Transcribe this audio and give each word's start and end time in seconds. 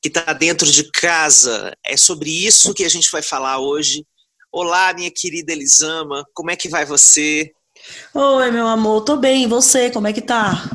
que 0.00 0.08
está 0.08 0.32
dentro 0.32 0.70
de 0.70 0.90
casa. 0.90 1.72
É 1.84 1.96
sobre 1.96 2.30
isso 2.30 2.74
que 2.74 2.84
a 2.84 2.88
gente 2.88 3.10
vai 3.10 3.22
falar 3.22 3.58
hoje. 3.58 4.04
Olá, 4.52 4.92
minha 4.94 5.10
querida 5.10 5.52
Elisama, 5.52 6.24
como 6.32 6.50
é 6.50 6.56
que 6.56 6.68
vai 6.68 6.84
você? 6.84 7.52
Oi, 8.14 8.50
meu 8.50 8.66
amor, 8.66 9.02
tô 9.02 9.16
bem. 9.16 9.44
E 9.44 9.46
você, 9.46 9.90
como 9.90 10.06
é 10.06 10.12
que 10.12 10.22
tá? 10.22 10.70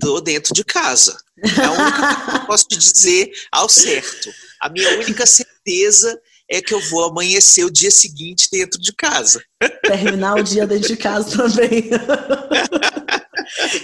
Tô 0.00 0.20
dentro 0.20 0.52
de 0.52 0.64
casa. 0.64 1.16
É 1.42 1.64
a 1.64 1.72
única 1.72 1.98
coisa 1.98 2.30
que 2.30 2.36
eu 2.36 2.46
posso 2.46 2.68
te 2.68 2.76
dizer 2.76 3.32
ao 3.50 3.68
certo. 3.68 4.30
A 4.60 4.68
minha 4.68 4.98
única 4.98 5.26
certeza 5.26 6.20
é 6.52 6.60
que 6.60 6.74
eu 6.74 6.80
vou 6.90 7.04
amanhecer 7.04 7.64
o 7.64 7.70
dia 7.70 7.90
seguinte 7.90 8.46
dentro 8.52 8.78
de 8.78 8.92
casa. 8.92 9.42
Terminar 9.82 10.38
o 10.38 10.42
dia 10.42 10.66
dentro 10.66 10.86
de 10.86 10.96
casa 10.98 11.34
também. 11.34 11.90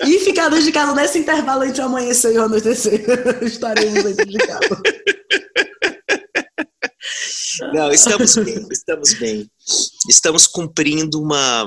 e 0.07 0.19
ficar 0.21 0.51
dentro 0.51 0.67
de 0.67 0.73
casa 0.73 0.95
nesse 0.95 1.19
intervalo 1.19 1.65
entre 1.65 1.81
o 1.81 1.87
amanhecer 1.87 2.35
e 2.35 2.39
o 2.39 2.43
anoitecer. 2.43 3.07
Estaremos 3.43 4.05
dentro 4.05 4.27
de 4.27 4.39
casa. 4.39 4.83
Não, 7.73 7.91
estamos 7.91 8.37
bem, 8.37 8.69
estamos 8.71 9.15
bem. 9.15 9.51
Estamos 10.09 10.47
cumprindo 10.47 11.23
uma, 11.23 11.65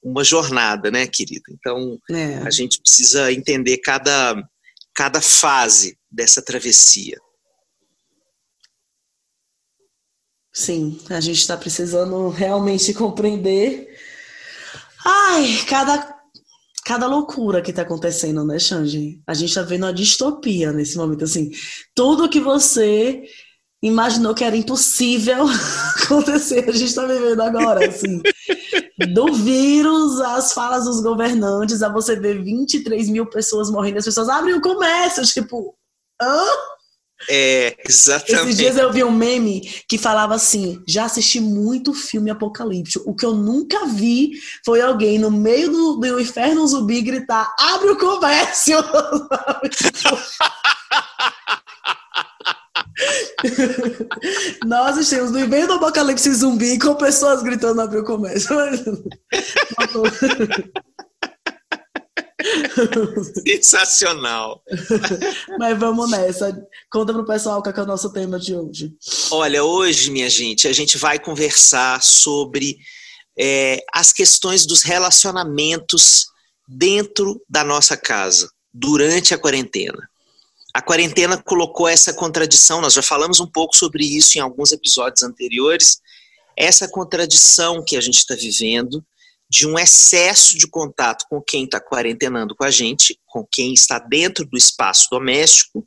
uma 0.00 0.22
jornada, 0.22 0.92
né, 0.92 1.08
querida? 1.08 1.44
Então, 1.50 1.98
é. 2.08 2.36
a 2.38 2.50
gente 2.50 2.80
precisa 2.80 3.32
entender 3.32 3.78
cada, 3.78 4.40
cada 4.94 5.20
fase 5.20 5.98
dessa 6.08 6.40
travessia. 6.40 7.18
Sim, 10.56 10.98
a 11.10 11.20
gente 11.20 11.38
está 11.38 11.54
precisando 11.54 12.30
realmente 12.30 12.94
compreender. 12.94 13.94
Ai, 15.04 15.62
cada 15.68 16.16
cada 16.82 17.06
loucura 17.06 17.60
que 17.60 17.70
está 17.70 17.82
acontecendo, 17.82 18.42
né, 18.42 18.58
Xanji? 18.58 19.20
A 19.26 19.34
gente 19.34 19.50
está 19.50 19.60
vendo 19.60 19.82
uma 19.82 19.92
distopia 19.92 20.72
nesse 20.72 20.96
momento, 20.96 21.24
assim. 21.24 21.50
Tudo 21.94 22.28
que 22.30 22.40
você 22.40 23.24
imaginou 23.82 24.34
que 24.34 24.44
era 24.44 24.56
impossível 24.56 25.44
acontecer, 26.02 26.66
a 26.66 26.72
gente 26.72 26.86
está 26.86 27.04
vivendo 27.04 27.42
agora, 27.42 27.90
assim. 27.90 28.22
Do 29.12 29.34
vírus, 29.34 30.20
as 30.22 30.54
falas 30.54 30.86
dos 30.86 31.02
governantes, 31.02 31.82
a 31.82 31.90
você 31.90 32.18
ver 32.18 32.42
23 32.42 33.10
mil 33.10 33.26
pessoas 33.26 33.70
morrendo, 33.70 33.98
as 33.98 34.06
pessoas 34.06 34.30
abrem 34.30 34.54
o 34.54 34.62
comércio, 34.62 35.22
tipo, 35.24 35.76
hã? 36.18 36.46
É, 37.28 37.76
exatamente. 37.88 38.44
Esses 38.44 38.56
dias 38.56 38.76
eu 38.76 38.92
vi 38.92 39.02
um 39.02 39.10
meme 39.10 39.60
que 39.88 39.98
falava 39.98 40.34
assim: 40.34 40.82
já 40.86 41.04
assisti 41.04 41.40
muito 41.40 41.92
filme 41.92 42.30
apocalíptico. 42.30 43.08
O 43.08 43.14
que 43.14 43.26
eu 43.26 43.34
nunca 43.34 43.86
vi 43.86 44.32
foi 44.64 44.80
alguém 44.80 45.18
no 45.18 45.30
meio 45.30 45.70
do, 45.70 45.96
do 45.96 46.20
inferno 46.20 46.66
zumbi 46.66 47.02
gritar: 47.02 47.52
abre 47.58 47.90
o 47.90 47.98
comércio! 47.98 48.78
Nós 54.64 54.96
estamos 54.96 55.30
no 55.30 55.46
meio 55.46 55.66
do 55.66 55.74
apocalipse 55.74 56.32
zumbi 56.32 56.78
com 56.78 56.94
pessoas 56.94 57.42
gritando 57.42 57.80
abrir 57.80 57.98
o 57.98 58.04
comércio. 58.04 58.56
Sensacional. 63.46 64.62
Mas 65.58 65.78
vamos 65.78 66.10
nessa. 66.10 66.56
Conta 66.90 67.12
pro 67.12 67.26
pessoal 67.26 67.62
qual 67.62 67.74
é, 67.74 67.78
é 67.78 67.82
o 67.82 67.86
nosso 67.86 68.12
tema 68.12 68.38
de 68.38 68.54
hoje. 68.54 68.92
Olha, 69.30 69.64
hoje, 69.64 70.10
minha 70.10 70.28
gente, 70.28 70.68
a 70.68 70.72
gente 70.72 70.98
vai 70.98 71.18
conversar 71.18 72.02
sobre 72.02 72.78
é, 73.38 73.82
as 73.92 74.12
questões 74.12 74.66
dos 74.66 74.82
relacionamentos 74.82 76.26
dentro 76.68 77.40
da 77.48 77.62
nossa 77.62 77.96
casa, 77.96 78.50
durante 78.72 79.34
a 79.34 79.38
quarentena. 79.38 80.08
A 80.74 80.82
quarentena 80.82 81.42
colocou 81.42 81.88
essa 81.88 82.12
contradição, 82.12 82.80
nós 82.80 82.92
já 82.92 83.02
falamos 83.02 83.40
um 83.40 83.46
pouco 83.46 83.74
sobre 83.76 84.04
isso 84.04 84.36
em 84.36 84.40
alguns 84.40 84.72
episódios 84.72 85.22
anteriores, 85.22 85.98
essa 86.56 86.88
contradição 86.88 87.82
que 87.84 87.96
a 87.96 88.00
gente 88.00 88.18
está 88.18 88.34
vivendo 88.34 89.04
de 89.48 89.66
um 89.66 89.78
excesso 89.78 90.58
de 90.58 90.66
contato 90.66 91.24
com 91.28 91.40
quem 91.40 91.64
está 91.64 91.80
quarentenando 91.80 92.54
com 92.54 92.64
a 92.64 92.70
gente, 92.70 93.18
com 93.24 93.46
quem 93.50 93.72
está 93.72 93.98
dentro 93.98 94.44
do 94.44 94.56
espaço 94.56 95.08
doméstico, 95.10 95.86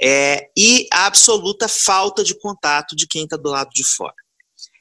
é, 0.00 0.48
e 0.56 0.86
a 0.92 1.06
absoluta 1.06 1.66
falta 1.68 2.22
de 2.22 2.38
contato 2.38 2.94
de 2.94 3.06
quem 3.06 3.24
está 3.24 3.36
do 3.36 3.50
lado 3.50 3.70
de 3.70 3.84
fora. 3.84 4.14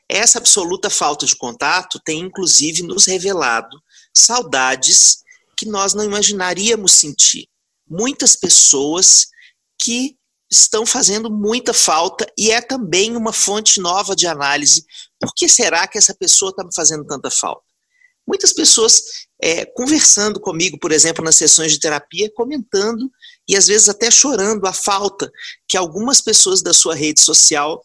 Essa 0.08 0.38
absoluta 0.38 0.90
falta 0.90 1.26
de 1.26 1.36
contato 1.36 2.00
tem, 2.06 2.20
inclusive, 2.20 2.84
nos 2.84 3.06
revelado 3.06 3.82
saudades 4.14 5.24
que 5.58 5.66
nós 5.66 5.94
não 5.94 6.04
imaginaríamos 6.04 6.94
sentir. 6.94 7.50
Muitas 7.90 8.36
pessoas 8.36 9.28
que 9.82 10.16
estão 10.50 10.86
fazendo 10.86 11.30
muita 11.30 11.74
falta 11.74 12.26
e 12.38 12.52
é 12.52 12.62
também 12.62 13.18
uma 13.18 13.34
fonte 13.34 13.82
nova 13.82 14.16
de 14.16 14.28
análise. 14.28 14.86
Por 15.20 15.34
que 15.36 15.50
será 15.50 15.88
que 15.88 15.98
essa 15.98 16.14
pessoa 16.14 16.52
está 16.52 16.64
me 16.64 16.74
fazendo 16.74 17.06
tanta 17.06 17.30
falta? 17.30 17.67
Muitas 18.28 18.54
pessoas 18.54 19.02
é, 19.42 19.66
conversando 19.66 20.40
comigo, 20.40 20.78
por 20.80 20.92
exemplo, 20.92 21.24
nas 21.24 21.36
sessões 21.36 21.72
de 21.72 21.80
terapia, 21.80 22.32
comentando 22.36 23.10
e 23.48 23.56
às 23.56 23.68
vezes 23.68 23.88
até 23.88 24.12
chorando 24.12 24.66
a 24.66 24.74
falta 24.74 25.32
que 25.68 25.78
algumas 25.78 26.22
pessoas 26.22 26.62
da 26.62 26.74
sua 26.74 26.96
rede 26.96 27.22
social, 27.22 27.82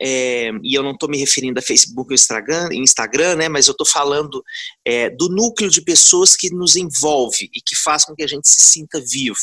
é, 0.00 0.50
e 0.62 0.74
eu 0.74 0.82
não 0.82 0.92
estou 0.92 1.08
me 1.08 1.16
referindo 1.16 1.58
a 1.60 1.62
Facebook 1.62 2.10
ou 2.10 2.14
Instagram, 2.14 2.68
Instagram 2.72 3.36
né, 3.36 3.48
mas 3.48 3.68
eu 3.68 3.72
estou 3.72 3.86
falando 3.86 4.42
é, 4.84 5.08
do 5.08 5.28
núcleo 5.28 5.70
de 5.70 5.80
pessoas 5.80 6.34
que 6.34 6.50
nos 6.50 6.74
envolve 6.74 7.48
e 7.54 7.60
que 7.60 7.76
faz 7.76 8.04
com 8.04 8.14
que 8.14 8.24
a 8.24 8.26
gente 8.26 8.48
se 8.48 8.60
sinta 8.60 9.00
vivo. 9.00 9.38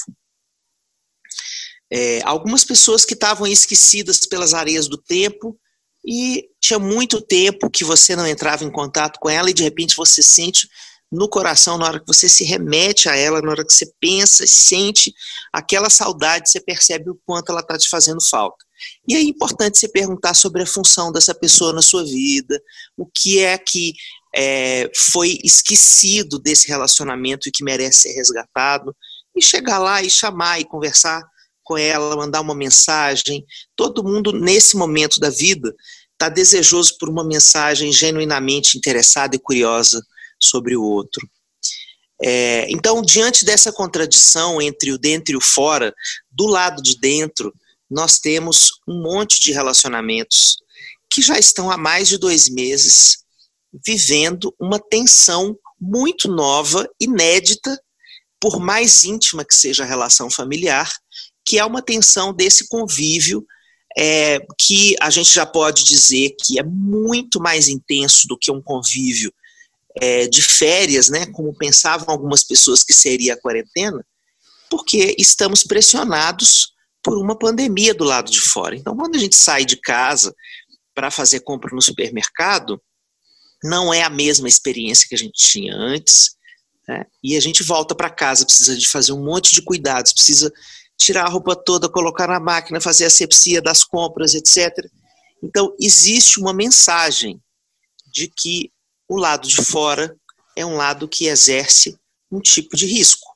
É, 1.92 2.22
algumas 2.24 2.64
pessoas 2.64 3.04
que 3.04 3.14
estavam 3.14 3.48
esquecidas 3.48 4.20
pelas 4.20 4.54
areias 4.54 4.88
do 4.88 4.98
tempo, 4.98 5.58
e 6.06 6.50
tinha 6.60 6.80
muito 6.80 7.22
tempo 7.22 7.70
que 7.70 7.84
você 7.84 8.16
não 8.16 8.28
entrava 8.28 8.64
em 8.64 8.72
contato 8.72 9.20
com 9.20 9.30
ela 9.30 9.50
e 9.50 9.54
de 9.54 9.64
repente 9.64 9.96
você 9.96 10.22
sente 10.22 10.68
no 11.12 11.28
coração, 11.28 11.78
na 11.78 11.86
hora 11.86 12.00
que 12.00 12.06
você 12.06 12.30
se 12.30 12.44
remete 12.44 13.10
a 13.10 13.16
ela, 13.16 13.42
na 13.42 13.50
hora 13.50 13.66
que 13.66 13.74
você 13.74 13.92
pensa, 14.00 14.46
sente 14.46 15.12
aquela 15.52 15.90
saudade, 15.90 16.50
você 16.50 16.60
percebe 16.60 17.10
o 17.10 17.20
quanto 17.26 17.52
ela 17.52 17.62
está 17.62 17.78
te 17.78 17.90
fazendo 17.90 18.24
falta. 18.30 18.64
E 19.08 19.16
é 19.16 19.22
importante 19.22 19.80
você 19.80 19.90
perguntar 19.90 20.36
sobre 20.36 20.62
a 20.62 20.68
função 20.68 21.12
dessa 21.12 21.34
pessoa 21.34 21.74
na 21.74 21.82
sua 21.82 22.04
vida, 22.04 22.62
o 22.96 23.06
que 23.06 23.40
é 23.40 23.58
que 23.58 23.94
é, 24.36 24.90
foi 24.96 25.40
esquecido 25.44 26.38
desse 26.38 26.68
relacionamento 26.68 27.50
e 27.50 27.52
que 27.52 27.64
merece 27.64 28.02
ser 28.02 28.14
resgatado, 28.14 28.96
e 29.36 29.42
chegar 29.42 29.80
lá 29.80 30.02
e 30.04 30.10
chamar 30.10 30.60
e 30.60 30.66
conversar 30.66 31.24
com 31.70 31.78
ela, 31.78 32.16
mandar 32.16 32.42
uma 32.42 32.56
mensagem. 32.56 33.46
Todo 33.76 34.04
mundo, 34.04 34.34
nesse 34.34 34.76
momento 34.76 35.20
da 35.20 35.30
vida, 35.30 35.72
está 36.14 36.28
desejoso 36.28 36.98
por 36.98 37.08
uma 37.08 37.24
mensagem 37.24 37.94
genuinamente 37.94 38.76
interessada 38.76 39.36
e 39.36 39.40
curiosa 39.40 40.04
sobre 40.40 40.76
o 40.76 40.82
outro. 40.82 41.30
É, 42.20 42.66
então, 42.72 43.04
diante 43.04 43.46
dessa 43.46 43.72
contradição 43.72 44.60
entre 44.60 44.92
o 44.92 44.98
dentro 44.98 45.34
e 45.36 45.38
o 45.38 45.42
fora, 45.42 45.94
do 46.32 46.48
lado 46.48 46.82
de 46.82 47.00
dentro, 47.00 47.54
nós 47.88 48.18
temos 48.18 48.72
um 48.88 49.04
monte 49.04 49.40
de 49.40 49.52
relacionamentos 49.52 50.58
que 51.12 51.22
já 51.22 51.38
estão 51.38 51.70
há 51.70 51.78
mais 51.78 52.08
de 52.08 52.18
dois 52.18 52.50
meses 52.50 53.20
vivendo 53.86 54.54
uma 54.60 54.80
tensão 54.80 55.56
muito 55.80 56.28
nova, 56.28 56.90
inédita, 57.00 57.80
por 58.40 58.60
mais 58.60 59.04
íntima 59.04 59.46
que 59.46 59.54
seja 59.54 59.84
a 59.84 59.88
relação 59.88 60.30
familiar, 60.30 60.92
que 61.50 61.58
é 61.58 61.66
uma 61.66 61.82
tensão 61.82 62.32
desse 62.32 62.68
convívio 62.68 63.44
é, 63.98 64.40
que 64.56 64.96
a 65.02 65.10
gente 65.10 65.34
já 65.34 65.48
pode 65.48 65.84
dizer 65.84 66.36
que 66.40 66.60
é 66.60 66.64
muito 66.64 67.42
mais 67.42 67.68
intenso 67.68 68.28
do 68.28 68.38
que 68.38 68.52
um 68.52 68.62
convívio 68.62 69.34
é, 70.00 70.28
de 70.28 70.44
férias, 70.44 71.10
né, 71.10 71.26
como 71.26 71.58
pensavam 71.58 72.08
algumas 72.08 72.44
pessoas 72.44 72.84
que 72.84 72.94
seria 72.94 73.34
a 73.34 73.42
quarentena, 73.42 74.06
porque 74.70 75.16
estamos 75.18 75.64
pressionados 75.64 76.72
por 77.02 77.18
uma 77.18 77.36
pandemia 77.36 77.96
do 77.96 78.04
lado 78.04 78.30
de 78.30 78.40
fora. 78.40 78.76
Então, 78.76 78.96
quando 78.96 79.16
a 79.16 79.20
gente 79.20 79.36
sai 79.36 79.66
de 79.66 79.78
casa 79.78 80.32
para 80.94 81.10
fazer 81.10 81.40
compra 81.40 81.74
no 81.74 81.82
supermercado, 81.82 82.80
não 83.64 83.92
é 83.92 84.04
a 84.04 84.10
mesma 84.10 84.48
experiência 84.48 85.08
que 85.10 85.16
a 85.16 85.18
gente 85.18 85.34
tinha 85.34 85.76
antes, 85.76 86.36
né? 86.88 87.06
e 87.24 87.36
a 87.36 87.40
gente 87.40 87.64
volta 87.64 87.96
para 87.96 88.12
casa, 88.12 88.46
precisa 88.46 88.78
de 88.78 88.88
fazer 88.88 89.14
um 89.14 89.26
monte 89.26 89.56
de 89.56 89.64
cuidados, 89.64 90.14
precisa 90.14 90.54
tirar 91.00 91.26
a 91.26 91.30
roupa 91.30 91.56
toda, 91.56 91.90
colocar 91.90 92.28
na 92.28 92.40
máquina, 92.40 92.82
fazer 92.82 93.06
a 93.06 93.10
sepsia 93.10 93.62
das 93.62 93.84
compras, 93.84 94.34
etc. 94.34 94.86
Então, 95.42 95.74
existe 95.80 96.40
uma 96.40 96.54
mensagem 96.54 97.42
de 98.12 98.28
que 98.28 98.72
o 99.08 99.18
lado 99.18 99.48
de 99.48 99.64
fora 99.64 100.16
é 100.56 100.66
um 100.66 100.76
lado 100.76 101.08
que 101.08 101.28
exerce 101.28 101.98
um 102.30 102.42
tipo 102.42 102.76
de 102.76 102.86
risco 102.86 103.36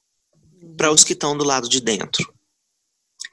para 0.77 0.91
os 0.91 1.03
que 1.03 1.13
estão 1.13 1.37
do 1.37 1.43
lado 1.43 1.69
de 1.69 1.79
dentro. 1.79 2.31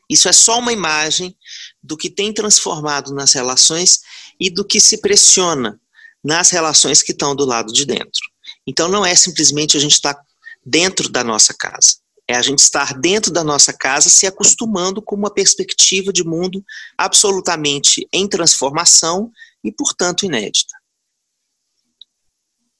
Isso 0.08 0.28
é 0.28 0.32
só 0.32 0.58
uma 0.58 0.72
imagem 0.72 1.36
do 1.82 1.96
que 1.96 2.10
tem 2.10 2.32
transformado 2.32 3.12
nas 3.14 3.32
relações 3.32 4.00
e 4.38 4.50
do 4.50 4.64
que 4.64 4.80
se 4.80 4.98
pressiona 4.98 5.80
nas 6.22 6.50
relações 6.50 7.02
que 7.02 7.12
estão 7.12 7.34
do 7.34 7.44
lado 7.44 7.72
de 7.72 7.84
dentro. 7.84 8.20
Então 8.66 8.88
não 8.88 9.04
é 9.04 9.14
simplesmente 9.14 9.76
a 9.76 9.80
gente 9.80 9.92
estar 9.92 10.14
tá 10.14 10.22
dentro 10.64 11.08
da 11.08 11.22
nossa 11.24 11.54
casa. 11.54 11.99
É 12.30 12.36
a 12.36 12.42
gente 12.42 12.60
estar 12.60 12.96
dentro 12.96 13.32
da 13.32 13.42
nossa 13.42 13.72
casa 13.72 14.08
se 14.08 14.24
acostumando 14.24 15.02
com 15.02 15.16
uma 15.16 15.34
perspectiva 15.34 16.12
de 16.12 16.22
mundo 16.22 16.64
absolutamente 16.96 18.06
em 18.12 18.28
transformação 18.28 19.32
e, 19.64 19.72
portanto, 19.72 20.24
inédita. 20.24 20.72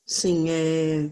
Sim, 0.06 0.48
é. 0.48 1.10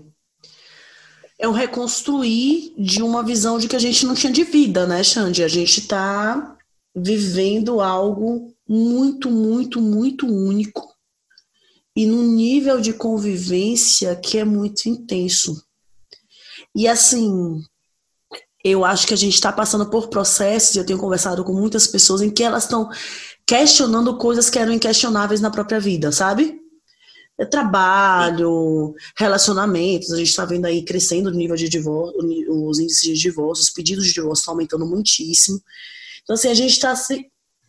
É 1.37 1.49
o 1.49 1.52
reconstruir 1.52 2.75
de 2.79 3.02
uma 3.02 3.25
visão 3.25 3.58
de 3.58 3.67
que 3.67 3.75
a 3.75 3.81
gente 3.81 4.06
não 4.06 4.14
tinha 4.14 4.32
de 4.32 4.44
vida, 4.44 4.87
né, 4.87 5.02
Xande? 5.02 5.43
A 5.43 5.49
gente 5.49 5.81
está 5.81 6.56
vivendo 6.94 7.81
algo 7.81 8.55
muito, 8.69 9.32
muito, 9.32 9.81
muito 9.81 10.29
único 10.29 10.94
e 11.96 12.06
num 12.06 12.23
nível 12.23 12.81
de 12.81 12.93
convivência 12.93 14.14
que 14.14 14.38
é 14.38 14.44
muito 14.44 14.88
intenso. 14.88 15.61
E 16.73 16.87
assim, 16.87 17.61
eu 18.64 18.84
acho 18.84 19.06
que 19.06 19.14
a 19.14 19.16
gente 19.16 19.34
está 19.34 19.52
passando 19.52 19.88
por 19.88 20.08
processos, 20.08 20.76
eu 20.76 20.84
tenho 20.84 20.99
conversado 20.99 21.44
com 21.44 21.52
muitas 21.52 21.87
pessoas 21.87 22.22
em 22.22 22.31
que 22.31 22.43
elas 22.43 22.64
estão 22.64 22.90
questionando 23.46 24.16
coisas 24.19 24.50
que 24.50 24.58
eram 24.58 24.72
inquestionáveis 24.72 25.40
na 25.40 25.50
própria 25.50 25.81
vida, 25.81 26.10
sabe? 26.12 26.60
É 27.38 27.44
trabalho, 27.44 28.94
relacionamentos, 29.16 30.12
a 30.12 30.16
gente 30.16 30.28
está 30.28 30.44
vendo 30.44 30.66
aí 30.66 30.84
crescendo 30.84 31.28
o 31.28 31.32
nível 31.32 31.56
de 31.56 31.69
divórcio, 31.69 32.19
os 32.50 32.81
índices 32.81 33.02
de 33.02 33.14
divórcio, 33.14 33.62
os 33.62 33.70
pedidos 33.70 34.05
de 34.06 34.12
divórcio 34.12 34.43
estão 34.43 34.55
aumentando 34.55 34.84
muitíssimo. 34.84 35.62
Então, 36.22 36.34
assim, 36.34 36.49
a 36.49 36.55
gente 36.55 36.72
está 36.72 36.94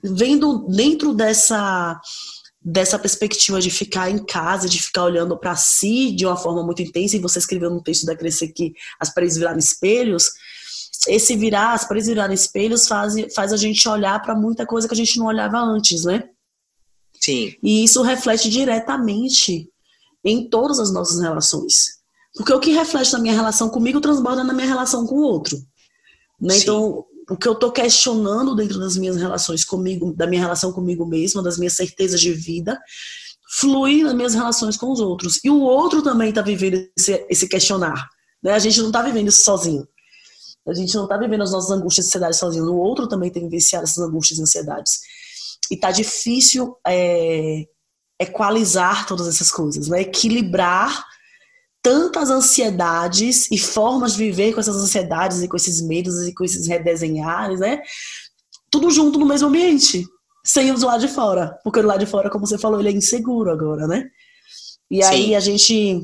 vendo 0.03 0.65
dentro 0.67 1.13
dessa 1.13 1.99
dessa 2.61 2.99
perspectiva 2.99 3.61
de 3.61 3.71
ficar 3.71 4.11
em 4.11 4.23
casa, 4.23 4.67
de 4.67 4.81
ficar 4.81 5.05
olhando 5.05 5.37
para 5.37 5.55
si 5.55 6.11
de 6.11 6.25
uma 6.25 6.35
forma 6.35 6.61
muito 6.61 6.81
intensa, 6.81 7.15
e 7.15 7.19
você 7.19 7.39
escreveu 7.39 7.69
no 7.69 7.81
texto 7.81 8.05
da 8.05 8.17
Crescer 8.17 8.49
que 8.49 8.73
as 8.99 9.13
paredes 9.13 9.37
viraram 9.37 9.57
espelhos, 9.57 10.29
esse 11.07 11.35
virar, 11.35 11.73
as 11.73 11.87
paredes 11.87 12.07
viraram 12.09 12.33
espelhos 12.33 12.87
faz, 12.87 13.13
faz 13.33 13.53
a 13.53 13.57
gente 13.57 13.87
olhar 13.87 14.21
para 14.21 14.35
muita 14.35 14.65
coisa 14.65 14.87
que 14.87 14.93
a 14.93 14.97
gente 14.97 15.17
não 15.17 15.27
olhava 15.27 15.57
antes, 15.57 16.03
né? 16.03 16.23
Sim. 17.19 17.53
E 17.63 17.83
isso 17.83 18.01
reflete 18.01 18.49
diretamente 18.49 19.69
em 20.23 20.49
todas 20.49 20.79
as 20.79 20.91
nossas 20.91 21.21
relações. 21.21 21.99
Porque 22.35 22.53
o 22.53 22.59
que 22.59 22.71
reflete 22.71 23.13
na 23.13 23.19
minha 23.19 23.33
relação 23.33 23.69
comigo 23.69 24.01
transborda 24.01 24.43
na 24.43 24.53
minha 24.53 24.67
relação 24.67 25.05
com 25.05 25.15
o 25.15 25.23
outro. 25.23 25.57
Né? 26.39 26.57
Então, 26.57 27.05
o 27.29 27.37
que 27.37 27.47
eu 27.47 27.53
estou 27.53 27.71
questionando 27.71 28.55
dentro 28.55 28.79
das 28.79 28.95
minhas 28.95 29.17
relações 29.17 29.63
comigo, 29.65 30.13
da 30.13 30.27
minha 30.27 30.41
relação 30.41 30.71
comigo 30.71 31.05
mesma, 31.05 31.43
das 31.43 31.57
minhas 31.57 31.73
certezas 31.73 32.19
de 32.19 32.31
vida, 32.33 32.79
flui 33.59 34.03
nas 34.03 34.13
minhas 34.13 34.33
relações 34.33 34.77
com 34.77 34.91
os 34.91 34.99
outros. 34.99 35.39
E 35.43 35.49
o 35.49 35.59
outro 35.59 36.01
também 36.01 36.29
está 36.29 36.41
vivendo 36.41 36.87
esse, 36.97 37.25
esse 37.29 37.47
questionar. 37.47 38.07
Né? 38.41 38.53
A 38.53 38.59
gente 38.59 38.79
não 38.79 38.87
está 38.87 39.01
vivendo 39.01 39.27
isso 39.27 39.43
sozinho. 39.43 39.87
A 40.69 40.73
gente 40.73 40.93
não 40.95 41.03
está 41.03 41.17
vivendo 41.17 41.43
as 41.43 41.51
nossas 41.51 41.71
angústias 41.71 42.05
e 42.05 42.09
ansiedades 42.09 42.39
sozinho. 42.39 42.65
O 42.65 42.77
outro 42.77 43.07
também 43.07 43.31
tem 43.31 43.43
vivenciado 43.43 43.85
essas 43.85 43.97
angústias 43.97 44.39
e 44.39 44.41
ansiedades. 44.41 44.99
E 45.71 45.75
está 45.75 45.91
difícil 45.91 46.75
é, 46.87 47.65
equalizar 48.19 49.05
todas 49.07 49.27
essas 49.27 49.51
coisas, 49.51 49.87
né? 49.87 50.01
equilibrar 50.01 51.05
tantas 51.81 52.29
ansiedades 52.29 53.49
e 53.51 53.57
formas 53.57 54.13
de 54.13 54.17
viver 54.17 54.53
com 54.53 54.59
essas 54.59 54.75
ansiedades 54.75 55.41
e 55.41 55.47
com 55.47 55.55
esses 55.55 55.81
medos 55.81 56.27
e 56.27 56.33
com 56.33 56.43
esses 56.43 56.67
redesenhares, 56.67 57.59
né? 57.61 57.81
Tudo 58.69 58.91
junto 58.91 59.17
no 59.17 59.25
mesmo 59.25 59.47
ambiente, 59.47 60.05
sem 60.43 60.71
os 60.71 60.83
lado 60.83 60.99
de 60.99 61.07
fora. 61.07 61.57
Porque 61.63 61.79
o 61.79 61.85
lado 61.85 62.01
de 62.01 62.05
fora, 62.05 62.29
como 62.29 62.45
você 62.45 62.57
falou, 62.57 62.79
ele 62.79 62.89
é 62.89 62.91
inseguro 62.91 63.49
agora, 63.49 63.87
né? 63.87 64.03
E 64.91 65.01
Sim. 65.01 65.09
aí 65.09 65.35
a 65.35 65.39
gente, 65.39 66.01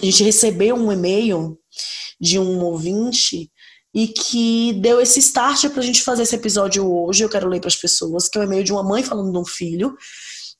a 0.00 0.04
gente 0.04 0.24
recebeu 0.24 0.74
um 0.74 0.90
e-mail 0.90 1.58
de 2.20 2.38
um 2.38 2.64
ouvinte 2.64 3.50
e 3.94 4.08
que 4.08 4.72
deu 4.74 5.00
esse 5.00 5.20
start 5.20 5.68
para 5.68 5.80
a 5.80 5.84
gente 5.84 6.02
fazer 6.02 6.24
esse 6.24 6.34
episódio 6.34 6.84
hoje. 6.84 7.22
Eu 7.22 7.28
quero 7.28 7.48
ler 7.48 7.60
para 7.60 7.68
as 7.68 7.76
pessoas, 7.76 8.28
que 8.28 8.36
é 8.36 8.40
um 8.40 8.44
e-mail 8.44 8.64
de 8.64 8.72
uma 8.72 8.82
mãe 8.82 9.04
falando 9.04 9.30
de 9.30 9.38
um 9.38 9.44
filho 9.44 9.96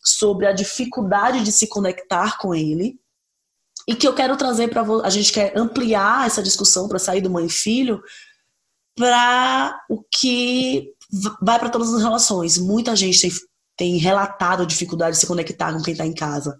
sobre 0.00 0.46
a 0.46 0.52
dificuldade 0.52 1.42
de 1.42 1.50
se 1.50 1.66
conectar 1.66 2.38
com 2.38 2.54
ele 2.54 2.96
e 3.88 3.94
que 3.94 4.06
eu 4.06 4.14
quero 4.14 4.36
trazer 4.36 4.68
para 4.68 4.82
a 5.02 5.10
gente 5.10 5.32
quer 5.32 5.52
ampliar 5.58 6.26
essa 6.26 6.42
discussão 6.42 6.88
para 6.88 6.98
sair 6.98 7.20
do 7.20 7.30
mãe 7.30 7.46
e 7.46 7.50
filho 7.50 8.00
para 8.96 9.78
o 9.90 10.02
que 10.02 10.92
vai 11.42 11.58
para 11.58 11.70
todas 11.70 11.92
as 11.92 12.02
relações. 12.02 12.56
Muita 12.56 12.94
gente 12.94 13.20
tem, 13.20 13.30
tem 13.76 13.96
relatado 13.96 14.62
a 14.62 14.66
dificuldade 14.66 15.16
de 15.16 15.20
se 15.20 15.26
conectar 15.26 15.72
com 15.72 15.82
quem 15.82 15.92
está 15.92 16.06
em 16.06 16.14
casa, 16.14 16.56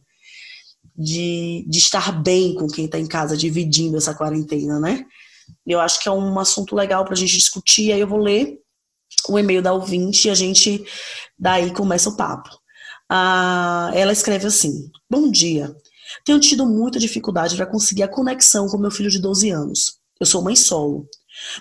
de, 0.97 1.65
de 1.69 1.79
estar 1.79 2.11
bem 2.21 2.55
com 2.57 2.67
quem 2.67 2.87
está 2.87 2.99
em 2.99 3.07
casa, 3.07 3.37
dividindo 3.37 3.97
essa 3.97 4.15
quarentena, 4.15 4.81
né? 4.81 5.07
Eu 5.67 5.81
acho 5.81 6.03
que 6.03 6.09
é 6.09 6.13
um 6.13 6.39
assunto 6.39 6.75
legal 6.75 7.05
para 7.05 7.15
a 7.15 7.17
gente 7.17 7.33
discutir. 7.33 7.93
Aí 7.93 8.01
eu 8.01 8.09
vou 8.09 8.19
ler 8.19 8.59
o 9.29 9.39
e-mail 9.39 9.63
da 9.63 9.73
ouvinte 9.73 10.29
e 10.29 10.31
a 10.31 10.35
gente 10.35 10.85
daí 11.39 11.73
começa 11.73 12.09
o 12.09 12.17
papo. 12.17 12.51
Ah, 13.09 13.91
ela 13.95 14.13
escreve 14.13 14.47
assim: 14.47 14.91
Bom 15.09 15.31
dia. 15.31 15.75
Tenho 16.25 16.39
tido 16.39 16.67
muita 16.67 16.99
dificuldade 16.99 17.57
para 17.57 17.67
conseguir 17.67 18.03
a 18.03 18.09
conexão 18.09 18.69
com 18.69 18.79
meu 18.79 18.91
filho 18.91 19.11
de 19.11 19.21
12 19.21 19.51
anos. 19.51 19.99
Eu 20.21 20.27
sou 20.27 20.43
mãe 20.43 20.55
solo. 20.55 21.09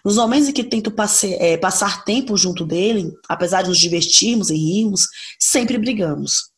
Nos 0.06 0.18
momentos 0.18 0.47
em 0.47 0.53
que 0.53 0.63
tento 0.63 0.91
passe, 0.91 1.33
é, 1.35 1.57
passar 1.57 2.03
tempo 2.06 2.38
junto 2.38 2.65
dele, 2.65 3.12
apesar 3.27 3.63
de 3.63 3.69
nos 3.69 3.80
divertirmos 3.80 4.50
e 4.50 4.56
rirmos, 4.56 5.07
sempre 5.39 5.77
brigamos. 5.77 6.53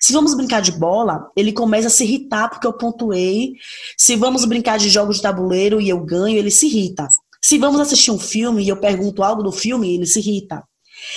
Se 0.00 0.12
vamos 0.12 0.34
brincar 0.34 0.60
de 0.60 0.72
bola, 0.72 1.30
ele 1.36 1.52
começa 1.52 1.88
a 1.88 1.90
se 1.90 2.04
irritar 2.04 2.48
porque 2.48 2.66
eu 2.66 2.72
pontuei. 2.72 3.54
Se 3.96 4.16
vamos 4.16 4.44
brincar 4.44 4.78
de 4.78 4.88
jogos 4.88 5.16
de 5.16 5.22
tabuleiro 5.22 5.80
e 5.80 5.88
eu 5.88 6.04
ganho, 6.04 6.36
ele 6.36 6.50
se 6.50 6.66
irrita. 6.66 7.08
Se 7.42 7.58
vamos 7.58 7.80
assistir 7.80 8.10
um 8.10 8.18
filme 8.18 8.62
e 8.62 8.68
eu 8.68 8.76
pergunto 8.76 9.22
algo 9.22 9.42
do 9.42 9.52
filme, 9.52 9.94
ele 9.94 10.06
se 10.06 10.18
irrita. 10.18 10.62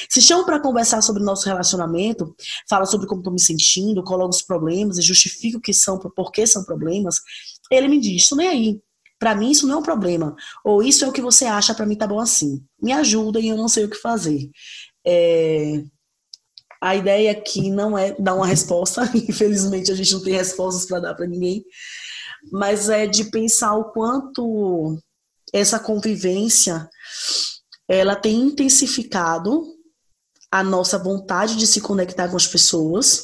Se 0.10 0.22
chamo 0.22 0.46
para 0.46 0.62
conversar 0.62 1.02
sobre 1.02 1.22
o 1.22 1.26
nosso 1.26 1.46
relacionamento, 1.46 2.34
fala 2.70 2.86
sobre 2.86 3.08
como 3.08 3.20
estou 3.20 3.34
me 3.34 3.42
sentindo, 3.42 4.04
coloco 4.04 4.30
os 4.30 4.42
problemas 4.42 4.98
e 4.98 5.02
justifico 5.02 5.60
que 5.60 5.74
são, 5.74 6.00
por 6.00 6.32
que 6.32 6.48
são 6.48 6.64
problemas, 6.64 7.18
ele 7.70 7.88
me 7.88 8.00
diz, 8.00 8.24
isso 8.24 8.36
nem 8.36 8.48
aí. 8.48 8.82
Para 9.20 9.36
mim 9.36 9.52
isso 9.52 9.68
não 9.68 9.76
é 9.76 9.78
um 9.78 9.84
problema. 9.84 10.36
Ou 10.64 10.84
isso 10.84 11.06
é 11.06 11.08
o 11.08 11.12
que 11.12 11.22
você 11.22 11.46
acha, 11.46 11.74
para 11.74 11.86
mim 11.86 11.96
tá 11.96 12.08
bom 12.08 12.20
assim. 12.20 12.64
Me 12.82 12.92
ajuda 12.92 13.40
e 13.40 13.48
eu 13.48 13.58
não 13.58 13.68
sei 13.68 13.86
o 13.86 13.90
que 13.90 13.98
fazer. 13.98 14.50
É... 15.06 15.84
A 16.84 16.98
ideia 16.98 17.32
aqui 17.32 17.72
não 17.72 17.98
é 17.98 18.14
dar 18.20 18.36
uma 18.36 18.46
resposta, 18.46 19.10
infelizmente 19.16 19.90
a 19.90 19.96
gente 19.96 20.12
não 20.12 20.22
tem 20.22 20.34
respostas 20.34 20.86
para 20.86 21.00
dar 21.00 21.16
para 21.16 21.26
ninguém, 21.26 21.64
mas 22.52 22.90
é 22.90 23.08
de 23.08 23.32
pensar 23.32 23.74
o 23.76 23.94
quanto 23.94 24.98
essa 25.54 25.80
convivência 25.80 26.90
ela 27.88 28.18
tem 28.18 28.36
intensificado 28.36 29.64
a 30.52 30.62
nossa 30.62 30.98
vontade 30.98 31.56
de 31.56 31.66
se 31.66 31.80
conectar 31.80 32.28
com 32.28 32.36
as 32.36 32.48
pessoas. 32.48 33.24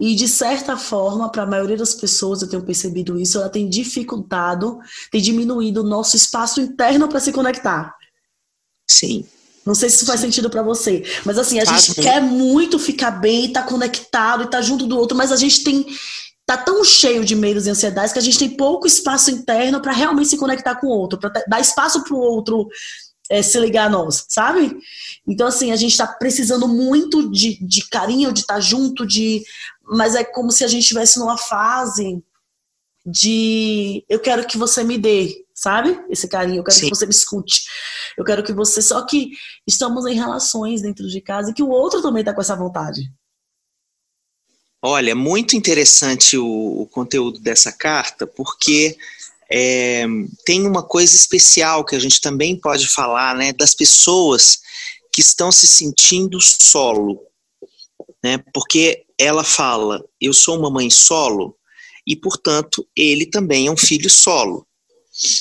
E, 0.00 0.14
de 0.14 0.28
certa 0.28 0.76
forma, 0.76 1.32
para 1.32 1.42
a 1.42 1.46
maioria 1.46 1.76
das 1.76 1.94
pessoas, 1.94 2.42
eu 2.42 2.48
tenho 2.48 2.64
percebido 2.64 3.18
isso, 3.18 3.38
ela 3.38 3.50
tem 3.50 3.68
dificultado, 3.68 4.78
tem 5.10 5.20
diminuído 5.20 5.80
o 5.80 5.88
nosso 5.88 6.14
espaço 6.14 6.60
interno 6.60 7.08
para 7.08 7.18
se 7.18 7.32
conectar. 7.32 7.92
Sim. 8.88 9.26
Não 9.64 9.74
sei 9.74 9.88
se 9.88 9.96
isso 9.96 10.06
faz 10.06 10.20
sentido 10.20 10.50
para 10.50 10.62
você, 10.62 11.04
mas 11.24 11.38
assim, 11.38 11.60
a 11.60 11.64
gente 11.64 11.94
quer 11.94 12.20
muito 12.20 12.78
ficar 12.78 13.12
bem, 13.12 13.46
estar 13.46 13.62
tá 13.62 13.68
conectado 13.68 14.42
e 14.42 14.44
estar 14.46 14.58
tá 14.58 14.62
junto 14.62 14.86
do 14.86 14.98
outro, 14.98 15.16
mas 15.16 15.30
a 15.30 15.36
gente 15.36 15.62
tem 15.62 15.86
tá 16.44 16.56
tão 16.56 16.82
cheio 16.84 17.24
de 17.24 17.36
medos 17.36 17.66
e 17.66 17.70
ansiedades 17.70 18.12
que 18.12 18.18
a 18.18 18.22
gente 18.22 18.38
tem 18.38 18.50
pouco 18.50 18.86
espaço 18.86 19.30
interno 19.30 19.80
para 19.80 19.92
realmente 19.92 20.28
se 20.28 20.36
conectar 20.36 20.74
com 20.74 20.88
o 20.88 20.90
outro, 20.90 21.18
para 21.18 21.30
dar 21.46 21.60
espaço 21.60 22.02
para 22.02 22.14
o 22.14 22.18
outro 22.18 22.68
é, 23.30 23.40
se 23.40 23.58
ligar 23.58 23.86
a 23.86 23.90
nós, 23.90 24.26
sabe? 24.28 24.76
Então, 25.26 25.46
assim, 25.46 25.72
a 25.72 25.76
gente 25.76 25.92
está 25.92 26.06
precisando 26.06 26.66
muito 26.66 27.30
de, 27.30 27.64
de 27.64 27.88
carinho, 27.88 28.32
de 28.32 28.40
estar 28.40 28.54
tá 28.54 28.60
junto, 28.60 29.06
de. 29.06 29.42
Mas 29.82 30.14
é 30.14 30.24
como 30.24 30.50
se 30.50 30.64
a 30.64 30.68
gente 30.68 30.82
estivesse 30.82 31.18
numa 31.18 31.38
fase 31.38 32.22
de 33.04 34.04
eu 34.08 34.20
quero 34.20 34.46
que 34.46 34.58
você 34.58 34.84
me 34.84 34.98
dê, 34.98 35.41
sabe? 35.62 35.96
Esse 36.10 36.26
carinho, 36.26 36.58
eu 36.58 36.64
quero 36.64 36.76
Sim. 36.76 36.88
que 36.88 36.96
você 36.96 37.06
me 37.06 37.12
escute. 37.12 37.62
Eu 38.18 38.24
quero 38.24 38.42
que 38.42 38.52
você. 38.52 38.82
Só 38.82 39.06
que 39.06 39.30
estamos 39.66 40.04
em 40.06 40.14
relações 40.14 40.82
dentro 40.82 41.06
de 41.06 41.20
casa 41.20 41.50
e 41.50 41.54
que 41.54 41.62
o 41.62 41.68
outro 41.68 42.02
também 42.02 42.20
está 42.20 42.34
com 42.34 42.40
essa 42.40 42.56
vontade. 42.56 43.02
Olha, 44.84 45.14
muito 45.14 45.56
interessante 45.56 46.36
o, 46.36 46.82
o 46.82 46.86
conteúdo 46.88 47.38
dessa 47.38 47.70
carta, 47.70 48.26
porque 48.26 48.96
é, 49.48 50.04
tem 50.44 50.66
uma 50.66 50.82
coisa 50.82 51.14
especial 51.14 51.84
que 51.84 51.94
a 51.94 52.00
gente 52.00 52.20
também 52.20 52.58
pode 52.58 52.88
falar, 52.88 53.36
né, 53.36 53.52
das 53.52 53.76
pessoas 53.76 54.58
que 55.12 55.20
estão 55.20 55.52
se 55.52 55.68
sentindo 55.68 56.40
solo. 56.40 57.20
né? 58.24 58.42
Porque 58.52 59.04
ela 59.16 59.44
fala: 59.44 60.04
eu 60.20 60.32
sou 60.32 60.58
uma 60.58 60.70
mãe 60.70 60.90
solo 60.90 61.56
e, 62.04 62.16
portanto, 62.16 62.84
ele 62.96 63.26
também 63.26 63.68
é 63.68 63.70
um 63.70 63.76
filho 63.76 64.10
solo. 64.10 64.66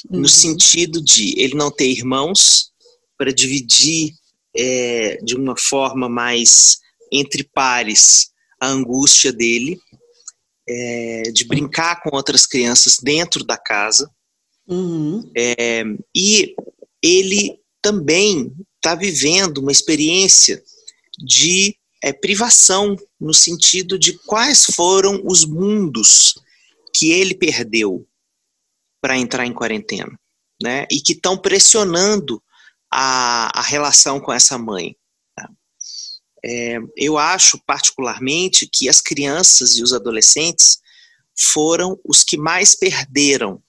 No 0.10 0.28
sentido 0.28 1.02
de 1.02 1.40
ele 1.40 1.56
não 1.56 1.72
ter 1.72 1.90
irmãos 1.90 2.72
para 3.18 3.34
dividir 3.34 4.14
é, 4.56 5.18
de 5.24 5.36
uma 5.36 5.58
forma 5.58 6.10
mais 6.10 6.78
entre 7.12 7.44
pares 7.44 8.32
a 8.60 8.68
angústia 8.68 9.32
dele, 9.32 9.80
é, 10.68 11.24
de 11.34 11.46
brincar 11.46 12.02
com 12.02 12.16
outras 12.16 12.46
crianças 12.46 12.98
dentro 13.02 13.44
da 13.44 13.58
casa. 13.58 14.10
Uhum. 14.68 15.30
É, 15.36 15.84
e 16.16 16.56
ele 17.02 17.60
também 17.82 18.54
está 18.76 18.96
vivendo 18.96 19.58
uma 19.58 19.72
experiência 19.72 20.64
de 21.18 21.76
é, 22.04 22.14
privação, 22.14 22.96
no 23.20 23.34
sentido 23.34 23.98
de 23.98 24.14
quais 24.26 24.66
foram 24.66 25.22
os 25.26 25.46
mundos 25.46 26.36
que 26.94 27.12
ele 27.12 27.34
perdeu 27.34 28.08
para 29.02 29.18
entrar 29.18 29.46
em 29.46 29.54
quarentena, 29.54 30.18
né? 30.62 30.86
E 30.92 31.02
que 31.02 31.14
estão 31.14 31.38
pressionando 31.38 32.42
a, 32.90 33.60
a 33.60 33.62
relação 33.62 34.20
com 34.20 34.32
essa 34.32 34.58
mãe. 34.58 34.96
Tá? 35.36 35.50
É, 36.46 36.78
eu 36.96 37.18
acho, 37.18 37.60
particularmente, 37.66 38.70
que 38.72 38.88
as 38.88 39.02
crianças 39.02 39.78
e 39.78 39.84
os 39.84 39.92
adolescentes 39.92 40.80
foram 41.36 42.00
os 42.06 42.24
que 42.24 42.38
mais 42.38 42.76
perderam 42.76 43.62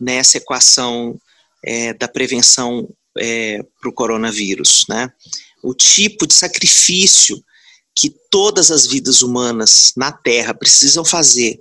nessa 0.00 0.38
equação 0.38 1.18
é, 1.64 1.92
da 1.92 2.08
prevenção 2.08 2.88
é, 3.18 3.62
para 3.80 3.90
o 3.90 3.92
coronavírus, 3.92 4.84
né? 4.88 5.10
O 5.62 5.74
tipo 5.74 6.26
de 6.26 6.34
sacrifício 6.34 7.42
que 7.98 8.10
todas 8.30 8.70
as 8.70 8.86
vidas 8.86 9.22
humanas 9.22 9.92
na 9.96 10.12
Terra 10.12 10.54
precisam 10.54 11.04
fazer 11.04 11.60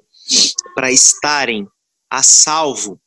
para 0.76 0.92
estarem 0.92 1.66
a 2.10 2.24
salvo 2.24 3.00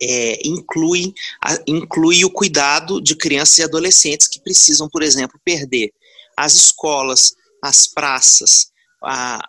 é, 0.00 0.46
inclui, 0.46 1.14
a, 1.42 1.58
inclui 1.66 2.24
o 2.24 2.30
cuidado 2.30 3.00
de 3.00 3.16
crianças 3.16 3.58
e 3.58 3.62
adolescentes 3.62 4.28
que 4.28 4.40
precisam, 4.40 4.88
por 4.88 5.02
exemplo, 5.02 5.40
perder 5.44 5.92
as 6.36 6.54
escolas, 6.54 7.34
as 7.62 7.86
praças, 7.86 8.70
a, 9.02 9.40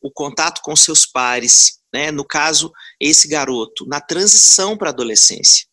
o 0.00 0.10
contato 0.10 0.62
com 0.62 0.74
seus 0.76 1.04
pares, 1.04 1.80
né? 1.92 2.10
no 2.10 2.24
caso, 2.24 2.72
esse 3.00 3.28
garoto, 3.28 3.86
na 3.86 4.00
transição 4.00 4.76
para 4.76 4.90
a 4.90 4.92
adolescência. 4.92 5.66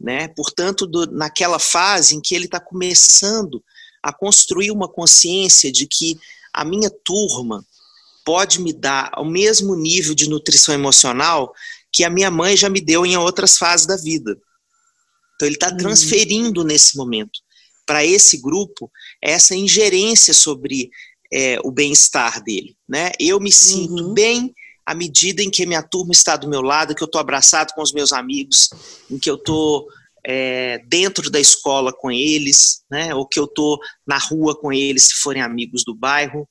Né? 0.00 0.28
Portanto, 0.28 0.86
do, 0.86 1.06
naquela 1.06 1.58
fase 1.58 2.16
em 2.16 2.20
que 2.20 2.34
ele 2.34 2.46
está 2.46 2.60
começando 2.60 3.62
a 4.02 4.12
construir 4.12 4.70
uma 4.70 4.88
consciência 4.88 5.70
de 5.70 5.86
que 5.86 6.18
a 6.52 6.64
minha 6.64 6.90
turma 7.04 7.64
pode 8.24 8.60
me 8.60 8.72
dar 8.72 9.10
o 9.18 9.24
mesmo 9.24 9.74
nível 9.74 10.14
de 10.14 10.28
nutrição 10.28 10.74
emocional 10.74 11.52
que 11.92 12.04
a 12.04 12.10
minha 12.10 12.30
mãe 12.30 12.56
já 12.56 12.70
me 12.70 12.80
deu 12.80 13.04
em 13.04 13.16
outras 13.16 13.58
fases 13.58 13.86
da 13.86 13.96
vida. 13.96 14.36
Então 15.34 15.46
ele 15.46 15.56
está 15.56 15.68
uhum. 15.68 15.76
transferindo 15.76 16.64
nesse 16.64 16.96
momento 16.96 17.40
para 17.84 18.04
esse 18.04 18.40
grupo 18.40 18.90
essa 19.20 19.54
ingerência 19.54 20.32
sobre 20.32 20.90
é, 21.32 21.58
o 21.64 21.70
bem-estar 21.70 22.42
dele. 22.42 22.76
Né? 22.88 23.10
Eu 23.18 23.40
me 23.40 23.52
sinto 23.52 24.04
uhum. 24.04 24.14
bem 24.14 24.54
à 24.86 24.94
medida 24.94 25.42
em 25.42 25.50
que 25.50 25.66
minha 25.66 25.82
turma 25.82 26.12
está 26.12 26.36
do 26.36 26.48
meu 26.48 26.62
lado, 26.62 26.94
que 26.94 27.02
eu 27.02 27.06
estou 27.06 27.20
abraçado 27.20 27.72
com 27.74 27.82
os 27.82 27.92
meus 27.92 28.12
amigos, 28.12 28.70
em 29.10 29.18
que 29.18 29.30
eu 29.30 29.36
estou 29.36 29.86
é, 30.24 30.78
dentro 30.86 31.30
da 31.30 31.40
escola 31.40 31.92
com 31.92 32.10
eles, 32.10 32.82
né, 32.90 33.14
ou 33.14 33.26
que 33.26 33.38
eu 33.38 33.44
estou 33.44 33.78
na 34.06 34.18
rua 34.18 34.58
com 34.58 34.72
eles, 34.72 35.04
se 35.04 35.14
forem 35.14 35.42
amigos 35.42 35.84
do 35.84 35.94
bairro. 35.94 36.48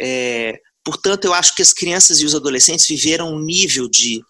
É, 0.00 0.60
portanto, 0.84 1.24
eu 1.24 1.34
acho 1.34 1.54
que 1.54 1.62
as 1.62 1.72
crianças 1.72 2.20
e 2.20 2.24
os 2.24 2.34
adolescentes 2.34 2.86
viveram 2.86 3.34
um 3.34 3.40
nível 3.40 3.88
de, 3.88 4.22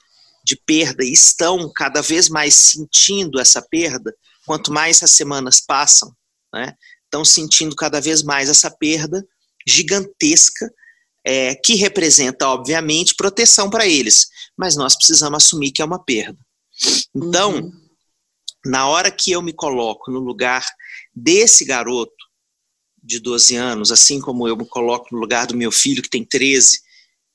de 0.44 0.56
perda 0.56 1.04
e 1.04 1.12
estão 1.12 1.70
cada 1.74 2.00
vez 2.02 2.28
mais 2.28 2.54
sentindo 2.54 3.40
essa 3.40 3.62
perda, 3.62 4.14
quanto 4.46 4.72
mais 4.72 5.02
as 5.02 5.12
semanas 5.12 5.60
passam, 5.60 6.14
né, 6.52 6.74
estão 7.04 7.24
sentindo 7.24 7.76
cada 7.76 8.00
vez 8.00 8.22
mais 8.22 8.48
essa 8.48 8.70
perda 8.70 9.24
gigantesca 9.66 10.70
é, 11.24 11.54
que 11.54 11.74
representa, 11.74 12.48
obviamente, 12.48 13.14
proteção 13.14 13.70
para 13.70 13.86
eles, 13.86 14.26
mas 14.56 14.76
nós 14.76 14.96
precisamos 14.96 15.44
assumir 15.44 15.70
que 15.70 15.80
é 15.80 15.84
uma 15.84 16.02
perda. 16.02 16.38
Então, 17.14 17.56
uhum. 17.56 17.72
na 18.66 18.88
hora 18.88 19.10
que 19.10 19.30
eu 19.30 19.40
me 19.40 19.52
coloco 19.52 20.10
no 20.10 20.18
lugar 20.18 20.66
desse 21.14 21.64
garoto 21.64 22.21
de 23.02 23.18
12 23.18 23.56
anos, 23.56 23.90
assim 23.90 24.20
como 24.20 24.46
eu 24.46 24.56
me 24.56 24.66
coloco 24.66 25.08
no 25.12 25.20
lugar 25.20 25.46
do 25.46 25.56
meu 25.56 25.72
filho 25.72 26.02
que 26.02 26.10
tem 26.10 26.24
13, 26.24 26.80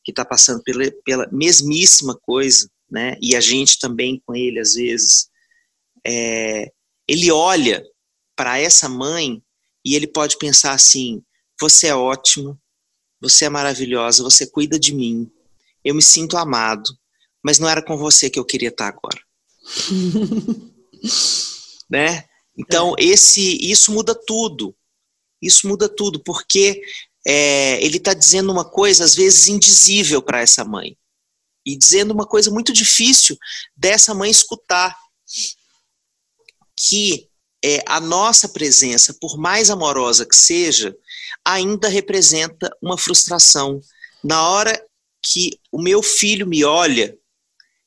que 0.03 0.11
está 0.11 0.23
passando 0.23 0.63
pela, 0.63 0.89
pela, 1.03 1.27
mesmíssima 1.31 2.17
coisa, 2.21 2.69
né? 2.89 3.17
E 3.21 3.35
a 3.35 3.41
gente 3.41 3.77
também 3.79 4.21
com 4.25 4.33
ele 4.33 4.59
às 4.59 4.75
vezes, 4.75 5.29
é, 6.05 6.71
ele 7.07 7.29
olha 7.31 7.83
para 8.35 8.57
essa 8.59 8.87
mãe 8.87 9.41
e 9.83 9.95
ele 9.95 10.07
pode 10.07 10.37
pensar 10.37 10.71
assim: 10.71 11.21
você 11.59 11.87
é 11.87 11.95
ótimo, 11.95 12.57
você 13.19 13.45
é 13.45 13.49
maravilhosa, 13.49 14.23
você 14.23 14.47
cuida 14.47 14.79
de 14.79 14.93
mim, 14.93 15.29
eu 15.83 15.93
me 15.93 16.01
sinto 16.01 16.37
amado, 16.37 16.89
mas 17.43 17.59
não 17.59 17.67
era 17.67 17.81
com 17.81 17.97
você 17.97 18.29
que 18.29 18.39
eu 18.39 18.45
queria 18.45 18.69
estar 18.69 18.87
agora. 18.87 19.19
né? 21.89 22.25
Então, 22.57 22.95
é. 22.97 23.03
esse, 23.03 23.57
isso 23.61 23.91
muda 23.91 24.15
tudo. 24.15 24.75
Isso 25.41 25.67
muda 25.67 25.87
tudo, 25.87 26.21
porque 26.23 26.81
é, 27.25 27.83
ele 27.83 27.97
está 27.97 28.13
dizendo 28.13 28.51
uma 28.51 28.65
coisa, 28.65 29.03
às 29.03 29.13
vezes, 29.13 29.47
indizível 29.47 30.21
para 30.21 30.41
essa 30.41 30.63
mãe. 30.63 30.97
E 31.65 31.77
dizendo 31.77 32.13
uma 32.13 32.25
coisa 32.25 32.49
muito 32.49 32.71
difícil 32.71 33.37
dessa 33.75 34.13
mãe 34.13 34.31
escutar. 34.31 34.95
Que 36.89 37.27
é, 37.63 37.83
a 37.85 37.99
nossa 37.99 38.47
presença, 38.47 39.13
por 39.19 39.37
mais 39.37 39.69
amorosa 39.69 40.25
que 40.25 40.35
seja, 40.35 40.95
ainda 41.43 41.89
representa 41.89 42.69
uma 42.81 42.97
frustração. 42.97 43.81
Na 44.23 44.47
hora 44.47 44.81
que 45.21 45.59
o 45.71 45.81
meu 45.81 46.01
filho 46.01 46.47
me 46.47 46.63
olha, 46.63 47.17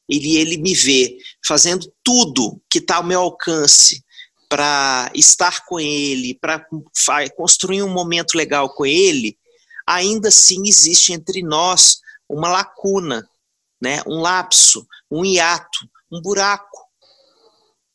ele, 0.08 0.36
ele 0.36 0.58
me 0.58 0.74
vê 0.74 1.16
fazendo 1.46 1.90
tudo 2.02 2.60
que 2.68 2.78
está 2.78 2.96
ao 2.96 3.04
meu 3.04 3.20
alcance 3.20 4.04
para 4.50 5.12
estar 5.14 5.64
com 5.64 5.78
ele, 5.78 6.34
para 6.34 6.66
construir 7.36 7.84
um 7.84 7.88
momento 7.88 8.34
legal 8.34 8.68
com 8.74 8.84
ele, 8.84 9.38
ainda 9.86 10.28
assim 10.28 10.66
existe 10.66 11.12
entre 11.12 11.40
nós 11.40 12.00
uma 12.28 12.48
lacuna, 12.48 13.24
né? 13.80 14.02
um 14.08 14.20
lapso, 14.20 14.84
um 15.08 15.24
hiato, 15.24 15.88
um 16.10 16.20
buraco, 16.20 16.84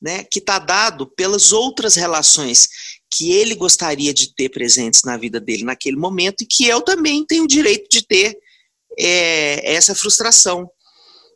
né? 0.02 0.24
que 0.24 0.40
está 0.40 0.58
dado 0.58 1.06
pelas 1.08 1.52
outras 1.52 1.96
relações 1.96 2.70
que 3.12 3.34
ele 3.34 3.54
gostaria 3.54 4.14
de 4.14 4.34
ter 4.34 4.48
presentes 4.48 5.04
na 5.04 5.18
vida 5.18 5.42
dele 5.42 5.66
naquele 5.66 5.98
momento 5.98 6.42
e 6.42 6.48
que 6.48 6.66
eu 6.66 6.82
também 6.82 7.26
tenho 7.26 7.44
o 7.44 7.48
direito 7.48 7.90
de 7.90 8.02
ter 8.02 8.38
é, 8.98 9.74
essa 9.76 9.94
frustração. 9.94 10.70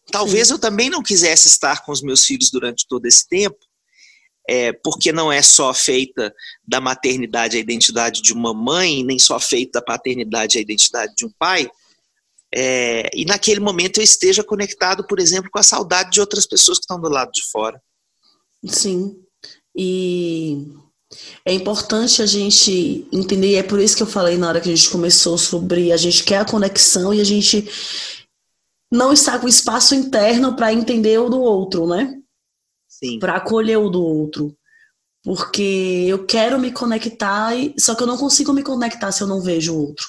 Talvez 0.09 0.47
Sim. 0.47 0.53
eu 0.53 0.59
também 0.59 0.89
não 0.89 1.03
quisesse 1.03 1.49
estar 1.49 1.83
com 1.83 1.91
os 1.91 2.01
meus 2.01 2.23
filhos 2.23 2.49
durante 2.49 2.87
todo 2.87 3.05
esse 3.05 3.27
tempo, 3.27 3.68
é, 4.49 4.73
porque 4.73 5.11
não 5.11 5.31
é 5.31 5.43
só 5.43 5.71
feita 5.75 6.33
da 6.67 6.81
maternidade 6.81 7.55
a 7.55 7.59
identidade 7.59 8.19
de 8.19 8.33
uma 8.33 8.51
mãe, 8.51 9.03
nem 9.03 9.19
só 9.19 9.39
feita 9.39 9.79
da 9.79 9.85
paternidade 9.85 10.57
a 10.57 10.61
identidade 10.61 11.13
de 11.15 11.23
um 11.23 11.31
pai. 11.37 11.69
É, 12.51 13.07
e 13.13 13.25
naquele 13.25 13.59
momento 13.59 13.99
eu 13.99 14.03
esteja 14.03 14.43
conectado, 14.43 15.05
por 15.05 15.19
exemplo, 15.19 15.51
com 15.51 15.59
a 15.59 15.63
saudade 15.63 16.09
de 16.09 16.19
outras 16.19 16.47
pessoas 16.47 16.79
que 16.79 16.85
estão 16.85 16.99
do 16.99 17.07
lado 17.07 17.31
de 17.31 17.43
fora. 17.51 17.79
Sim. 18.65 19.15
E 19.75 20.65
é 21.45 21.53
importante 21.53 22.23
a 22.23 22.25
gente 22.25 23.07
entender, 23.13 23.51
e 23.51 23.55
é 23.55 23.63
por 23.63 23.79
isso 23.79 23.95
que 23.95 24.01
eu 24.01 24.07
falei 24.07 24.35
na 24.35 24.47
hora 24.47 24.59
que 24.59 24.71
a 24.71 24.75
gente 24.75 24.89
começou 24.89 25.37
sobre 25.37 25.91
a 25.91 25.97
gente 25.97 26.23
quer 26.23 26.39
a 26.39 26.45
conexão 26.45 27.13
e 27.13 27.21
a 27.21 27.23
gente 27.23 27.69
não 28.91 29.13
está 29.13 29.37
com 29.37 29.47
espaço 29.47 29.93
interno 29.93 30.55
para 30.55 30.73
entender 30.73 31.19
o 31.19 31.29
do 31.29 31.39
outro, 31.39 31.85
né? 31.85 32.18
Para 33.19 33.35
acolher 33.35 33.77
o 33.77 33.89
do 33.89 34.03
outro. 34.03 34.55
Porque 35.23 36.05
eu 36.07 36.25
quero 36.25 36.57
me 36.59 36.71
conectar, 36.71 37.51
só 37.77 37.93
que 37.93 38.03
eu 38.03 38.07
não 38.07 38.17
consigo 38.17 38.53
me 38.53 38.63
conectar 38.63 39.11
se 39.11 39.21
eu 39.21 39.27
não 39.27 39.41
vejo 39.41 39.73
o 39.73 39.87
outro 39.87 40.05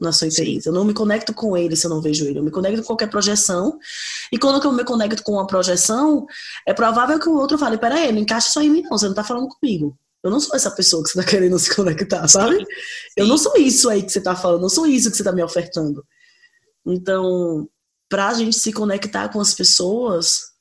na 0.00 0.12
sua 0.12 0.26
interesse. 0.26 0.68
Eu 0.68 0.72
não 0.72 0.84
me 0.84 0.92
conecto 0.92 1.32
com 1.32 1.56
ele 1.56 1.76
se 1.76 1.86
eu 1.86 1.90
não 1.90 2.00
vejo 2.00 2.24
ele. 2.24 2.38
Eu 2.38 2.42
me 2.42 2.50
conecto 2.50 2.80
com 2.80 2.88
qualquer 2.88 3.08
projeção. 3.08 3.78
E 4.32 4.38
quando 4.38 4.62
eu 4.62 4.72
me 4.72 4.84
conecto 4.84 5.22
com 5.22 5.32
uma 5.32 5.46
projeção, 5.46 6.26
é 6.66 6.74
provável 6.74 7.18
que 7.18 7.28
o 7.28 7.36
outro 7.36 7.56
fale: 7.56 7.78
peraí, 7.78 8.12
não 8.12 8.20
encaixa 8.20 8.50
só 8.50 8.60
em 8.60 8.70
mim, 8.70 8.82
não. 8.82 8.98
Você 8.98 9.06
não 9.06 9.14
tá 9.14 9.24
falando 9.24 9.48
comigo. 9.48 9.96
Eu 10.22 10.30
não 10.30 10.40
sou 10.40 10.56
essa 10.56 10.70
pessoa 10.70 11.02
que 11.02 11.10
você 11.10 11.22
tá 11.22 11.28
querendo 11.28 11.58
se 11.60 11.74
conectar, 11.74 12.26
sabe? 12.28 12.56
Sim. 12.56 12.64
Eu 13.16 13.26
não 13.26 13.38
sou 13.38 13.56
isso 13.56 13.88
aí 13.90 14.02
que 14.02 14.10
você 14.10 14.20
tá 14.20 14.34
falando, 14.34 14.62
não 14.62 14.68
sou 14.68 14.86
isso 14.86 15.10
que 15.10 15.16
você 15.16 15.24
tá 15.24 15.32
me 15.32 15.42
ofertando. 15.42 16.04
Então, 16.86 17.68
pra 18.08 18.34
gente 18.34 18.58
se 18.58 18.72
conectar 18.72 19.28
com 19.28 19.40
as 19.40 19.54
pessoas, 19.54 20.53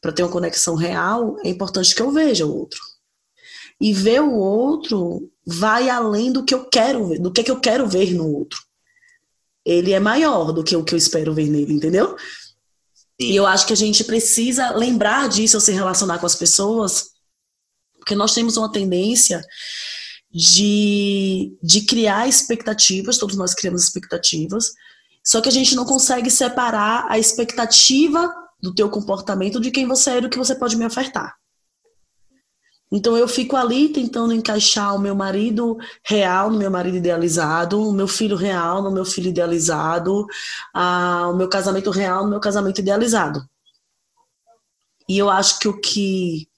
para 0.00 0.12
ter 0.12 0.22
uma 0.22 0.32
conexão 0.32 0.74
real, 0.74 1.36
é 1.44 1.48
importante 1.48 1.94
que 1.94 2.02
eu 2.02 2.10
veja 2.10 2.44
o 2.46 2.54
outro. 2.54 2.80
E 3.80 3.92
ver 3.92 4.20
o 4.20 4.34
outro 4.34 5.30
vai 5.46 5.88
além 5.88 6.30
do 6.30 6.44
que 6.44 6.54
eu 6.54 6.64
quero 6.66 7.08
ver, 7.08 7.18
do 7.18 7.32
que, 7.32 7.42
que 7.42 7.50
eu 7.50 7.60
quero 7.60 7.86
ver 7.88 8.14
no 8.14 8.30
outro. 8.30 8.58
Ele 9.64 9.92
é 9.92 10.00
maior 10.00 10.52
do 10.52 10.62
que 10.62 10.76
o 10.76 10.84
que 10.84 10.94
eu 10.94 10.98
espero 10.98 11.34
ver 11.34 11.48
nele, 11.48 11.72
entendeu? 11.72 12.16
Sim. 12.18 13.30
E 13.30 13.36
eu 13.36 13.46
acho 13.46 13.66
que 13.66 13.72
a 13.72 13.76
gente 13.76 14.04
precisa 14.04 14.70
lembrar 14.76 15.28
disso 15.28 15.56
ao 15.56 15.60
se 15.60 15.72
relacionar 15.72 16.18
com 16.18 16.26
as 16.26 16.34
pessoas, 16.34 17.10
porque 17.96 18.14
nós 18.14 18.34
temos 18.34 18.56
uma 18.56 18.70
tendência 18.70 19.42
de, 20.30 21.56
de 21.62 21.82
criar 21.82 22.28
expectativas, 22.28 23.18
todos 23.18 23.36
nós 23.36 23.54
criamos 23.54 23.84
expectativas, 23.84 24.72
só 25.24 25.40
que 25.40 25.48
a 25.48 25.52
gente 25.52 25.74
não 25.74 25.86
consegue 25.86 26.30
separar 26.30 27.06
a 27.08 27.18
expectativa 27.18 28.30
do 28.64 28.74
teu 28.74 28.88
comportamento 28.88 29.60
de 29.60 29.70
quem 29.70 29.86
você 29.86 30.12
é 30.12 30.18
e 30.18 30.20
do 30.22 30.30
que 30.30 30.38
você 30.38 30.54
pode 30.54 30.74
me 30.74 30.86
ofertar. 30.86 31.36
Então 32.90 33.16
eu 33.16 33.28
fico 33.28 33.56
ali 33.56 33.90
tentando 33.90 34.32
encaixar 34.32 34.94
o 34.94 34.98
meu 34.98 35.14
marido 35.14 35.76
real 36.02 36.50
no 36.50 36.58
meu 36.58 36.70
marido 36.70 36.96
idealizado, 36.96 37.88
o 37.88 37.92
meu 37.92 38.08
filho 38.08 38.36
real 38.36 38.82
no 38.82 38.90
meu 38.90 39.04
filho 39.04 39.28
idealizado, 39.28 40.26
a, 40.72 41.28
o 41.28 41.36
meu 41.36 41.48
casamento 41.48 41.90
real 41.90 42.24
no 42.24 42.30
meu 42.30 42.40
casamento 42.40 42.80
idealizado. 42.80 43.46
E 45.08 45.18
eu 45.18 45.28
acho 45.28 45.58
que 45.58 45.68
o 45.68 45.78
que 45.78 46.48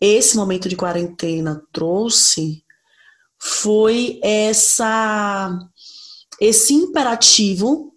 esse 0.00 0.36
momento 0.36 0.68
de 0.68 0.76
quarentena 0.76 1.62
trouxe 1.72 2.62
foi 3.38 4.20
essa 4.22 5.58
esse 6.40 6.74
imperativo 6.74 7.92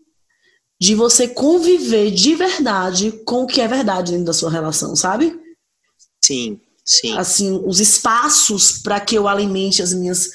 de 0.82 0.96
você 0.96 1.28
conviver 1.28 2.10
de 2.10 2.34
verdade 2.34 3.12
com 3.24 3.44
o 3.44 3.48
que 3.48 3.62
é 3.62 3.68
verdade 3.68 4.14
dentro 4.14 4.26
da 4.26 4.34
sua 4.34 4.50
relação, 4.50 4.96
sabe? 4.96 5.40
Sim, 6.26 6.60
sim. 6.84 7.16
Assim, 7.16 7.62
os 7.64 7.80
espaços 7.80 8.80
para 8.82 9.00
que 9.00 9.16
eu 9.16 9.28
alimente 9.28 9.84
as 9.84 9.94
minhas 9.94 10.32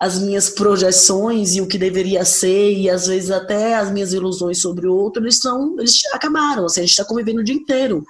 as 0.00 0.18
minhas 0.18 0.48
projeções 0.48 1.54
e 1.54 1.60
o 1.60 1.66
que 1.66 1.76
deveria 1.76 2.24
ser 2.24 2.72
e 2.72 2.88
às 2.88 3.06
vezes 3.06 3.30
até 3.30 3.74
as 3.74 3.90
minhas 3.90 4.14
ilusões 4.14 4.62
sobre 4.62 4.86
o 4.86 4.94
outro, 4.94 5.22
eles 5.22 5.36
são, 5.36 5.78
eles 5.78 6.00
acabaram, 6.14 6.64
assim, 6.64 6.80
a 6.80 6.82
gente 6.84 6.92
está 6.92 7.04
convivendo 7.04 7.42
o 7.42 7.44
dia 7.44 7.54
inteiro. 7.54 8.02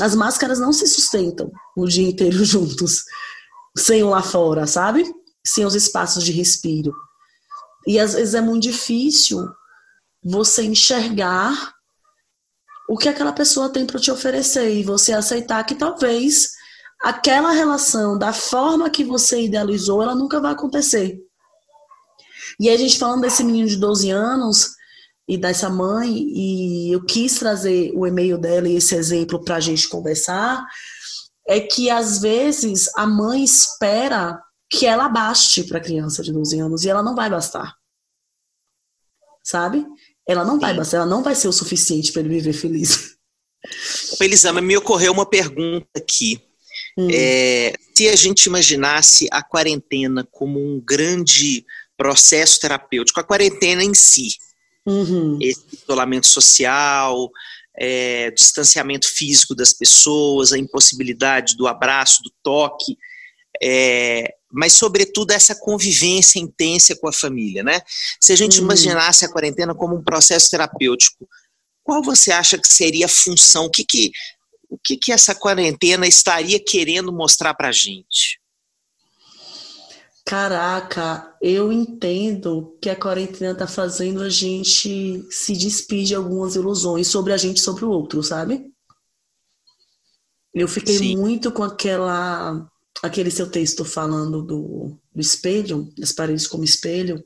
As 0.00 0.14
máscaras 0.14 0.58
não 0.58 0.72
se 0.72 0.86
sustentam 0.86 1.52
o 1.76 1.86
dia 1.86 2.08
inteiro 2.08 2.40
juntos, 2.42 3.02
sem 3.76 4.02
o 4.02 4.08
lá 4.08 4.22
fora, 4.22 4.66
sabe? 4.66 5.04
Sem 5.46 5.66
os 5.66 5.74
espaços 5.74 6.24
de 6.24 6.32
respiro. 6.32 6.94
E 7.86 7.98
às 7.98 8.14
vezes 8.14 8.32
é 8.32 8.40
muito 8.40 8.62
difícil 8.62 9.46
você 10.28 10.64
enxergar 10.64 11.74
o 12.88 12.96
que 12.96 13.08
aquela 13.08 13.32
pessoa 13.32 13.68
tem 13.68 13.86
para 13.86 14.00
te 14.00 14.10
oferecer 14.10 14.74
e 14.74 14.82
você 14.82 15.12
aceitar 15.12 15.64
que 15.64 15.74
talvez 15.74 16.50
aquela 17.00 17.52
relação, 17.52 18.18
da 18.18 18.32
forma 18.32 18.90
que 18.90 19.04
você 19.04 19.44
idealizou, 19.44 20.02
ela 20.02 20.14
nunca 20.14 20.40
vai 20.40 20.52
acontecer. 20.52 21.18
E 22.58 22.68
a 22.68 22.76
gente 22.76 22.98
falando 22.98 23.20
desse 23.20 23.44
menino 23.44 23.68
de 23.68 23.76
12 23.76 24.10
anos 24.10 24.70
e 25.28 25.36
dessa 25.36 25.68
mãe, 25.68 26.10
e 26.10 26.92
eu 26.92 27.04
quis 27.04 27.38
trazer 27.38 27.92
o 27.94 28.06
e-mail 28.06 28.38
dela 28.38 28.68
e 28.68 28.76
esse 28.76 28.94
exemplo 28.94 29.44
para 29.44 29.56
a 29.56 29.60
gente 29.60 29.88
conversar, 29.88 30.66
é 31.46 31.60
que 31.60 31.90
às 31.90 32.20
vezes 32.20 32.90
a 32.96 33.06
mãe 33.06 33.44
espera 33.44 34.42
que 34.70 34.86
ela 34.86 35.08
baste 35.08 35.64
para 35.64 35.78
a 35.78 35.82
criança 35.82 36.22
de 36.22 36.32
12 36.32 36.58
anos 36.58 36.84
e 36.84 36.90
ela 36.90 37.02
não 37.02 37.14
vai 37.14 37.30
bastar. 37.30 37.74
Sabe? 39.44 39.86
Ela 40.28 40.44
não 40.44 40.54
Sim. 40.54 40.60
vai 40.60 40.76
ela 40.92 41.06
não 41.06 41.22
vai 41.22 41.34
ser 41.34 41.48
o 41.48 41.52
suficiente 41.52 42.12
para 42.12 42.20
ele 42.20 42.28
viver 42.28 42.52
feliz. 42.52 43.16
Elisama, 44.20 44.60
me 44.60 44.76
ocorreu 44.76 45.12
uma 45.12 45.24
pergunta 45.24 45.88
aqui. 45.96 46.40
Hum. 46.96 47.08
É, 47.10 47.72
se 47.94 48.08
a 48.08 48.14
gente 48.14 48.44
imaginasse 48.44 49.26
a 49.32 49.42
quarentena 49.42 50.26
como 50.30 50.60
um 50.60 50.80
grande 50.80 51.64
processo 51.96 52.60
terapêutico, 52.60 53.18
a 53.18 53.24
quarentena 53.24 53.82
em 53.82 53.94
si, 53.94 54.36
uhum. 54.86 55.38
esse 55.40 55.64
isolamento 55.82 56.26
social, 56.26 57.30
é, 57.76 58.30
distanciamento 58.30 59.08
físico 59.08 59.54
das 59.54 59.72
pessoas, 59.72 60.52
a 60.52 60.58
impossibilidade 60.58 61.56
do 61.56 61.66
abraço, 61.66 62.22
do 62.22 62.32
toque, 62.42 62.96
é, 63.62 64.34
mas 64.50 64.72
sobretudo 64.72 65.30
essa 65.32 65.54
convivência 65.54 66.38
intensa 66.38 66.96
com 66.96 67.08
a 67.08 67.12
família, 67.12 67.62
né? 67.62 67.80
Se 68.20 68.32
a 68.32 68.36
gente 68.36 68.58
uhum. 68.58 68.64
imaginasse 68.64 69.24
a 69.24 69.30
quarentena 69.30 69.74
como 69.74 69.96
um 69.96 70.02
processo 70.02 70.50
terapêutico, 70.50 71.28
qual 71.82 72.02
você 72.02 72.32
acha 72.32 72.58
que 72.58 72.68
seria 72.68 73.06
a 73.06 73.08
função? 73.08 73.66
O 73.66 73.70
que 73.70 73.84
que, 73.84 74.10
o 74.68 74.78
que, 74.78 74.96
que 74.96 75.12
essa 75.12 75.34
quarentena 75.34 76.06
estaria 76.06 76.62
querendo 76.62 77.12
mostrar 77.12 77.54
para 77.54 77.68
a 77.68 77.72
gente? 77.72 78.40
Caraca, 80.24 81.34
eu 81.40 81.72
entendo 81.72 82.76
que 82.82 82.90
a 82.90 82.96
quarentena 82.96 83.52
está 83.52 83.66
fazendo 83.66 84.22
a 84.22 84.28
gente 84.28 85.26
se 85.30 85.56
despedir 85.56 86.08
de 86.08 86.14
algumas 86.14 86.54
ilusões 86.54 87.08
sobre 87.08 87.32
a 87.32 87.38
gente 87.38 87.56
e 87.56 87.62
sobre 87.62 87.86
o 87.86 87.90
outro, 87.90 88.22
sabe? 88.22 88.70
Eu 90.52 90.68
fiquei 90.68 90.98
Sim. 90.98 91.16
muito 91.16 91.50
com 91.50 91.62
aquela 91.62 92.68
aquele 93.02 93.30
seu 93.30 93.48
texto 93.48 93.84
falando 93.84 94.42
do, 94.42 94.96
do 95.14 95.20
espelho, 95.20 95.92
das 95.96 96.12
paredes 96.12 96.46
como 96.46 96.64
espelho, 96.64 97.22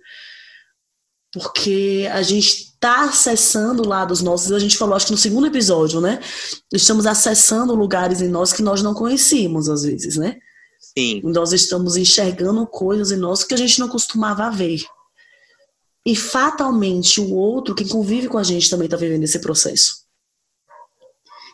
porque 1.33 2.09
a 2.13 2.23
gente 2.23 2.73
está 2.75 3.05
acessando 3.05 3.87
lados 3.87 4.21
nossos, 4.21 4.53
a 4.53 4.59
gente 4.59 4.77
falou 4.77 4.95
acho 4.95 5.07
que 5.07 5.13
no 5.13 5.19
segundo 5.19 5.47
episódio, 5.47 6.01
né? 6.01 6.21
Estamos 6.73 7.07
acessando 7.07 7.75
lugares 7.75 8.21
em 8.21 8.29
nós 8.29 8.53
que 8.53 8.63
nós 8.63 8.83
não 8.83 8.93
conhecíamos 8.93 9.69
às 9.69 9.83
vezes, 9.83 10.17
né? 10.17 10.39
Sim. 10.97 11.23
Nós 11.25 11.53
estamos 11.53 11.97
enxergando 11.97 12.67
coisas 12.67 13.11
em 13.11 13.17
nós 13.17 13.45
que 13.45 13.55
a 13.55 13.57
gente 13.57 13.81
não 13.81 13.89
costumava 13.89 14.51
ver. 14.51 14.85
E 16.05 16.17
fatalmente 16.17 17.21
o 17.21 17.33
outro, 17.33 17.75
quem 17.75 17.87
convive 17.87 18.29
com 18.29 18.37
a 18.37 18.43
gente, 18.43 18.69
também 18.69 18.87
está 18.87 18.97
vivendo 18.97 19.23
esse 19.23 19.39
processo. 19.39 20.02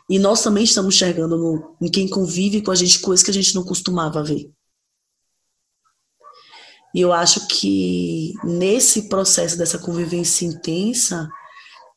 E 0.09 0.17
nós 0.17 0.41
também 0.41 0.63
estamos 0.63 0.95
enxergando 0.95 1.37
no, 1.37 1.77
em 1.79 1.89
quem 1.89 2.09
convive 2.09 2.61
com 2.61 2.71
a 2.71 2.75
gente 2.75 2.99
coisas 2.99 3.23
que 3.23 3.29
a 3.29 3.33
gente 3.33 3.53
não 3.53 3.63
costumava 3.63 4.23
ver. 4.23 4.51
E 6.95 7.01
eu 7.01 7.13
acho 7.13 7.47
que 7.47 8.33
nesse 8.43 9.07
processo 9.07 9.55
dessa 9.55 9.77
convivência 9.77 10.45
intensa, 10.45 11.29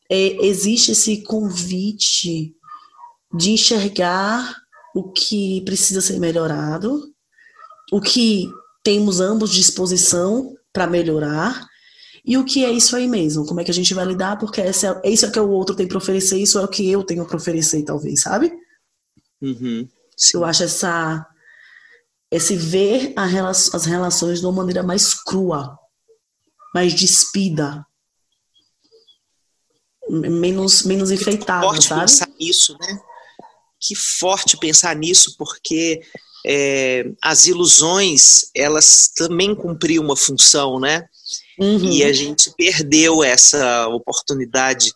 é, 0.09 0.45
existe 0.45 0.91
esse 0.91 1.23
convite 1.23 2.55
de 3.33 3.51
enxergar 3.51 4.55
o 4.95 5.11
que 5.11 5.61
precisa 5.61 5.99
ser 5.99 6.19
melhorado, 6.19 7.11
o 7.91 7.99
que 7.99 8.47
temos 8.83 9.19
ambos 9.19 9.51
disposição 9.51 10.55
para 10.71 10.85
melhorar 10.85 11.67
e 12.25 12.37
o 12.37 12.45
que 12.45 12.63
é 12.63 12.71
isso 12.71 12.95
aí 12.95 13.07
mesmo? 13.07 13.45
Como 13.45 13.59
é 13.59 13.63
que 13.65 13.71
a 13.71 13.73
gente 13.73 13.93
vai 13.93 14.05
lidar? 14.05 14.37
Porque 14.37 14.61
essa 14.61 15.01
é, 15.03 15.09
isso 15.09 15.25
é 15.25 15.31
que 15.31 15.39
o 15.39 15.49
outro 15.49 15.75
tem 15.75 15.87
para 15.87 15.97
oferecer, 15.97 16.37
isso 16.37 16.57
é 16.57 16.63
o 16.63 16.67
que 16.67 16.89
eu 16.89 17.03
tenho 17.03 17.25
para 17.25 17.35
oferecer, 17.35 17.83
talvez, 17.83 18.21
sabe? 18.21 18.53
Uhum, 19.41 19.87
eu 20.33 20.45
acho 20.45 20.63
essa 20.63 21.27
esse 22.31 22.55
ver 22.55 23.13
as 23.15 23.85
relações 23.85 24.39
de 24.39 24.45
uma 24.45 24.53
maneira 24.53 24.81
mais 24.81 25.13
crua, 25.13 25.77
mais 26.73 26.93
despida, 26.93 27.85
menos 30.09 30.83
menos 30.83 31.11
enfeitada, 31.11 31.61
que 31.61 31.67
forte 31.67 31.87
sabe? 31.87 32.01
Pensar 32.01 32.29
nisso, 32.39 32.77
né? 32.79 32.99
Que 33.81 33.95
forte 33.95 34.57
pensar 34.57 34.95
nisso, 34.95 35.35
porque 35.37 36.01
é, 36.45 37.11
as 37.21 37.47
ilusões 37.47 38.49
elas 38.55 39.09
também 39.13 39.53
cumpriam 39.53 40.05
uma 40.05 40.15
função, 40.15 40.79
né? 40.79 41.05
Uhum. 41.59 41.91
E 41.91 42.03
a 42.03 42.11
gente 42.11 42.51
perdeu 42.57 43.23
essa 43.23 43.87
oportunidade, 43.87 44.91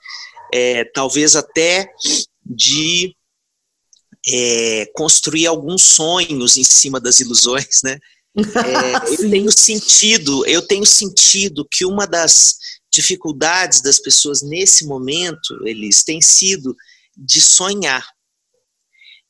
é, 0.54 0.84
talvez 0.86 1.36
até 1.36 1.92
de 2.46 3.16
é, 4.28 4.86
construir 4.94 5.48
alguns 5.48 5.84
sonhos 5.84 6.58
em 6.58 6.64
cima 6.64 7.00
das 7.00 7.20
ilusões, 7.20 7.82
né? 7.84 7.98
É, 8.38 9.24
eu 9.24 9.32
tenho 9.32 9.52
sentido, 9.52 10.46
eu 10.46 10.62
tenho 10.62 10.86
sentido 10.86 11.68
que 11.72 11.84
uma 11.84 12.06
das 12.06 12.58
dificuldades 12.94 13.82
das 13.82 14.00
pessoas 14.00 14.44
nesse 14.44 14.86
momento, 14.86 15.58
eles 15.66 16.04
têm 16.04 16.22
sido 16.22 16.76
de 17.16 17.42
sonhar. 17.42 18.08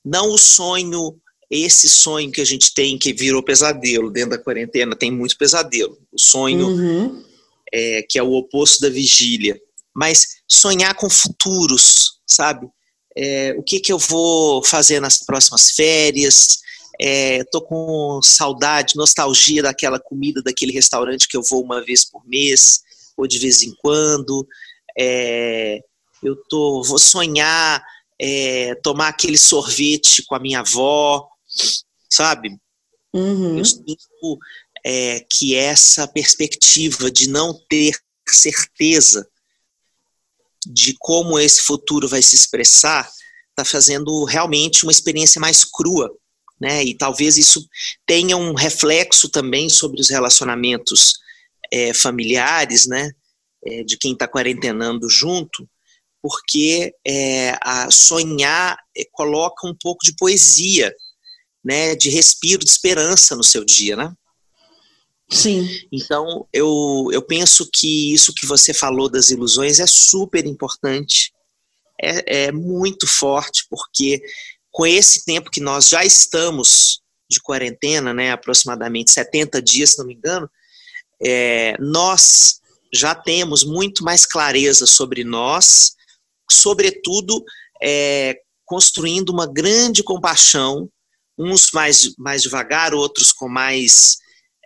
Não 0.04 0.32
o 0.32 0.38
sonho, 0.38 1.18
esse 1.50 1.88
sonho 1.88 2.32
que 2.32 2.42
a 2.42 2.46
gente 2.46 2.74
tem 2.74 2.98
que 2.98 3.14
virou 3.14 3.42
pesadelo 3.42 4.12
dentro 4.12 4.32
da 4.32 4.38
quarentena, 4.38 4.96
tem 4.96 5.12
muito 5.12 5.38
pesadelo. 5.38 5.98
O 6.12 6.20
sonho 6.20 6.68
uhum 6.68 7.28
é, 7.72 8.02
que 8.04 8.18
é 8.18 8.24
o 8.24 8.34
oposto 8.34 8.82
da 8.82 8.90
vigília, 8.90 9.60
mas 9.96 10.38
sonhar 10.48 10.94
com 10.96 11.10
futuros, 11.10 12.20
sabe? 12.26 12.68
É, 13.16 13.56
o 13.58 13.64
que, 13.64 13.80
que 13.80 13.92
eu 13.92 13.98
vou 13.98 14.64
fazer 14.64 15.00
nas 15.00 15.20
próximas 15.20 15.72
férias? 15.72 16.60
Estou 17.00 17.62
é, 17.62 17.68
com 17.68 18.20
saudade, 18.24 18.96
nostalgia 18.96 19.64
daquela 19.64 20.00
comida, 20.00 20.42
daquele 20.42 20.72
restaurante 20.72 21.28
que 21.28 21.38
eu 21.38 21.44
vou 21.44 21.64
uma 21.64 21.84
vez 21.84 22.06
por 22.06 22.26
mês, 22.28 22.82
ou 23.16 23.28
de 23.28 23.40
vez 23.40 23.64
em 23.64 23.74
quando. 23.82 24.48
É, 24.98 25.80
eu 26.24 26.36
tô, 26.50 26.84
vou 26.84 27.00
sonhar 27.00 27.84
é, 28.20 28.76
tomar 28.84 29.10
aquele 29.10 29.38
sorvete 29.38 30.24
com 30.26 30.36
a 30.36 30.40
minha 30.40 30.60
avó, 30.60 31.28
sabe? 32.10 32.58
Uhum. 33.14 33.58
Eu 33.58 33.66
sinto 33.66 34.40
é, 34.86 35.26
que 35.30 35.56
essa 35.56 36.08
perspectiva 36.08 37.10
de 37.10 37.28
não 37.28 37.54
ter 37.70 37.98
certeza 38.30 39.28
de 40.66 40.96
como 41.00 41.40
esse 41.40 41.62
futuro 41.62 42.08
vai 42.08 42.22
se 42.22 42.36
expressar 42.36 43.10
está 43.50 43.66
fazendo 43.66 44.24
realmente 44.24 44.84
uma 44.84 44.92
experiência 44.92 45.42
mais 45.42 45.66
crua, 45.66 46.12
né? 46.60 46.84
E 46.84 46.96
talvez 46.96 47.38
isso 47.38 47.68
tenha 48.06 48.38
um 48.38 48.54
reflexo 48.54 49.30
também 49.30 49.70
sobre 49.70 50.00
os 50.00 50.10
relacionamentos 50.10 51.14
é, 51.72 51.94
familiares, 51.94 52.88
né? 52.88 53.12
É, 53.66 53.84
de 53.84 53.98
quem 53.98 54.14
está 54.14 54.28
quarentenando 54.28 55.10
junto, 55.10 55.68
porque 56.22 56.94
é, 57.06 57.58
a 57.62 57.90
sonhar 57.90 58.78
é, 58.96 59.04
coloca 59.12 59.68
um 59.68 59.76
pouco 59.76 60.06
de 60.06 60.16
poesia, 60.16 60.94
né? 61.68 61.96
De 61.96 62.10
respiro, 62.10 62.64
de 62.64 62.70
esperança 62.70 63.36
no 63.36 63.44
seu 63.44 63.66
dia, 63.66 63.98
né? 63.98 64.14
Sim. 65.30 65.68
Então, 65.92 66.48
eu, 66.54 67.10
eu 67.12 67.22
penso 67.22 67.70
que 67.74 68.14
isso 68.14 68.34
que 68.34 68.46
você 68.46 68.74
falou 68.74 69.10
das 69.10 69.30
ilusões 69.30 69.80
é 69.80 69.86
super 69.86 70.46
importante, 70.46 71.34
é, 72.02 72.46
é 72.46 72.52
muito 72.52 73.06
forte, 73.06 73.66
porque 73.70 74.22
com 74.72 74.86
esse 74.86 75.26
tempo 75.26 75.52
que 75.52 75.60
nós 75.60 75.90
já 75.90 76.06
estamos 76.06 77.02
de 77.30 77.42
quarentena, 77.42 78.14
né, 78.14 78.32
aproximadamente 78.32 79.12
70 79.12 79.62
dias, 79.62 79.92
se 79.92 79.98
não 79.98 80.06
me 80.06 80.14
engano, 80.14 80.50
é, 81.22 81.76
nós 81.78 82.62
já 82.94 83.14
temos 83.14 83.66
muito 83.66 84.06
mais 84.06 84.26
clareza 84.26 84.86
sobre 84.86 85.26
nós, 85.26 85.94
sobretudo 86.50 87.44
é, 87.84 88.40
construindo 88.66 89.30
uma 89.30 89.46
grande 89.46 90.04
compaixão, 90.04 90.90
uns 91.38 91.72
mais, 91.72 92.16
mais 92.18 92.42
devagar, 92.42 92.94
outros 92.94 93.32
com 93.32 93.48
mais 93.48 94.18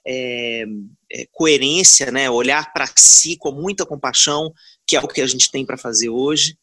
é, 0.05 0.63
é, 1.11 1.27
coerência, 1.31 2.11
né? 2.11 2.29
olhar 2.29 2.71
para 2.73 2.89
si 2.97 3.35
com 3.37 3.51
muita 3.51 3.85
compaixão, 3.85 4.51
que 4.87 4.95
é 4.95 4.99
o 4.99 5.07
que 5.07 5.21
a 5.21 5.27
gente 5.27 5.51
tem 5.51 5.65
para 5.65 5.77
fazer 5.77 6.09
hoje, 6.09 6.57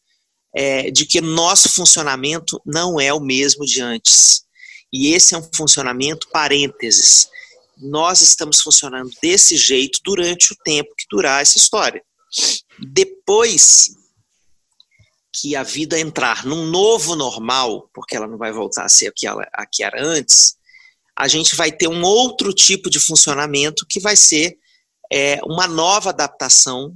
é, 0.55 0.89
de 0.89 1.05
que 1.05 1.21
nosso 1.21 1.69
funcionamento 1.69 2.59
não 2.65 2.99
é 2.99 3.13
o 3.13 3.19
mesmo 3.19 3.65
de 3.65 3.81
antes. 3.81 4.43
E 4.91 5.13
esse 5.13 5.35
é 5.35 5.37
um 5.37 5.47
funcionamento 5.53 6.27
parênteses. 6.31 7.29
Nós 7.77 8.21
estamos 8.21 8.59
funcionando 8.61 9.11
desse 9.21 9.55
jeito 9.55 9.99
durante 10.03 10.51
o 10.51 10.57
tempo 10.63 10.89
que 10.97 11.05
durar 11.09 11.41
essa 11.41 11.57
história. 11.57 12.03
Depois 12.79 13.91
que 15.33 15.55
a 15.55 15.63
vida 15.63 15.99
entrar 15.99 16.45
num 16.45 16.65
novo 16.65 17.15
normal, 17.15 17.89
porque 17.93 18.15
ela 18.15 18.27
não 18.27 18.37
vai 18.37 18.51
voltar 18.51 18.85
a 18.85 18.89
ser 18.89 19.09
o 19.09 19.13
que, 19.15 19.27
ela, 19.27 19.47
a 19.53 19.65
que 19.65 19.83
era 19.83 20.03
antes, 20.03 20.55
a 21.15 21.27
gente 21.27 21.55
vai 21.55 21.71
ter 21.71 21.87
um 21.87 22.01
outro 22.03 22.53
tipo 22.53 22.89
de 22.89 22.99
funcionamento 22.99 23.85
que 23.87 23.99
vai 23.99 24.15
ser 24.15 24.57
é, 25.11 25.39
uma 25.43 25.67
nova 25.67 26.11
adaptação 26.11 26.95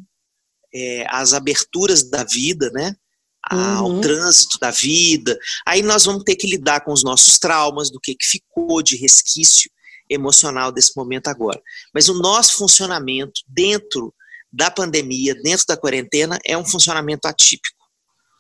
é, 0.74 1.06
às 1.10 1.34
aberturas 1.34 2.10
da 2.10 2.24
vida, 2.24 2.72
né? 2.72 2.96
Ao 3.44 3.90
uhum. 3.90 4.00
trânsito 4.00 4.58
da 4.58 4.72
vida. 4.72 5.38
Aí 5.68 5.82
nós 5.82 6.06
vamos 6.06 6.24
ter 6.24 6.38
que 6.38 6.48
lidar 6.48 6.86
com 6.86 6.94
os 6.94 7.04
nossos 7.04 7.38
traumas, 7.38 7.92
do 7.92 8.00
que, 8.00 8.16
que 8.16 8.26
ficou 8.26 8.82
de 8.82 8.96
resquício 8.96 9.70
emocional 10.10 10.72
desse 10.72 10.96
momento 10.96 11.28
agora. 11.28 11.62
Mas 11.94 12.08
o 12.08 12.14
nosso 12.14 12.56
funcionamento 12.56 13.42
dentro 13.46 14.14
da 14.50 14.72
pandemia, 14.72 15.36
dentro 15.36 15.66
da 15.66 15.76
quarentena, 15.76 16.40
é 16.46 16.58
um 16.58 16.64
funcionamento 16.64 17.28
atípico. 17.28 17.83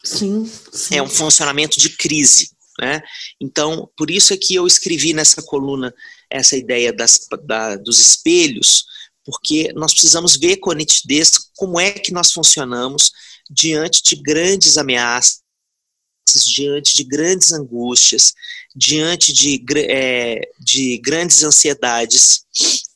Sim, 0.03 0.49
sim. 0.71 0.95
É 0.95 1.01
um 1.01 1.09
funcionamento 1.09 1.79
de 1.79 1.89
crise. 1.89 2.49
Né? 2.79 3.01
Então, 3.39 3.89
por 3.95 4.09
isso 4.09 4.33
é 4.33 4.37
que 4.37 4.55
eu 4.55 4.65
escrevi 4.65 5.13
nessa 5.13 5.41
coluna 5.43 5.93
essa 6.29 6.57
ideia 6.57 6.91
das, 6.91 7.19
da, 7.45 7.75
dos 7.75 7.99
espelhos, 7.99 8.85
porque 9.23 9.71
nós 9.73 9.93
precisamos 9.93 10.35
ver 10.35 10.57
com 10.57 10.73
nitidez 10.73 11.49
como 11.55 11.79
é 11.79 11.91
que 11.91 12.11
nós 12.11 12.31
funcionamos 12.31 13.11
diante 13.49 14.01
de 14.03 14.15
grandes 14.21 14.77
ameaças, 14.77 15.41
diante 16.53 16.95
de 16.95 17.03
grandes 17.03 17.51
angústias, 17.51 18.33
diante 18.75 19.31
de, 19.31 19.63
é, 19.77 20.41
de 20.59 20.97
grandes 20.97 21.43
ansiedades. 21.43 22.43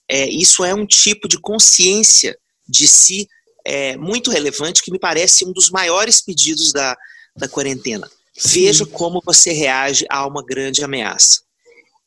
É, 0.10 0.28
isso 0.28 0.66
é 0.66 0.74
um 0.74 0.88
tipo 0.88 1.28
de 1.28 1.40
consciência 1.40 2.38
de 2.68 2.88
si 2.88 3.30
é, 3.68 3.98
muito 3.98 4.32
relevante 4.32 4.82
que 4.82 4.92
me 4.92 4.98
parece 4.98 5.46
um 5.46 5.52
dos 5.52 5.70
maiores 5.70 6.22
pedidos 6.22 6.72
da, 6.72 6.98
da 7.36 7.50
quarentena. 7.50 8.10
Veja 8.46 8.86
como 8.86 9.22
você 9.26 9.52
reage 9.52 10.06
a 10.10 10.26
uma 10.26 10.42
grande 10.42 10.86
ameaça. 10.86 11.42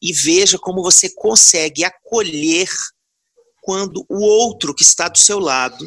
E 0.00 0.10
veja 0.10 0.58
como 0.58 0.82
você 0.82 1.10
consegue 1.10 1.84
acolher 1.84 2.70
quando 3.60 4.06
o 4.08 4.22
outro 4.22 4.74
que 4.74 4.82
está 4.82 5.06
do 5.06 5.18
seu 5.18 5.38
lado 5.38 5.86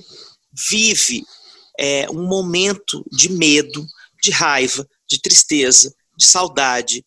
vive 0.70 1.24
é, 1.80 2.08
um 2.12 2.28
momento 2.28 3.04
de 3.12 3.32
medo, 3.32 3.84
de 4.22 4.30
raiva, 4.30 4.88
de 5.10 5.20
tristeza, 5.20 5.92
de 6.16 6.28
saudade, 6.28 7.04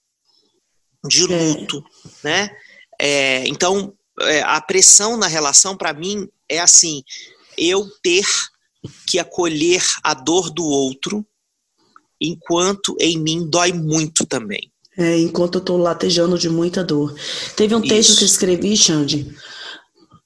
de 1.07 1.23
é. 1.23 1.27
luto, 1.27 1.79
é. 1.79 2.11
né? 2.25 2.57
É, 2.99 3.47
então, 3.47 3.95
é, 4.23 4.41
a 4.43 4.61
pressão 4.61 5.17
na 5.17 5.29
relação, 5.29 5.77
para 5.77 5.93
mim, 5.93 6.29
é 6.49 6.59
assim: 6.59 7.05
eu 7.57 7.89
ter 8.03 8.27
que 9.07 9.19
acolher 9.19 9.83
a 10.03 10.15
dor 10.15 10.51
do 10.51 10.65
outro 10.65 11.27
enquanto 12.21 12.97
em 13.01 13.19
mim 13.19 13.49
dói 13.49 13.73
muito 13.73 14.25
também. 14.27 14.71
É, 14.97 15.19
enquanto 15.19 15.57
eu 15.57 15.61
estou 15.61 15.77
latejando 15.77 16.39
de 16.39 16.49
muita 16.49 16.83
dor. 16.83 17.15
Teve 17.55 17.75
um 17.75 17.81
Isso. 17.81 17.89
texto 17.89 18.17
que 18.17 18.25
eu 18.25 18.27
escrevi, 18.27 18.77
Xande, 18.77 19.37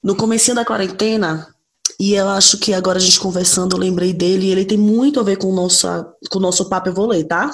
no 0.03 0.15
começo 0.15 0.55
da 0.55 0.65
quarentena, 0.65 1.53
e 1.99 2.15
eu 2.15 2.29
acho 2.29 2.57
que 2.59 2.73
agora 2.73 2.99
a 2.99 3.01
gente 3.01 3.19
conversando, 3.19 3.75
eu 3.75 3.81
lembrei 3.81 4.13
dele, 4.13 4.47
e 4.47 4.51
ele 4.51 4.65
tem 4.65 4.79
muito 4.79 5.19
a 5.19 5.25
ver 5.25 5.39
com 5.39 5.49
o 5.49 5.55
nosso, 5.55 5.87
com 6.31 6.39
o 6.39 6.43
nosso 6.43 6.69
papo, 6.69 6.89
eu 6.89 6.95
vou 6.95 7.09
ler, 7.09 7.25
tá? 7.25 7.51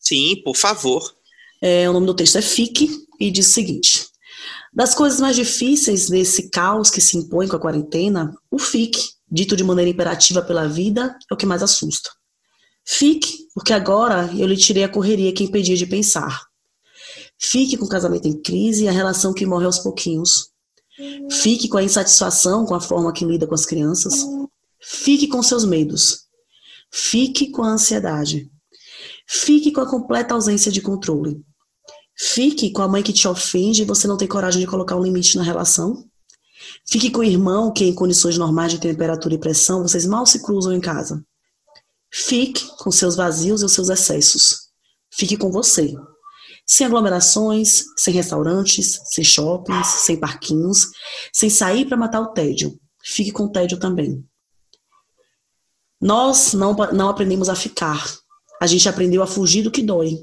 Sim, 0.00 0.42
por 0.44 0.56
favor. 0.56 1.14
É, 1.62 1.88
o 1.88 1.92
nome 1.92 2.06
do 2.06 2.14
texto 2.14 2.36
é 2.36 2.42
Fique, 2.42 2.90
e 3.20 3.30
diz 3.30 3.48
o 3.48 3.52
seguinte. 3.52 4.06
Das 4.74 4.94
coisas 4.94 5.20
mais 5.20 5.36
difíceis 5.36 6.10
desse 6.10 6.50
caos 6.50 6.90
que 6.90 7.00
se 7.00 7.16
impõe 7.16 7.48
com 7.48 7.56
a 7.56 7.60
quarentena, 7.60 8.36
o 8.50 8.58
fique, 8.58 9.15
dito 9.30 9.56
de 9.56 9.64
maneira 9.64 9.90
imperativa 9.90 10.42
pela 10.42 10.68
vida, 10.68 11.16
é 11.30 11.34
o 11.34 11.36
que 11.36 11.46
mais 11.46 11.62
assusta. 11.62 12.10
Fique, 12.84 13.48
porque 13.54 13.72
agora 13.72 14.30
eu 14.36 14.46
lhe 14.46 14.56
tirei 14.56 14.84
a 14.84 14.88
correria 14.88 15.32
que 15.32 15.44
impedia 15.44 15.76
de 15.76 15.86
pensar. 15.86 16.42
Fique 17.38 17.76
com 17.76 17.84
o 17.84 17.88
casamento 17.88 18.28
em 18.28 18.40
crise 18.40 18.84
e 18.84 18.88
a 18.88 18.92
relação 18.92 19.34
que 19.34 19.44
morre 19.44 19.66
aos 19.66 19.78
pouquinhos. 19.78 20.50
Fique 21.30 21.68
com 21.68 21.76
a 21.76 21.82
insatisfação 21.82 22.64
com 22.64 22.74
a 22.74 22.80
forma 22.80 23.12
que 23.12 23.24
lida 23.24 23.46
com 23.46 23.54
as 23.54 23.66
crianças. 23.66 24.24
Fique 24.80 25.26
com 25.26 25.42
seus 25.42 25.64
medos. 25.64 26.26
Fique 26.90 27.50
com 27.50 27.62
a 27.62 27.70
ansiedade. 27.70 28.50
Fique 29.26 29.72
com 29.72 29.80
a 29.80 29.90
completa 29.90 30.34
ausência 30.34 30.70
de 30.70 30.80
controle. 30.80 31.44
Fique 32.16 32.70
com 32.70 32.80
a 32.80 32.88
mãe 32.88 33.02
que 33.02 33.12
te 33.12 33.28
ofende 33.28 33.82
e 33.82 33.84
você 33.84 34.06
não 34.06 34.16
tem 34.16 34.28
coragem 34.28 34.60
de 34.60 34.66
colocar 34.66 34.96
um 34.96 35.02
limite 35.02 35.36
na 35.36 35.42
relação. 35.42 36.08
Fique 36.88 37.10
com 37.10 37.20
o 37.20 37.24
irmão 37.24 37.72
que, 37.72 37.84
em 37.84 37.94
condições 37.94 38.38
normais 38.38 38.72
de 38.72 38.80
temperatura 38.80 39.34
e 39.34 39.38
pressão, 39.38 39.82
vocês 39.82 40.06
mal 40.06 40.24
se 40.26 40.42
cruzam 40.42 40.72
em 40.72 40.80
casa. 40.80 41.24
Fique 42.10 42.66
com 42.78 42.90
seus 42.90 43.16
vazios 43.16 43.62
e 43.62 43.64
os 43.64 43.72
seus 43.72 43.88
excessos. 43.88 44.70
Fique 45.10 45.36
com 45.36 45.50
você. 45.50 45.94
Sem 46.66 46.86
aglomerações, 46.86 47.84
sem 47.96 48.12
restaurantes, 48.14 49.00
sem 49.06 49.22
shoppings, 49.24 49.86
sem 49.86 50.18
parquinhos, 50.18 50.90
sem 51.32 51.48
sair 51.50 51.86
para 51.86 51.96
matar 51.96 52.20
o 52.20 52.32
tédio. 52.32 52.78
Fique 53.02 53.30
com 53.30 53.44
o 53.44 53.52
tédio 53.52 53.78
também. 53.78 54.24
Nós 56.00 56.52
não, 56.52 56.74
não 56.92 57.08
aprendemos 57.08 57.48
a 57.48 57.54
ficar. 57.54 58.04
A 58.60 58.66
gente 58.66 58.88
aprendeu 58.88 59.22
a 59.22 59.26
fugir 59.26 59.62
do 59.62 59.70
que 59.70 59.82
dói. 59.82 60.18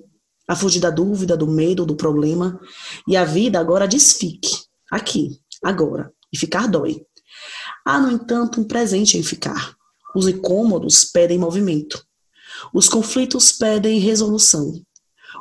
A 0.47 0.55
fugir 0.55 0.79
da 0.79 0.89
dúvida, 0.89 1.37
do 1.37 1.47
medo, 1.47 1.85
do 1.85 1.95
problema. 1.95 2.59
E 3.07 3.15
a 3.15 3.23
vida 3.23 3.59
agora 3.59 3.87
diz 3.87 4.13
fique. 4.13 4.63
Aqui, 4.91 5.39
agora. 5.63 6.11
E 6.33 6.37
ficar 6.37 6.67
dói. 6.67 7.05
Há, 7.85 7.99
no 7.99 8.11
entanto, 8.11 8.59
um 8.59 8.63
presente 8.63 9.17
em 9.17 9.23
ficar. 9.23 9.75
Os 10.15 10.27
incômodos 10.27 11.05
pedem 11.05 11.37
movimento. 11.37 12.03
Os 12.73 12.89
conflitos 12.89 13.51
pedem 13.51 13.99
resolução. 13.99 14.81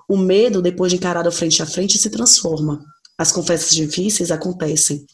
O 0.08 0.16
medo, 0.16 0.60
depois 0.60 0.92
de 0.92 0.98
encarado 0.98 1.30
frente 1.32 1.62
a 1.62 1.66
frente, 1.66 1.98
se 1.98 2.10
transforma. 2.10 2.84
As 3.16 3.30
conversas 3.30 3.70
difíceis 3.70 4.30
acontecem. 4.30 5.06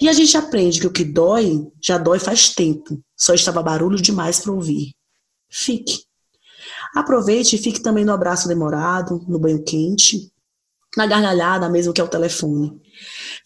E 0.00 0.08
a 0.08 0.12
gente 0.12 0.36
aprende 0.36 0.80
que 0.80 0.86
o 0.86 0.92
que 0.92 1.04
dói, 1.04 1.66
já 1.82 1.98
dói 1.98 2.18
faz 2.18 2.50
tempo. 2.50 3.00
Só 3.16 3.34
estava 3.34 3.62
barulho 3.62 4.00
demais 4.00 4.40
para 4.40 4.52
ouvir. 4.52 4.94
Fique. 5.48 6.04
Aproveite 6.94 7.56
e 7.56 7.58
fique 7.58 7.80
também 7.80 8.04
no 8.04 8.12
abraço 8.12 8.48
demorado, 8.48 9.24
no 9.28 9.38
banho 9.38 9.62
quente, 9.62 10.30
na 10.96 11.06
gargalhada 11.06 11.68
mesmo 11.68 11.92
que 11.92 12.00
é 12.00 12.04
o 12.04 12.08
telefone. 12.08 12.80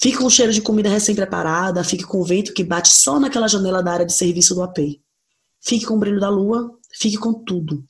Fique 0.01 0.19
com 0.19 0.25
o 0.25 0.31
cheiro 0.31 0.53
de 0.53 0.63
comida 0.63 0.89
recém-preparada, 0.89 1.85
fique 1.85 2.05
com 2.05 2.21
o 2.21 2.25
vento 2.25 2.55
que 2.55 2.65
bate 2.65 2.89
só 2.89 3.19
naquela 3.19 3.49
janela 3.49 3.83
da 3.83 3.93
área 3.93 4.07
de 4.07 4.13
serviço 4.13 4.55
do 4.55 4.63
AP. 4.63 4.79
Fique 5.61 5.85
com 5.85 5.95
o 5.95 5.99
brilho 5.99 6.21
da 6.21 6.31
lua, 6.31 6.79
fique 6.99 7.17
com 7.17 7.35
tudo. 7.35 7.85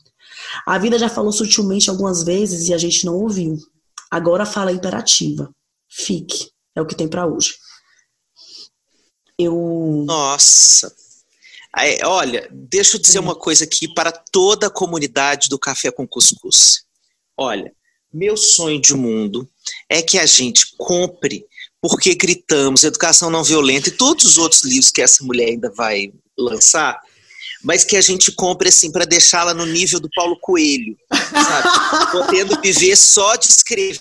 A 0.67 0.79
vida 0.79 0.99
já 0.99 1.09
falou 1.09 1.33
sutilmente 1.33 1.91
algumas 1.91 2.23
vezes 2.23 2.69
e 2.69 2.75
a 2.75 2.79
gente 2.79 3.05
não 3.05 3.15
ouviu. 3.17 3.57
Agora 4.11 4.47
fala 4.47 4.73
imperativa. 4.73 5.55
Fique. 5.89 6.51
É 6.75 6.81
o 6.81 6.87
que 6.87 6.97
tem 6.97 7.09
para 7.09 7.27
hoje. 7.27 7.55
Eu. 9.39 10.05
Nossa! 10.07 10.93
É, 11.79 12.05
olha, 12.05 12.49
deixa 12.51 12.97
eu 12.97 13.01
dizer 13.01 13.21
uma 13.21 13.35
coisa 13.35 13.65
aqui 13.65 13.93
para 13.95 14.11
toda 14.11 14.67
a 14.67 14.71
comunidade 14.71 15.49
do 15.49 15.59
Café 15.59 15.91
com 15.91 16.07
Cuscuz. 16.07 16.85
Olha, 17.37 17.73
meu 18.13 18.37
sonho 18.37 18.81
de 18.81 18.95
mundo 18.95 19.49
é 19.89 20.03
que 20.03 20.19
a 20.19 20.27
gente 20.27 20.75
compre 20.77 21.47
Porque 21.81 22.15
Gritamos, 22.15 22.85
Educação 22.85 23.31
Não 23.31 23.45
Violenta 23.45 23.89
e 23.89 23.93
todos 23.93 24.25
os 24.25 24.39
outros 24.39 24.65
livros 24.65 24.91
que 24.91 25.03
essa 25.03 25.25
mulher 25.25 25.49
ainda 25.49 25.71
vai 25.71 26.13
lançar, 26.37 27.01
mas 27.63 27.85
que 27.85 27.97
a 27.97 28.01
gente 28.01 28.33
compre 28.33 28.69
assim 28.69 28.91
para 28.91 29.05
deixá-la 29.05 29.55
no 29.55 29.67
nível 29.67 30.01
do 30.01 30.09
Paulo 30.15 30.39
Coelho, 30.41 30.97
sabe? 31.11 32.11
Podendo 32.13 32.61
viver 32.61 32.97
só 32.97 33.37
de 33.37 33.47
escrever. 33.47 34.01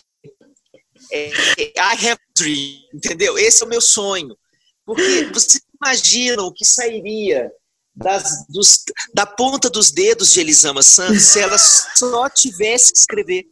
É, 1.11 1.29
I 1.59 2.07
have 2.07 2.11
a 2.11 2.19
dream, 2.37 2.79
entendeu? 2.93 3.37
Esse 3.37 3.63
é 3.63 3.65
o 3.65 3.69
meu 3.69 3.81
sonho. 3.81 4.37
Porque 4.85 5.29
você 5.33 5.59
imagina 5.81 6.43
o 6.43 6.51
que 6.51 6.65
sairia 6.65 7.51
das, 7.95 8.45
dos, 8.47 8.83
da 9.13 9.25
ponta 9.25 9.69
dos 9.69 9.91
dedos 9.91 10.31
de 10.31 10.39
Elisama 10.39 10.81
Santos 10.81 11.23
se 11.23 11.39
ela 11.39 11.57
só 11.57 12.29
tivesse 12.29 12.91
que 12.93 12.99
escrever. 12.99 13.45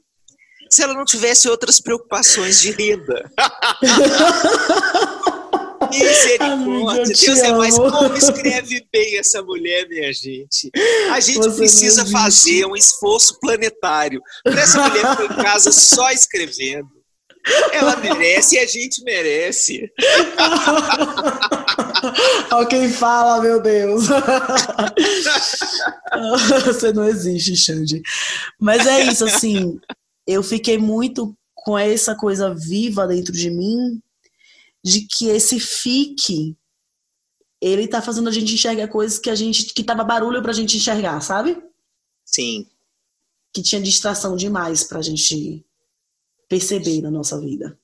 Se 0.69 0.83
ela 0.83 0.93
não 0.93 1.05
tivesse 1.05 1.49
outras 1.49 1.79
preocupações 1.79 2.59
de 2.59 2.71
renda. 2.71 3.31
Misericórdia, 5.89 7.15
Deus 7.15 7.39
é 7.39 7.51
mais 7.53 7.77
como 7.77 8.15
escreve 8.15 8.85
bem 8.91 9.17
essa 9.17 9.41
mulher, 9.41 9.87
minha 9.87 10.11
gente. 10.13 10.69
A 11.11 11.19
gente 11.19 11.39
Você 11.39 11.57
precisa 11.57 12.05
fazer 12.05 12.65
um 12.65 12.75
esforço 12.75 13.39
planetário 13.39 14.21
para 14.43 14.61
essa 14.61 14.87
mulher 14.87 15.15
ficar 15.15 15.25
em 15.25 15.43
casa 15.43 15.71
só 15.71 16.11
escrevendo. 16.11 16.97
Ela 17.71 17.95
merece 17.97 18.55
e 18.55 18.59
a 18.59 18.65
gente 18.65 19.03
merece. 19.03 19.91
Olha 22.51 22.67
quem 22.67 22.91
fala, 22.91 23.41
meu 23.41 23.61
Deus. 23.61 24.07
Você 26.65 26.91
não 26.91 27.07
existe, 27.07 27.55
Xande. 27.55 28.01
Mas 28.59 28.85
é 28.85 29.05
isso, 29.05 29.23
assim. 29.25 29.79
Eu 30.27 30.43
fiquei 30.43 30.77
muito 30.77 31.35
com 31.55 31.77
essa 31.77 32.13
coisa 32.13 32.53
viva 32.53 33.07
dentro 33.07 33.31
de 33.31 33.49
mim, 33.49 34.01
de 34.83 35.01
que 35.07 35.29
esse 35.29 35.59
fique, 35.59 36.55
ele 37.61 37.87
tá 37.87 38.01
fazendo 38.01 38.29
a 38.29 38.31
gente 38.31 38.53
enxergar 38.53 38.87
coisas 38.89 39.17
que 39.17 39.29
a 39.29 39.35
gente 39.35 39.73
que 39.73 39.83
tava 39.83 40.03
barulho 40.03 40.41
pra 40.41 40.53
gente 40.53 40.77
enxergar, 40.77 41.19
sabe? 41.21 41.57
Sim. 42.25 42.67
Que 43.53 43.61
tinha 43.61 43.81
distração 43.81 44.35
demais 44.35 44.83
pra 44.83 45.01
gente 45.01 45.65
perceber 46.47 47.01
na 47.01 47.09
nossa 47.09 47.39
vida. 47.39 47.77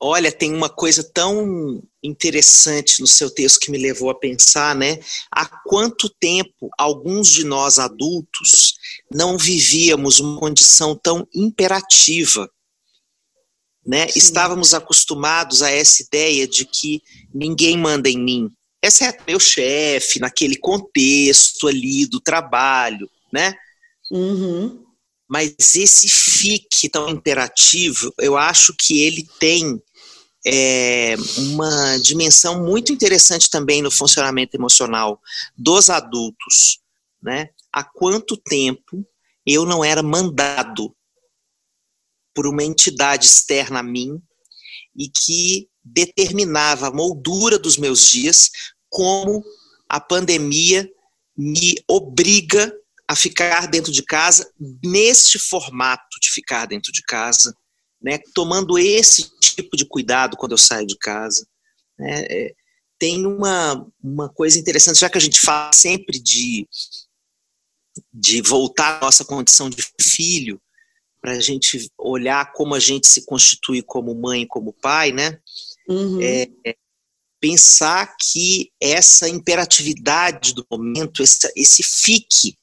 Olha, 0.00 0.30
tem 0.30 0.52
uma 0.52 0.68
coisa 0.68 1.02
tão 1.02 1.82
interessante 2.04 3.00
no 3.00 3.06
seu 3.06 3.30
texto 3.30 3.60
que 3.60 3.70
me 3.70 3.78
levou 3.78 4.10
a 4.10 4.14
pensar, 4.14 4.76
né? 4.76 4.98
Há 5.30 5.46
quanto 5.46 6.10
tempo 6.20 6.68
alguns 6.78 7.32
de 7.32 7.44
nós 7.44 7.78
adultos 7.78 8.74
não 9.10 9.38
vivíamos 9.38 10.20
uma 10.20 10.38
condição 10.38 10.94
tão 10.94 11.26
imperativa, 11.34 12.48
né? 13.86 14.06
Sim. 14.08 14.18
Estávamos 14.18 14.74
acostumados 14.74 15.62
a 15.62 15.70
essa 15.70 16.02
ideia 16.02 16.46
de 16.46 16.66
que 16.66 17.02
ninguém 17.34 17.78
manda 17.78 18.08
em 18.08 18.18
mim, 18.18 18.50
exceto 18.82 19.24
meu 19.26 19.40
chefe, 19.40 20.20
naquele 20.20 20.56
contexto 20.56 21.66
ali 21.66 22.06
do 22.06 22.20
trabalho, 22.20 23.10
né? 23.32 23.54
Uhum. 24.10 24.84
Mas 25.26 25.54
esse 25.74 26.06
fique 26.08 26.88
tão 26.90 27.08
imperativo, 27.08 28.12
eu 28.18 28.36
acho 28.36 28.74
que 28.78 29.00
ele 29.00 29.26
tem 29.40 29.82
é, 30.46 31.14
uma 31.38 31.96
dimensão 31.98 32.62
muito 32.62 32.92
interessante 32.92 33.48
também 33.48 33.80
no 33.80 33.90
funcionamento 33.90 34.56
emocional 34.56 35.20
dos 35.56 35.88
adultos. 35.88 36.80
Né? 37.22 37.48
Há 37.72 37.82
quanto 37.82 38.36
tempo 38.36 39.06
eu 39.46 39.64
não 39.64 39.84
era 39.84 40.02
mandado 40.02 40.94
por 42.34 42.46
uma 42.46 42.62
entidade 42.64 43.26
externa 43.26 43.80
a 43.80 43.82
mim 43.82 44.20
e 44.96 45.08
que 45.08 45.68
determinava 45.82 46.88
a 46.88 46.92
moldura 46.92 47.58
dos 47.58 47.76
meus 47.76 48.08
dias, 48.08 48.50
como 48.88 49.42
a 49.88 50.00
pandemia 50.00 50.88
me 51.36 51.74
obriga 51.88 52.72
a 53.08 53.14
ficar 53.14 53.68
dentro 53.68 53.92
de 53.92 54.02
casa, 54.02 54.50
neste 54.82 55.38
formato 55.38 56.18
de 56.20 56.30
ficar 56.30 56.66
dentro 56.66 56.90
de 56.90 57.02
casa, 57.02 57.54
né, 58.04 58.18
tomando 58.34 58.78
esse 58.78 59.30
tipo 59.40 59.76
de 59.78 59.86
cuidado 59.86 60.36
quando 60.36 60.52
eu 60.52 60.58
saio 60.58 60.86
de 60.86 60.96
casa. 60.98 61.46
Né, 61.98 62.26
é, 62.28 62.54
tem 62.98 63.26
uma, 63.26 63.86
uma 64.02 64.28
coisa 64.28 64.58
interessante, 64.58 65.00
já 65.00 65.08
que 65.08 65.16
a 65.16 65.20
gente 65.20 65.40
fala 65.40 65.72
sempre 65.72 66.18
de, 66.18 66.68
de 68.12 68.42
voltar 68.42 68.98
à 68.98 69.00
nossa 69.00 69.24
condição 69.24 69.70
de 69.70 69.82
filho, 69.98 70.60
para 71.20 71.32
a 71.32 71.40
gente 71.40 71.90
olhar 71.96 72.52
como 72.52 72.74
a 72.74 72.78
gente 72.78 73.06
se 73.06 73.24
constitui 73.24 73.80
como 73.80 74.14
mãe, 74.14 74.46
como 74.46 74.74
pai, 74.74 75.10
né? 75.10 75.38
Uhum. 75.88 76.20
É, 76.20 76.46
é, 76.66 76.76
pensar 77.40 78.14
que 78.20 78.70
essa 78.78 79.26
imperatividade 79.26 80.52
do 80.52 80.66
momento, 80.70 81.22
esse, 81.22 81.50
esse 81.56 81.82
fique 81.82 82.58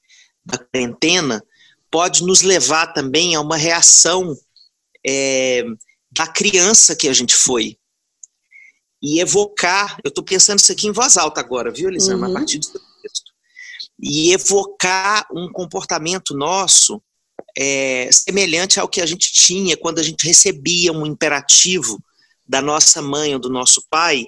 da 0.46 0.60
quarentena 0.60 1.44
pode 1.90 2.24
nos 2.24 2.44
levar 2.44 2.94
também 2.94 3.34
a 3.34 3.42
uma 3.42 3.58
reação 3.58 4.38
é, 5.06 5.64
da 6.12 6.28
criança 6.28 6.96
que 6.96 7.08
a 7.08 7.14
gente 7.14 7.36
foi. 7.36 7.78
E 9.02 9.20
evocar, 9.20 9.98
eu 10.04 10.10
estou 10.10 10.24
pensando 10.24 10.60
isso 10.60 10.72
aqui 10.72 10.88
em 10.88 10.92
voz 10.92 11.18
alta 11.18 11.40
agora, 11.40 11.72
viu, 11.72 11.90
Elisama, 11.90 12.28
uhum. 12.28 12.36
a 12.36 12.40
partir 12.40 12.60
do 12.60 12.66
seu 12.66 12.80
texto. 13.02 13.32
E 14.00 14.32
evocar 14.32 15.26
um 15.34 15.52
comportamento 15.52 16.36
nosso 16.36 17.02
é, 17.58 18.10
semelhante 18.12 18.80
ao 18.80 18.88
que 18.88 19.02
a 19.02 19.06
gente 19.06 19.32
tinha 19.32 19.76
quando 19.76 20.00
a 20.00 20.04
gente 20.04 20.26
recebia 20.26 20.92
um 20.92 21.06
imperativo 21.06 21.98
da 22.48 22.62
nossa 22.62 23.02
mãe 23.02 23.34
ou 23.34 23.40
do 23.40 23.50
nosso 23.50 23.84
pai, 23.90 24.26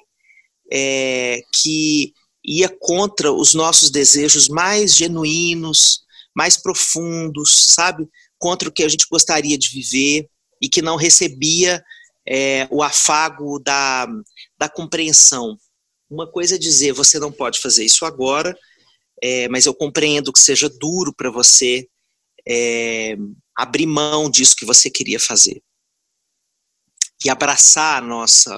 é, 0.72 1.42
que 1.54 2.14
ia 2.44 2.70
contra 2.80 3.32
os 3.32 3.54
nossos 3.54 3.92
desejos 3.92 4.48
mais 4.48 4.96
genuínos, 4.96 6.02
mais 6.36 6.58
profundos, 6.58 7.54
sabe? 7.70 8.08
Contra 8.40 8.70
o 8.70 8.72
que 8.72 8.84
a 8.84 8.90
gente 8.90 9.08
gostaria 9.10 9.58
de 9.58 9.70
viver 9.70 10.28
e 10.64 10.70
que 10.70 10.82
não 10.82 10.96
recebia 10.96 11.84
é, 12.26 12.66
o 12.72 12.82
afago 12.82 13.60
da, 13.60 14.08
da 14.58 14.70
compreensão. 14.70 15.58
Uma 16.10 16.26
coisa 16.26 16.56
é 16.56 16.58
dizer, 16.58 16.94
você 16.94 17.20
não 17.20 17.34
pode 17.34 17.60
fazer 17.60 17.84
isso 17.84 18.06
agora, 18.06 18.58
é, 19.22 19.50
mas 19.50 19.66
eu 19.66 19.76
compreendo 19.76 20.32
que 20.32 20.40
seja 20.40 20.70
duro 20.70 21.14
para 21.14 21.30
você 21.30 21.86
é, 22.48 23.18
abrir 23.54 23.86
mão 23.86 24.30
disso 24.30 24.56
que 24.56 24.66
você 24.66 24.90
queria 24.90 25.20
fazer. 25.20 25.62
E 27.26 27.30
abraçar 27.30 27.98
a 27.98 28.06
nossa, 28.06 28.54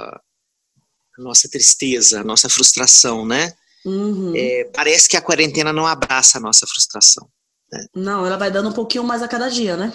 a 1.18 1.22
nossa 1.24 1.50
tristeza, 1.50 2.22
a 2.22 2.24
nossa 2.24 2.48
frustração, 2.48 3.26
né? 3.26 3.52
Uhum. 3.84 4.36
É, 4.36 4.66
parece 4.66 5.10
que 5.10 5.18
a 5.18 5.22
quarentena 5.22 5.74
não 5.74 5.88
abraça 5.88 6.38
a 6.38 6.42
nossa 6.42 6.68
frustração. 6.68 7.28
Né? 7.72 7.88
Não, 7.96 8.28
ela 8.28 8.38
vai 8.38 8.52
dando 8.52 8.70
um 8.70 8.74
pouquinho 8.74 9.04
mais 9.04 9.24
a 9.24 9.28
cada 9.28 9.50
dia, 9.50 9.76
né? 9.76 9.92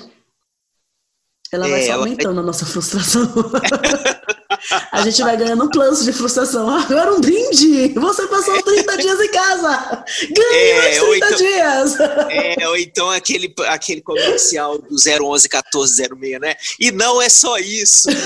Ela 1.53 1.67
vai 1.67 1.83
é, 1.83 1.87
só 1.87 1.93
aumentando 1.95 2.35
vai... 2.35 2.43
a 2.45 2.47
nossa 2.47 2.65
frustração. 2.65 3.23
a 4.93 5.03
gente 5.03 5.21
vai 5.23 5.37
ganhando 5.37 5.65
um 5.65 5.69
plano 5.69 5.97
de 5.97 6.13
frustração. 6.13 6.71
Agora 6.71 7.13
um 7.13 7.21
brinde! 7.21 7.89
Você 7.95 8.27
passou 8.29 8.55
30 8.63 8.97
dias 8.99 9.21
em 9.21 9.31
casa! 9.31 10.05
Ganhe 10.31 10.71
é, 10.71 10.79
mais 10.79 10.99
30 11.01 11.17
então, 11.17 11.39
dias! 11.39 12.01
É, 12.31 12.69
ou 12.69 12.77
então 12.77 13.11
aquele, 13.11 13.53
aquele 13.67 14.01
comercial 14.01 14.79
do 14.79 14.95
011 14.95 15.49
1406, 15.49 16.41
né? 16.41 16.55
E 16.79 16.93
não 16.93 17.21
é 17.21 17.29
só 17.29 17.59
isso! 17.59 18.09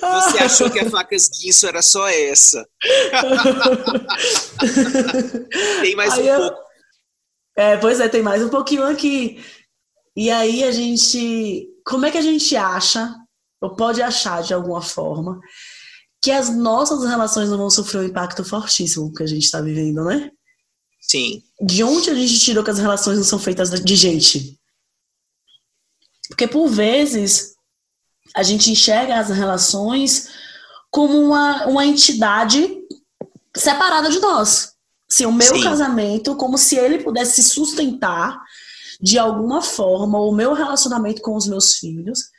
Você 0.00 0.38
achou 0.38 0.70
que 0.70 0.78
a 0.78 0.88
facas 0.88 1.28
guinso 1.28 1.66
era 1.66 1.82
só 1.82 2.08
essa? 2.08 2.66
tem 5.82 5.94
mais 5.96 6.14
aí 6.14 6.22
um 6.22 6.26
eu... 6.26 6.40
pouco. 6.40 6.69
É, 7.60 7.76
pois 7.76 8.00
é, 8.00 8.08
tem 8.08 8.22
mais 8.22 8.42
um 8.42 8.48
pouquinho 8.48 8.84
aqui. 8.84 9.38
E 10.16 10.30
aí 10.30 10.64
a 10.64 10.72
gente. 10.72 11.68
Como 11.84 12.06
é 12.06 12.10
que 12.10 12.16
a 12.16 12.22
gente 12.22 12.56
acha, 12.56 13.14
ou 13.60 13.76
pode 13.76 14.00
achar 14.00 14.42
de 14.42 14.54
alguma 14.54 14.80
forma, 14.80 15.38
que 16.22 16.30
as 16.30 16.48
nossas 16.48 17.04
relações 17.04 17.50
não 17.50 17.58
vão 17.58 17.68
sofrer 17.68 18.00
um 18.00 18.04
impacto 18.04 18.42
fortíssimo 18.42 19.12
que 19.12 19.22
a 19.22 19.26
gente 19.26 19.44
está 19.44 19.60
vivendo, 19.60 20.02
né? 20.04 20.30
Sim. 21.02 21.42
De 21.60 21.84
onde 21.84 22.08
a 22.08 22.14
gente 22.14 22.40
tirou 22.40 22.64
que 22.64 22.70
as 22.70 22.78
relações 22.78 23.18
não 23.18 23.24
são 23.24 23.38
feitas 23.38 23.68
de 23.68 23.94
gente? 23.94 24.58
Porque 26.30 26.48
por 26.48 26.66
vezes 26.66 27.52
a 28.34 28.42
gente 28.42 28.70
enxerga 28.70 29.18
as 29.18 29.28
relações 29.28 30.30
como 30.90 31.20
uma, 31.20 31.66
uma 31.66 31.84
entidade 31.84 32.74
separada 33.54 34.08
de 34.08 34.18
nós. 34.18 34.79
Sim, 35.10 35.26
o 35.26 35.32
meu 35.32 35.56
Sim. 35.56 35.62
casamento, 35.62 36.36
como 36.36 36.56
se 36.56 36.76
ele 36.76 37.02
pudesse 37.02 37.42
se 37.42 37.50
sustentar 37.50 38.40
de 39.00 39.18
alguma 39.18 39.62
forma, 39.62 40.20
o 40.20 40.32
meu 40.32 40.52
relacionamento 40.52 41.22
com 41.22 41.34
os 41.34 41.46
meus 41.46 41.76
filhos, 41.76 42.30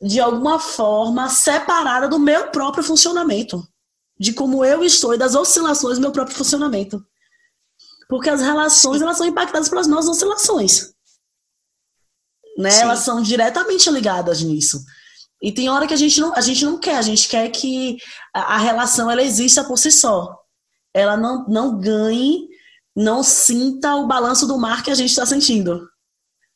de 0.00 0.18
alguma 0.18 0.58
forma 0.58 1.28
separada 1.28 2.08
do 2.08 2.18
meu 2.18 2.48
próprio 2.50 2.82
funcionamento, 2.82 3.62
de 4.18 4.32
como 4.32 4.64
eu 4.64 4.82
estou 4.82 5.14
e 5.14 5.18
das 5.18 5.34
oscilações 5.34 5.98
do 5.98 6.00
meu 6.00 6.10
próprio 6.10 6.36
funcionamento. 6.36 7.04
Porque 8.08 8.30
as 8.30 8.40
relações 8.40 9.00
elas 9.02 9.18
são 9.18 9.26
impactadas 9.26 9.68
pelas 9.68 9.86
nossas 9.86 10.10
oscilações. 10.10 10.92
Né? 12.58 12.80
Elas 12.80 13.00
são 13.00 13.22
diretamente 13.22 13.88
ligadas 13.90 14.42
nisso. 14.42 14.82
E 15.40 15.52
tem 15.52 15.70
hora 15.70 15.86
que 15.86 15.94
a 15.94 15.96
gente 15.96 16.20
não, 16.20 16.34
a 16.34 16.40
gente 16.40 16.64
não 16.64 16.78
quer, 16.78 16.96
a 16.96 17.02
gente 17.02 17.28
quer 17.28 17.48
que 17.50 17.98
a, 18.34 18.56
a 18.56 18.58
relação 18.58 19.10
ela 19.10 19.22
exista 19.22 19.64
por 19.64 19.78
si 19.78 19.90
só. 19.90 20.39
Ela 20.94 21.16
não, 21.16 21.46
não 21.46 21.78
ganhe, 21.78 22.48
não 22.94 23.22
sinta 23.22 23.96
o 23.96 24.06
balanço 24.06 24.46
do 24.46 24.58
mar 24.58 24.82
que 24.82 24.90
a 24.90 24.94
gente 24.94 25.10
está 25.10 25.24
sentindo. 25.24 25.88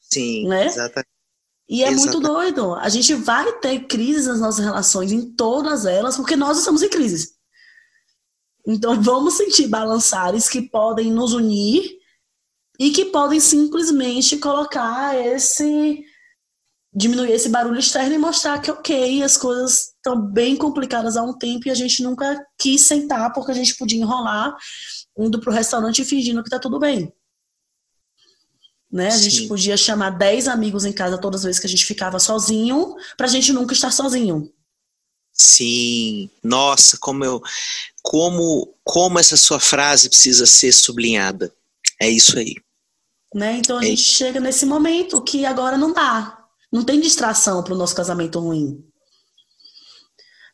Sim, 0.01 0.47
né? 0.49 0.67
exatamente. 0.67 1.15
E 1.69 1.83
é 1.83 1.89
Exatamente. 1.89 2.13
muito 2.13 2.29
doido. 2.29 2.75
A 2.75 2.89
gente 2.89 3.15
vai 3.15 3.51
ter 3.59 3.87
crises 3.87 4.27
nas 4.27 4.41
nossas 4.41 4.65
relações, 4.65 5.13
em 5.13 5.35
todas 5.35 5.87
elas, 5.87 6.17
porque 6.17 6.37
nós 6.37 6.59
estamos 6.59 6.83
em 6.83 6.89
crise. 6.89 7.35
Então 8.67 9.01
vamos 9.01 9.35
sentir 9.35 9.69
balançares 9.69 10.49
que 10.49 10.63
podem 10.63 11.11
nos 11.11 11.33
unir 11.33 11.99
e 12.79 12.91
que 12.91 13.07
podem 13.07 13.41
simplesmente 13.41 14.39
colocar 14.39 15.17
esse 15.17 16.05
diminuir 16.95 17.33
esse 17.33 17.49
barulho 17.49 17.79
externo 17.79 18.15
e 18.15 18.19
mostrar 18.19 18.61
que 18.61 18.71
ok, 18.71 19.23
as 19.23 19.37
coisas 19.37 19.93
estão 19.97 20.21
bem 20.21 20.57
complicadas 20.57 21.17
há 21.17 21.23
um 21.23 21.37
tempo 21.37 21.67
e 21.67 21.71
a 21.71 21.75
gente 21.75 22.03
nunca 22.03 22.41
quis 22.59 22.83
sentar 22.83 23.33
porque 23.33 23.51
a 23.51 23.55
gente 23.55 23.77
podia 23.77 24.01
enrolar 24.01 24.57
indo 25.19 25.41
pro 25.41 25.53
restaurante 25.53 26.05
fingindo 26.05 26.43
que 26.43 26.51
tá 26.51 26.59
tudo 26.59 26.79
bem. 26.79 27.13
Né? 28.91 29.09
A 29.09 29.17
gente 29.17 29.49
podia 29.49 29.77
chamar 29.77 30.11
10 30.11 30.47
amigos 30.47 30.85
em 30.85 30.93
casa 30.93 31.19
todas 31.19 31.41
as 31.41 31.45
vezes 31.47 31.61
que 31.61 31.67
a 31.67 31.71
gente 31.71 31.85
ficava 31.85 32.21
sozinho, 32.21 32.95
pra 33.17 33.27
gente 33.27 33.53
nunca 33.53 33.75
estar 33.75 33.91
sozinho. 33.91 34.53
Sim, 35.33 36.31
nossa, 36.41 36.97
como 36.97 37.25
eu 37.25 37.43
como 38.01 38.73
como 38.85 39.19
essa 39.19 39.37
sua 39.37 39.59
frase 39.59 40.09
precisa 40.09 40.47
ser 40.47 40.71
sublinhada. 40.71 41.53
É 42.01 42.09
isso 42.09 42.39
aí. 42.39 42.55
Né? 43.35 43.57
Então 43.57 43.79
a 43.79 43.83
é 43.83 43.87
gente 43.87 43.99
isso. 43.99 44.15
chega 44.15 44.39
nesse 44.39 44.65
momento 44.65 45.21
que 45.21 45.45
agora 45.45 45.77
não 45.77 45.93
dá. 45.93 46.44
Não 46.75 46.83
tem 46.83 47.01
distração 47.01 47.63
para 47.63 47.73
o 47.73 47.79
nosso 47.79 47.95
casamento 47.95 48.41
ruim. 48.41 48.85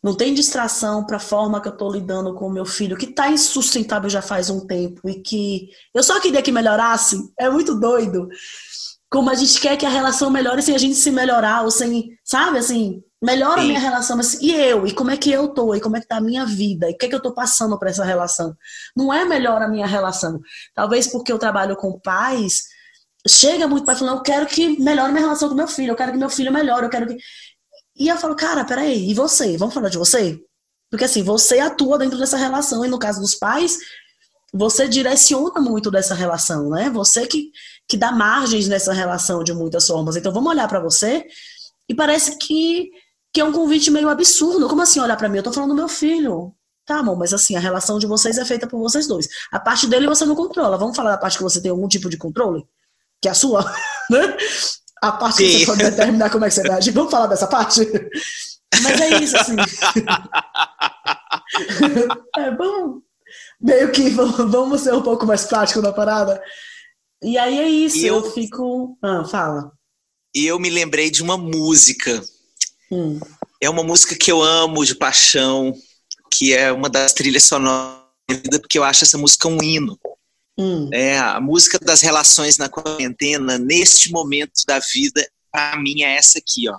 Não 0.03 0.15
tem 0.15 0.35
distração 0.35 1.03
para 1.07 1.17
a 1.17 1.21
forma 1.21 1.63
que 1.63 1.69
eu 1.69 1.73
estou 1.73 1.91
lidando 1.91 2.35
com 2.35 2.47
o 2.47 2.53
meu 2.53 2.67
filho, 2.67 2.95
que 2.95 3.07
está 3.07 3.31
insustentável 3.31 4.11
já 4.11 4.21
faz 4.21 4.51
um 4.51 4.67
tempo 4.67 5.09
e 5.09 5.23
que 5.23 5.71
eu 5.95 6.03
só 6.03 6.21
queria 6.21 6.43
que 6.43 6.53
melhorasse. 6.53 7.17
É 7.39 7.49
muito 7.49 7.75
doido. 7.81 8.29
Como 9.11 9.31
a 9.31 9.35
gente 9.35 9.59
quer 9.59 9.79
que 9.79 9.87
a 9.87 9.89
relação 9.89 10.29
melhore 10.29 10.61
sem 10.61 10.75
a 10.75 10.79
gente 10.79 10.95
se 10.95 11.11
melhorar, 11.11 11.63
ou 11.63 11.71
sem, 11.71 12.11
sabe, 12.23 12.59
assim, 12.59 13.03
melhora 13.23 13.63
Sim. 13.63 13.65
a 13.65 13.69
minha 13.69 13.81
relação, 13.81 14.19
mas 14.19 14.35
e 14.43 14.53
eu? 14.53 14.87
E 14.87 14.93
como 14.93 15.11
é 15.11 15.17
que 15.17 15.33
eu 15.33 15.49
tô? 15.49 15.75
E 15.75 15.81
como 15.81 15.97
é 15.97 16.01
que 16.03 16.07
tá 16.07 16.19
a 16.19 16.23
minha 16.23 16.45
vida? 16.45 16.91
E 16.91 16.93
o 16.93 16.99
que 16.99 17.07
é 17.07 17.09
que 17.09 17.15
eu 17.15 17.23
tô 17.23 17.33
passando 17.33 17.79
para 17.79 17.89
essa 17.89 18.05
relação? 18.05 18.55
Não 18.95 19.13
é 19.13 19.25
melhor 19.25 19.63
a 19.63 19.69
minha 19.69 19.87
relação. 19.87 20.39
Talvez 20.75 21.07
porque 21.07 21.33
eu 21.33 21.39
trabalho 21.39 21.77
com 21.77 21.99
pais, 21.99 22.65
chega 23.27 23.69
muito 23.69 23.85
pai 23.85 23.97
falando, 23.97 24.19
eu 24.19 24.23
quero 24.23 24.47
que 24.47 24.81
melhore 24.81 25.13
minha 25.13 25.25
relação 25.25 25.49
com 25.49 25.55
meu 25.55 25.69
filho, 25.69 25.93
eu 25.93 25.97
quero 25.97 26.13
que 26.13 26.19
meu 26.19 26.31
filho 26.31 26.53
melhore, 26.53 26.85
eu 26.85 26.91
quero 26.91 27.07
que 27.07 27.19
e 28.01 28.09
eu 28.09 28.17
falo, 28.17 28.35
cara, 28.35 28.65
peraí, 28.65 29.11
e 29.11 29.15
você? 29.15 29.59
Vamos 29.59 29.75
falar 29.75 29.91
de 29.91 29.99
você? 29.99 30.41
Porque 30.91 31.05
assim, 31.05 31.23
você 31.23 31.59
atua 31.59 31.99
dentro 31.99 32.19
dessa 32.19 32.37
relação, 32.37 32.83
e 32.83 32.89
no 32.89 32.99
caso 32.99 33.21
dos 33.21 33.35
pais, 33.35 33.79
você 34.53 34.89
direciona 34.89 35.61
muito 35.61 35.91
dessa 35.91 36.15
relação, 36.15 36.71
né? 36.71 36.89
Você 36.91 37.27
que, 37.27 37.53
que 37.87 37.99
dá 37.99 38.11
margens 38.11 38.69
nessa 38.69 38.93
relação 38.93 39.45
de 39.45 39.53
muitas 39.53 39.87
formas. 39.87 40.17
Então 40.17 40.33
vamos 40.33 40.51
olhar 40.51 40.67
para 40.67 40.81
você 40.81 41.27
e 41.89 41.95
parece 41.95 42.39
que, 42.39 42.91
que 43.33 43.41
é 43.41 43.45
um 43.45 43.53
convite 43.53 43.91
meio 43.91 44.09
absurdo. 44.09 44.67
Como 44.67 44.81
assim 44.83 44.99
olhar 44.99 45.17
para 45.17 45.29
mim? 45.29 45.37
Eu 45.37 45.43
tô 45.43 45.53
falando 45.53 45.71
do 45.71 45.77
meu 45.77 45.89
filho. 45.89 46.55
Tá, 46.87 46.99
amor, 46.99 47.17
mas 47.17 47.33
assim, 47.33 47.55
a 47.55 47.61
relação 47.61 47.99
de 47.99 48.07
vocês 48.07 48.39
é 48.39 48.45
feita 48.45 48.67
por 48.67 48.81
vocês 48.81 49.07
dois. 49.07 49.29
A 49.53 49.61
parte 49.61 49.87
dele 49.87 50.09
você 50.09 50.25
não 50.25 50.35
controla. 50.35 50.79
Vamos 50.79 50.97
falar 50.97 51.13
da 51.13 51.19
parte 51.19 51.37
que 51.37 51.45
você 51.45 51.61
tem 51.61 51.71
algum 51.71 51.87
tipo 51.87 52.09
de 52.09 52.17
controle? 52.17 52.67
Que 53.21 53.29
é 53.29 53.31
a 53.31 53.35
sua, 53.35 53.65
né? 54.11 54.37
A 55.03 55.13
parte 55.13 55.37
Sim. 55.37 55.45
que 55.45 55.59
você 55.59 55.67
pode 55.67 55.85
determinar 55.85 56.31
como 56.31 56.45
é 56.45 56.49
que 56.49 56.55
você 56.55 56.63
vai 56.63 56.79
agir. 56.79 56.93
Vamos 56.93 57.11
falar 57.11 57.27
dessa 57.27 57.47
parte? 57.47 57.87
Mas 58.83 59.01
é 59.01 59.23
isso, 59.23 59.37
assim. 59.37 59.57
é 62.37 62.51
bom. 62.51 63.01
Meio 63.61 63.93
que 63.93 64.11
vamos 64.11 64.83
ser 64.83 64.95
um 64.95 65.03
pouco 65.03 65.27
mais 65.27 65.45
prático 65.45 65.83
na 65.83 65.93
parada. 65.93 66.43
E 67.23 67.37
aí 67.37 67.59
é 67.59 67.69
isso, 67.69 67.99
eu, 67.99 68.17
eu 68.17 68.33
fico. 68.33 68.97
Ah, 69.03 69.25
fala. 69.25 69.73
E 70.35 70.47
eu 70.47 70.59
me 70.59 70.71
lembrei 70.71 71.11
de 71.11 71.23
uma 71.23 71.37
música. 71.37 72.23
Hum. 72.91 73.21
É 73.61 73.69
uma 73.69 73.83
música 73.83 74.17
que 74.17 74.33
eu 74.33 74.43
amo 74.43 74.85
de 74.85 74.95
paixão, 74.95 75.75
que 76.33 76.55
é 76.55 76.73
uma 76.73 76.89
das 76.89 77.13
trilhas 77.13 77.45
sonoras 77.45 78.01
da 78.29 78.37
vida, 78.37 78.59
porque 78.59 78.79
eu 78.79 78.85
acho 78.85 79.05
essa 79.05 79.19
música 79.19 79.49
um 79.49 79.63
hino. 79.63 79.99
Hum. 80.59 80.91
É, 80.93 81.19
a 81.19 81.41
música 81.41 81.79
das 81.79 82.01
relações 82.01 82.59
na 82.59 82.69
quarentena, 82.69 83.59
neste 83.59 84.11
momento 84.11 84.63
da 84.67 84.79
vida, 84.79 85.27
para 85.51 85.77
mim 85.81 86.03
é 86.03 86.17
essa 86.17 86.39
aqui, 86.39 86.69
ó. 86.69 86.77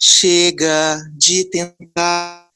Chega 0.00 1.00
de 1.16 1.44
tentar 1.44 2.48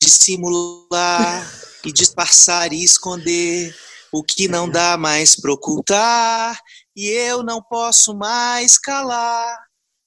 dissimular 0.00 1.50
e 1.84 1.92
disfarçar 1.92 2.72
e 2.72 2.82
esconder 2.82 3.74
o 4.12 4.22
que 4.22 4.48
não 4.48 4.68
dá 4.68 4.96
mais 4.96 5.36
para 5.36 5.52
ocultar 5.52 6.58
e 6.94 7.08
eu 7.08 7.42
não 7.42 7.62
posso 7.62 8.16
mais 8.16 8.78
calar, 8.78 9.58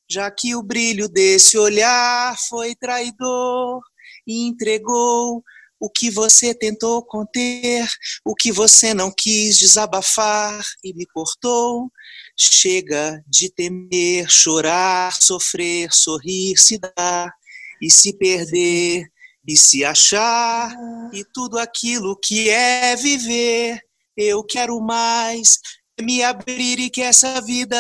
já 0.10 0.32
que 0.32 0.56
o 0.56 0.64
brilho 0.64 1.08
desse 1.08 1.58
olhar 1.58 2.36
foi 2.48 2.76
traidor 2.76 3.82
e 4.26 4.48
entregou 4.48 5.44
o 5.80 5.90
que 5.90 6.12
você 6.12 6.54
tentou 6.54 7.02
conter, 7.04 7.88
o 8.26 8.36
que 8.36 8.52
você 8.52 8.94
não 8.94 9.12
quis 9.16 9.58
desabafar 9.58 10.64
e 10.84 10.94
me 10.94 11.06
cortou. 11.06 11.90
Chega 12.38 13.24
de 13.28 13.50
temer, 13.50 14.30
chorar, 14.30 15.16
sofrer, 15.22 15.90
sorrir, 15.94 16.58
se 16.58 16.78
dar 16.78 17.32
e 17.82 17.90
se 17.90 18.18
perder 18.18 19.08
e 19.48 19.58
se 19.58 19.84
achar 19.86 20.76
e 21.14 21.24
tudo 21.34 21.58
aquilo 21.58 22.20
que 22.22 22.50
é 22.50 22.96
viver. 22.96 23.82
Eu 24.18 24.44
quero 24.44 24.80
mais 24.82 25.60
me 26.02 26.22
abrir 26.24 26.80
e 26.80 26.90
que 26.90 27.02
essa 27.02 27.42
vida 27.42 27.78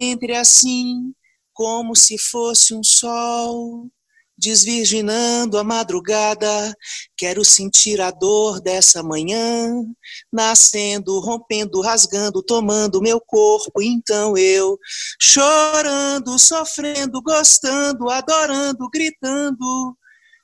entre 0.00 0.34
assim, 0.34 1.12
como 1.52 1.94
se 1.94 2.18
fosse 2.18 2.74
um 2.74 2.82
sol 2.82 3.90
desvirginando 4.36 5.58
a 5.58 5.64
madrugada. 5.64 6.76
Quero 7.16 7.44
sentir 7.44 8.00
a 8.00 8.10
dor 8.10 8.60
dessa 8.60 9.02
manhã, 9.02 9.84
nascendo, 10.32 11.18
rompendo, 11.20 11.80
rasgando, 11.80 12.42
tomando 12.42 13.00
meu 13.00 13.20
corpo. 13.20 13.80
Então 13.82 14.36
eu, 14.36 14.78
chorando, 15.20 16.38
sofrendo, 16.38 17.22
gostando, 17.22 18.10
adorando, 18.10 18.88
gritando, 18.92 19.96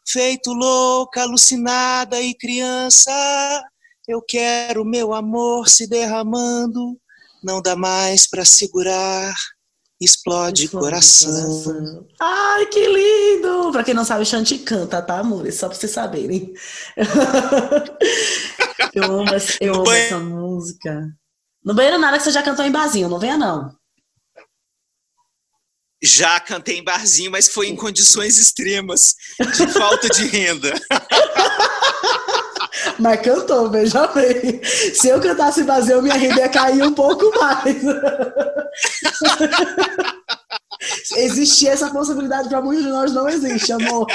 feito 0.07 0.53
louca, 0.53 1.23
alucinada 1.23 2.21
e 2.21 2.35
criança. 2.35 3.11
Eu 4.09 4.23
quero 4.23 4.85
meu 4.85 5.13
amor 5.13 5.69
se 5.69 5.87
derramando, 5.87 6.99
não 7.43 7.61
dá 7.63 7.77
mais 7.77 8.29
para 8.29 8.45
segurar 8.45 9.35
explode, 10.01 10.65
explode 10.65 10.85
coração. 10.85 11.63
coração. 11.63 12.07
Ai, 12.21 12.67
que 12.67 12.87
lindo! 12.87 13.71
Pra 13.73 13.85
quem 13.85 13.95
não 13.95 14.05
sabe, 14.05 14.23
o 14.23 14.27
Shanti 14.27 14.59
canta, 14.59 15.03
tá, 15.03 15.19
amores? 15.19 15.57
Só 15.57 15.69
pra 15.69 15.77
vocês 15.77 15.93
saberem. 15.93 16.55
eu 18.95 19.05
amo, 19.05 19.31
eu 19.61 19.75
amo 19.75 19.91
essa 19.91 20.19
música. 20.19 21.09
No 21.63 21.75
banheiro 21.75 21.99
nada 21.99 22.17
que 22.17 22.25
você 22.25 22.31
já 22.31 22.43
cantou 22.43 22.65
em 22.65 22.73
barzinho, 22.73 23.09
não 23.09 23.19
venha 23.19 23.37
não. 23.37 23.79
Já 26.03 26.41
cantei 26.41 26.79
em 26.79 26.85
barzinho, 26.85 27.31
mas 27.31 27.49
foi 27.49 27.69
em 27.69 27.77
condições 27.77 28.39
extremas 28.39 29.15
de 29.39 29.69
falta 29.69 30.09
de 30.09 30.25
renda. 30.25 30.73
Mas 33.01 33.21
cantou, 33.23 33.71
veja 33.71 34.07
bem. 34.09 34.61
Se 34.65 35.09
eu 35.09 35.21
cantasse 35.21 35.63
vazio, 35.63 36.03
minha 36.03 36.17
renda 36.17 36.41
ia 36.41 36.49
cair 36.49 36.83
um 36.83 36.93
pouco 36.93 37.31
mais. 37.39 37.81
Existia 41.17 41.73
essa 41.73 41.91
possibilidade 41.91 42.49
para 42.49 42.63
muitos 42.63 42.85
de 42.85 42.91
nós, 42.91 43.13
não 43.13 43.29
existe, 43.29 43.73
amor. 43.73 44.07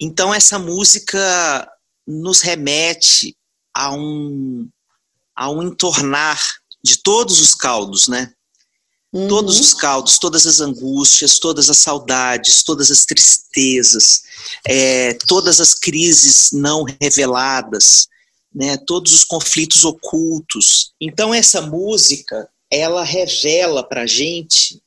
Então, 0.00 0.32
essa 0.32 0.58
música 0.58 1.70
nos 2.06 2.40
remete 2.40 3.36
a 3.74 3.92
um, 3.92 4.68
a 5.36 5.50
um 5.50 5.62
entornar 5.62 6.40
de 6.82 7.02
todos 7.02 7.40
os 7.40 7.54
caldos, 7.54 8.08
né? 8.08 8.32
Uhum. 9.12 9.26
Todos 9.26 9.58
os 9.58 9.74
caldos, 9.74 10.18
todas 10.18 10.46
as 10.46 10.60
angústias, 10.60 11.38
todas 11.38 11.68
as 11.68 11.78
saudades, 11.78 12.62
todas 12.62 12.90
as 12.90 13.04
tristezas, 13.04 14.22
é, 14.66 15.14
todas 15.26 15.60
as 15.60 15.74
crises 15.74 16.50
não 16.52 16.84
reveladas, 17.00 18.06
né, 18.54 18.76
todos 18.76 19.12
os 19.12 19.24
conflitos 19.24 19.84
ocultos. 19.84 20.92
Então 21.00 21.34
essa 21.34 21.60
música, 21.60 22.48
ela 22.70 23.02
revela 23.02 23.82
para 23.82 24.02
a 24.02 24.06
gente 24.06 24.80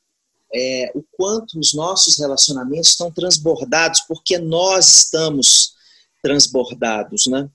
é, 0.54 0.92
o 0.96 1.04
quanto 1.18 1.60
os 1.60 1.74
nossos 1.74 2.18
relacionamentos 2.18 2.92
estão 2.92 3.12
transbordados, 3.12 4.02
porque 4.08 4.38
nós 4.38 4.98
estamos 4.98 5.74
transbordados, 6.22 7.26
né? 7.28 7.50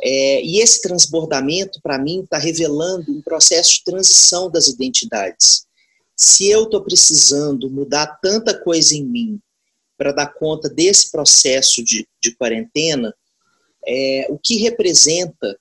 É, 0.00 0.42
e 0.42 0.60
esse 0.60 0.80
transbordamento, 0.80 1.80
para 1.82 1.98
mim, 1.98 2.22
está 2.22 2.38
revelando 2.38 3.10
um 3.10 3.20
processo 3.20 3.74
de 3.74 3.84
transição 3.84 4.48
das 4.50 4.68
identidades. 4.68 5.67
Se 6.20 6.50
eu 6.50 6.64
estou 6.64 6.82
precisando 6.82 7.70
mudar 7.70 8.18
tanta 8.20 8.52
coisa 8.52 8.92
em 8.96 9.04
mim 9.04 9.40
para 9.96 10.10
dar 10.10 10.26
conta 10.34 10.68
desse 10.68 11.12
processo 11.12 11.80
de, 11.84 12.08
de 12.20 12.34
quarentena, 12.34 13.14
é, 13.86 14.26
o 14.28 14.36
que 14.36 14.56
representa 14.56 15.56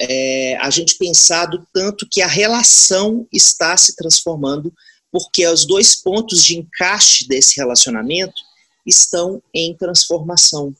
é, 0.00 0.56
a 0.56 0.70
gente 0.70 0.98
pensar 0.98 1.46
do 1.46 1.64
tanto 1.72 2.08
que 2.10 2.20
a 2.20 2.26
relação 2.26 3.28
está 3.32 3.76
se 3.76 3.94
transformando, 3.94 4.74
porque 5.12 5.46
os 5.46 5.64
dois 5.64 5.94
pontos 5.94 6.44
de 6.44 6.58
encaixe 6.58 7.28
desse 7.28 7.56
relacionamento 7.56 8.34
estão 8.84 9.40
em 9.54 9.72
transformação. 9.76 10.74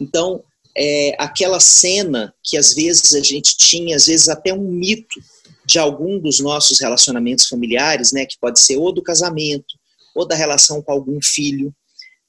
Então, 0.00 0.44
é, 0.76 1.16
aquela 1.18 1.58
cena 1.58 2.32
que 2.44 2.56
às 2.56 2.74
vezes 2.74 3.12
a 3.12 3.20
gente 3.20 3.56
tinha, 3.56 3.96
às 3.96 4.06
vezes 4.06 4.28
até 4.28 4.54
um 4.54 4.70
mito 4.70 5.18
de 5.66 5.80
algum 5.80 6.16
dos 6.16 6.38
nossos 6.38 6.80
relacionamentos 6.80 7.48
familiares, 7.48 8.12
né, 8.12 8.24
que 8.24 8.38
pode 8.40 8.60
ser 8.60 8.76
ou 8.76 8.92
do 8.92 9.02
casamento, 9.02 9.74
ou 10.14 10.24
da 10.24 10.36
relação 10.36 10.80
com 10.80 10.92
algum 10.92 11.18
filho, 11.20 11.74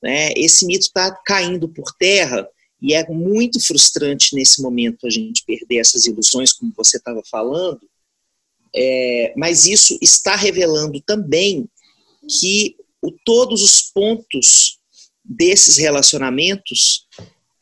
né, 0.01 0.31
esse 0.35 0.65
mito 0.65 0.87
está 0.87 1.11
caindo 1.23 1.69
por 1.69 1.93
terra 1.99 2.49
e 2.81 2.95
é 2.95 3.07
muito 3.07 3.59
frustrante 3.59 4.35
nesse 4.35 4.59
momento 4.59 5.05
a 5.05 5.09
gente 5.11 5.45
perder 5.45 5.77
essas 5.77 6.05
ilusões, 6.07 6.51
como 6.51 6.73
você 6.75 6.97
estava 6.97 7.21
falando, 7.29 7.81
é, 8.75 9.33
mas 9.37 9.67
isso 9.67 9.97
está 10.01 10.35
revelando 10.35 10.99
também 11.01 11.69
que 12.27 12.75
o, 12.99 13.11
todos 13.11 13.61
os 13.61 13.81
pontos 13.81 14.79
desses 15.23 15.77
relacionamentos 15.77 17.05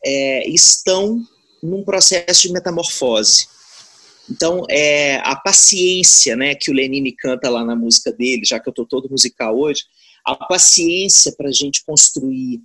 é, 0.05 0.47
estão 0.47 1.21
num 1.61 1.84
processo 1.84 2.43
de 2.43 2.53
metamorfose. 2.53 3.47
Então, 4.30 4.63
é, 4.69 5.17
a 5.17 5.36
paciência 5.36 6.36
né, 6.36 6.55
que 6.55 6.71
o 6.71 6.73
Lenine 6.73 7.11
canta 7.11 7.49
lá 7.49 7.63
na 7.63 7.76
música 7.76 8.11
dele, 8.11 8.43
já 8.45 8.59
que 8.59 8.67
eu 8.67 8.71
estou 8.71 8.86
todo 8.86 9.09
musical 9.09 9.57
hoje, 9.57 9.84
a 10.26 10.36
paciência 10.36 11.32
para 11.38 11.49
a 11.49 11.51
gente 11.51 11.84
construir 11.86 12.61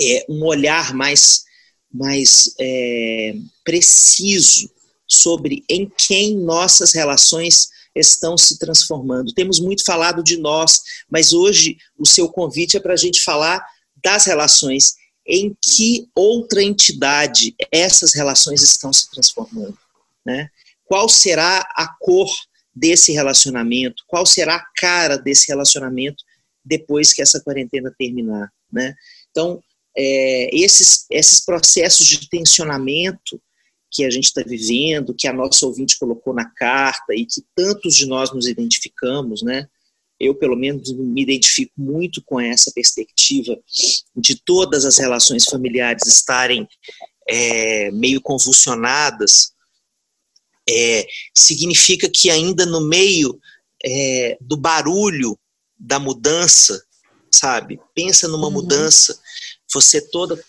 é, 0.00 0.26
um 0.28 0.44
olhar 0.44 0.92
mais, 0.94 1.44
mais 1.92 2.52
é, 2.60 3.34
preciso 3.64 4.70
sobre 5.06 5.64
em 5.68 5.88
quem 5.88 6.36
nossas 6.36 6.92
relações 6.92 7.68
estão 7.94 8.36
se 8.36 8.58
transformando. 8.58 9.32
Temos 9.32 9.58
muito 9.58 9.84
falado 9.84 10.22
de 10.22 10.36
nós, 10.36 10.82
mas 11.10 11.32
hoje 11.32 11.78
o 11.98 12.06
seu 12.06 12.28
convite 12.28 12.76
é 12.76 12.80
para 12.80 12.92
a 12.92 12.96
gente 12.96 13.22
falar 13.22 13.64
das 14.02 14.26
relações 14.26 14.94
em 15.26 15.54
que 15.60 16.08
outra 16.14 16.62
entidade 16.62 17.54
essas 17.70 18.14
relações 18.14 18.62
estão 18.62 18.92
se 18.92 19.10
transformando, 19.10 19.76
né? 20.28 20.50
Qual 20.84 21.08
será 21.08 21.60
a 21.74 21.88
cor 21.98 22.28
desse 22.74 23.12
relacionamento? 23.12 24.04
Qual 24.06 24.26
será 24.26 24.56
a 24.56 24.66
cara 24.76 25.16
desse 25.16 25.48
relacionamento 25.48 26.22
depois 26.62 27.14
que 27.14 27.22
essa 27.22 27.40
quarentena 27.40 27.94
terminar, 27.98 28.50
né? 28.70 28.94
Então, 29.30 29.62
é, 29.96 30.54
esses, 30.54 31.06
esses 31.10 31.44
processos 31.44 32.06
de 32.06 32.28
tensionamento 32.28 33.40
que 33.90 34.04
a 34.04 34.10
gente 34.10 34.26
está 34.26 34.42
vivendo, 34.42 35.14
que 35.14 35.26
a 35.26 35.32
nossa 35.32 35.64
ouvinte 35.64 35.98
colocou 35.98 36.34
na 36.34 36.44
carta 36.44 37.14
e 37.14 37.24
que 37.24 37.42
tantos 37.56 37.96
de 37.96 38.06
nós 38.06 38.32
nos 38.34 38.46
identificamos, 38.46 39.42
né? 39.42 39.66
eu 40.20 40.34
pelo 40.34 40.56
menos 40.56 40.92
me 40.92 41.22
identifico 41.22 41.72
muito 41.76 42.22
com 42.22 42.40
essa 42.40 42.72
perspectiva 42.74 43.56
de 44.16 44.36
todas 44.44 44.84
as 44.84 44.98
relações 44.98 45.44
familiares 45.44 46.06
estarem 46.06 46.68
é, 47.28 47.90
meio 47.92 48.20
convulsionadas, 48.20 49.52
é, 50.68 51.06
significa 51.34 52.08
que 52.08 52.30
ainda 52.30 52.66
no 52.66 52.80
meio 52.80 53.38
é, 53.84 54.36
do 54.40 54.56
barulho 54.56 55.38
da 55.78 55.98
mudança, 55.98 56.82
sabe? 57.32 57.80
Pensa 57.94 58.28
numa 58.28 58.48
uhum. 58.48 58.54
mudança, 58.54 59.18
você 59.72 60.00
toda 60.00 60.42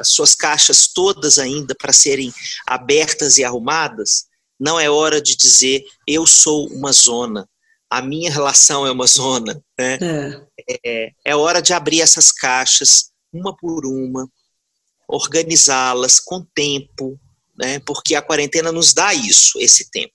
as 0.00 0.08
suas 0.08 0.34
caixas 0.34 0.88
todas 0.88 1.38
ainda 1.38 1.74
para 1.74 1.92
serem 1.92 2.32
abertas 2.66 3.38
e 3.38 3.44
arrumadas, 3.44 4.26
não 4.58 4.80
é 4.80 4.90
hora 4.90 5.20
de 5.20 5.36
dizer 5.36 5.84
eu 6.06 6.26
sou 6.26 6.66
uma 6.68 6.92
zona, 6.92 7.48
a 7.90 8.02
minha 8.02 8.30
relação 8.30 8.86
é 8.86 8.90
uma 8.90 9.06
zona. 9.06 9.62
Né? 9.78 9.98
É. 10.02 10.76
É, 10.84 11.12
é 11.24 11.36
hora 11.36 11.62
de 11.62 11.72
abrir 11.72 12.00
essas 12.00 12.32
caixas, 12.32 13.10
uma 13.32 13.56
por 13.56 13.86
uma, 13.86 14.28
organizá-las 15.08 16.18
com 16.18 16.44
tempo, 16.54 17.18
né? 17.58 17.78
porque 17.80 18.14
a 18.14 18.22
quarentena 18.22 18.70
nos 18.70 18.92
dá 18.92 19.14
isso, 19.14 19.58
esse 19.58 19.90
tempo. 19.90 20.14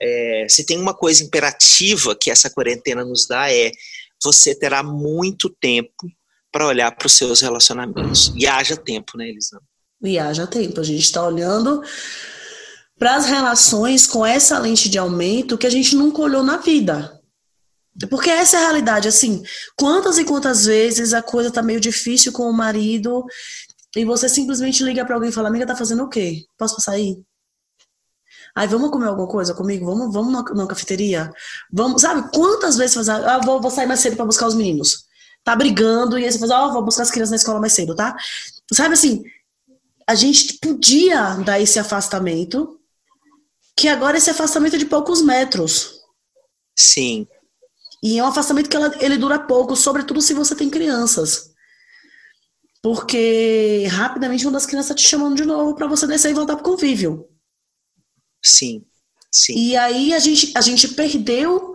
É, 0.00 0.46
se 0.48 0.64
tem 0.64 0.78
uma 0.78 0.94
coisa 0.94 1.24
imperativa 1.24 2.14
que 2.14 2.30
essa 2.30 2.48
quarentena 2.48 3.04
nos 3.04 3.26
dá 3.26 3.52
é 3.52 3.72
você 4.22 4.54
terá 4.54 4.82
muito 4.82 5.50
tempo 5.60 6.08
para 6.52 6.66
olhar 6.66 6.90
para 6.92 7.06
os 7.06 7.12
seus 7.12 7.40
relacionamentos. 7.40 8.32
E 8.36 8.46
haja 8.46 8.76
tempo, 8.76 9.16
né, 9.16 9.28
Elisandra? 9.28 9.66
E 10.02 10.18
haja 10.18 10.46
tempo. 10.46 10.80
A 10.80 10.84
gente 10.84 11.02
está 11.02 11.26
olhando 11.26 11.82
para 12.98 13.16
as 13.16 13.26
relações 13.26 14.06
com 14.06 14.24
essa 14.24 14.58
lente 14.58 14.88
de 14.88 14.98
aumento 14.98 15.58
que 15.58 15.66
a 15.66 15.70
gente 15.70 15.94
nunca 15.94 16.20
olhou 16.20 16.42
na 16.42 16.56
vida. 16.56 17.18
Porque 18.08 18.30
essa 18.30 18.56
é 18.56 18.60
a 18.60 18.62
realidade, 18.62 19.08
assim, 19.08 19.42
quantas 19.76 20.18
e 20.18 20.24
quantas 20.24 20.66
vezes 20.66 21.12
a 21.12 21.20
coisa 21.20 21.50
tá 21.50 21.60
meio 21.60 21.80
difícil 21.80 22.32
com 22.32 22.48
o 22.48 22.52
marido 22.52 23.24
e 23.96 24.04
você 24.04 24.28
simplesmente 24.28 24.82
liga 24.82 25.04
para 25.04 25.14
alguém 25.14 25.30
e 25.30 25.32
fala, 25.32 25.48
amiga, 25.48 25.66
tá 25.66 25.74
fazendo 25.74 26.02
o 26.04 26.08
quê? 26.08 26.44
Posso 26.56 26.80
sair? 26.80 27.22
Aí, 28.54 28.66
vamos 28.66 28.90
comer 28.90 29.06
alguma 29.06 29.28
coisa 29.28 29.54
comigo? 29.54 29.86
Vamos, 29.86 30.12
vamos 30.12 30.32
na, 30.32 30.42
na 30.42 30.66
cafeteria? 30.66 31.32
Vamos, 31.72 32.02
sabe? 32.02 32.30
Quantas 32.32 32.76
vezes 32.76 32.94
você 32.94 33.04
faz, 33.04 33.24
ah, 33.24 33.38
vou, 33.38 33.60
vou 33.60 33.70
sair 33.70 33.86
mais 33.86 34.00
cedo 34.00 34.16
para 34.16 34.24
buscar 34.24 34.46
os 34.46 34.54
meninos. 34.54 35.06
Tá 35.44 35.54
brigando 35.54 36.18
e 36.18 36.24
aí 36.24 36.32
você 36.32 36.38
faz, 36.38 36.50
ó, 36.50 36.66
oh, 36.66 36.72
vou 36.72 36.84
buscar 36.84 37.02
as 37.02 37.10
crianças 37.10 37.30
na 37.30 37.36
escola 37.36 37.60
mais 37.60 37.72
cedo, 37.72 37.94
tá? 37.94 38.16
Sabe 38.72 38.94
assim, 38.94 39.22
a 40.06 40.14
gente 40.14 40.58
podia 40.58 41.34
dar 41.36 41.60
esse 41.60 41.78
afastamento 41.78 42.78
que 43.76 43.88
agora 43.88 44.18
esse 44.18 44.30
afastamento 44.30 44.76
é 44.76 44.78
de 44.78 44.86
poucos 44.86 45.22
metros. 45.22 46.00
Sim. 46.76 47.26
E 48.02 48.18
é 48.18 48.24
um 48.24 48.26
afastamento 48.26 48.68
que 48.68 48.76
ela, 48.76 48.92
ele 49.00 49.16
dura 49.16 49.38
pouco, 49.38 49.76
sobretudo 49.76 50.20
se 50.20 50.34
você 50.34 50.54
tem 50.54 50.68
crianças. 50.68 51.47
Porque 52.82 53.86
rapidamente 53.90 54.44
uma 54.44 54.52
das 54.52 54.66
crianças 54.66 54.88
tá 54.88 54.94
te 54.94 55.08
chamando 55.08 55.36
de 55.36 55.44
novo 55.44 55.74
para 55.74 55.86
você 55.86 56.06
descer 56.06 56.30
e 56.30 56.34
voltar 56.34 56.56
pro 56.56 56.64
convívio. 56.64 57.28
Sim, 58.42 58.84
sim. 59.32 59.54
E 59.56 59.76
aí 59.76 60.14
a 60.14 60.18
gente, 60.18 60.52
a 60.56 60.60
gente 60.60 60.88
perdeu 60.88 61.74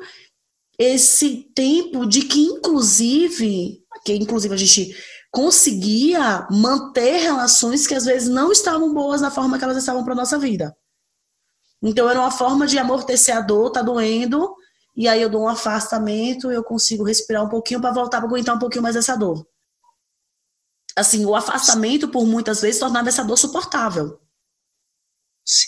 esse 0.79 1.51
tempo 1.53 2.05
de 2.05 2.21
que, 2.23 2.41
inclusive, 2.41 3.83
que 4.05 4.13
inclusive 4.13 4.53
a 4.53 4.57
gente 4.57 4.95
conseguia 5.31 6.47
manter 6.49 7.17
relações 7.17 7.87
que 7.87 7.95
às 7.95 8.05
vezes 8.05 8.29
não 8.29 8.51
estavam 8.51 8.93
boas 8.93 9.19
na 9.21 9.31
forma 9.31 9.57
que 9.57 9.63
elas 9.63 9.77
estavam 9.77 10.03
para 10.03 10.15
nossa 10.15 10.37
vida. 10.37 10.75
Então 11.81 12.09
era 12.09 12.19
uma 12.19 12.31
forma 12.31 12.65
de 12.65 12.77
amortecer 12.77 13.35
a 13.35 13.41
dor, 13.41 13.71
tá 13.71 13.81
doendo, 13.81 14.55
e 14.95 15.07
aí 15.07 15.21
eu 15.21 15.29
dou 15.29 15.43
um 15.43 15.49
afastamento, 15.49 16.51
eu 16.51 16.63
consigo 16.63 17.03
respirar 17.03 17.43
um 17.43 17.49
pouquinho 17.49 17.81
para 17.81 17.91
voltar 17.91 18.19
para 18.19 18.29
aguentar 18.29 18.55
um 18.55 18.59
pouquinho 18.59 18.83
mais 18.83 18.95
essa 18.95 19.15
dor. 19.17 19.45
Assim, 20.95 21.25
o 21.25 21.35
afastamento 21.35 22.07
por 22.07 22.25
muitas 22.25 22.61
vezes 22.61 22.79
tornava 22.79 23.09
essa 23.09 23.23
dor 23.23 23.37
suportável. 23.37 24.19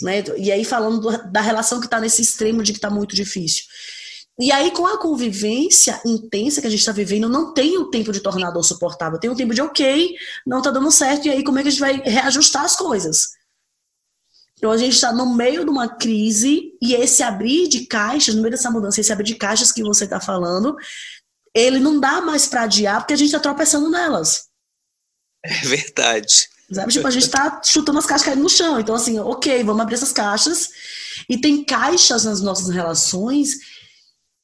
Né? 0.01 0.23
E 0.38 0.51
aí 0.51 0.63
falando 0.63 0.99
do, 0.99 1.32
da 1.32 1.41
relação 1.41 1.80
que 1.80 1.88
está 1.88 1.99
nesse 1.99 2.21
extremo 2.21 2.63
de 2.63 2.71
que 2.71 2.78
está 2.78 2.89
muito 2.89 3.15
difícil. 3.15 3.65
E 4.38 4.51
aí, 4.51 4.69
com 4.71 4.86
a 4.86 4.97
convivência 4.97 6.01
intensa 6.05 6.59
que 6.59 6.67
a 6.67 6.69
gente 6.69 6.80
está 6.80 6.91
vivendo, 6.91 7.30
não 7.30 7.53
tem 7.53 7.78
o 7.78 7.89
tempo 7.89 8.11
de 8.11 8.19
tornar 8.19 8.49
a 8.49 8.51
dor 8.51 8.63
suportável. 8.63 9.17
Tem 9.17 9.30
o 9.30 9.36
tempo 9.36 9.53
de, 9.53 9.61
ok, 9.61 10.13
não 10.45 10.57
está 10.57 10.71
dando 10.71 10.91
certo, 10.91 11.28
e 11.28 11.32
aí 11.32 11.43
como 11.43 11.57
é 11.57 11.61
que 11.61 11.69
a 11.69 11.71
gente 11.71 11.80
vai 11.80 12.01
reajustar 12.03 12.65
as 12.65 12.76
coisas? 12.76 13.30
Então 14.57 14.71
a 14.71 14.78
gente 14.78 14.93
está 14.93 15.13
no 15.13 15.36
meio 15.36 15.63
de 15.63 15.69
uma 15.69 15.88
crise 15.88 16.73
e 16.82 16.93
esse 16.93 17.23
abrir 17.23 17.67
de 17.67 17.86
caixas, 17.86 18.36
no 18.36 18.41
meio 18.41 18.51
dessa 18.51 18.71
mudança, 18.71 18.99
esse 18.99 19.11
abrir 19.11 19.26
de 19.26 19.36
caixas 19.36 19.71
que 19.71 19.84
você 19.84 20.03
está 20.05 20.19
falando, 20.19 20.76
ele 21.53 21.80
não 21.80 21.99
dá 21.99 22.21
mais 22.21 22.47
para 22.47 22.63
adiar 22.63 22.99
porque 22.99 23.13
a 23.13 23.17
gente 23.17 23.28
está 23.28 23.39
tropeçando 23.39 23.89
nelas. 23.89 24.47
É 25.46 25.68
verdade. 25.68 26.50
Sabe? 26.72 26.91
Tipo, 26.91 27.08
a 27.08 27.12
gente 27.12 27.24
está 27.24 27.62
chutando 27.64 28.00
as 28.00 28.06
caixas 28.06 28.26
caindo 28.26 28.41
no 28.41 28.50
chão. 28.50 28.80
Então, 28.80 28.96
assim, 28.96 29.20
ok, 29.20 29.64
vamos 29.64 29.82
abrir 29.82 29.96
essas 29.96 30.12
caixas. 30.12 30.70
E 31.30 31.38
tem 31.38 31.64
caixas 31.64 32.26
nas 32.26 32.41
nossas 32.41 32.70
relações 32.70 33.58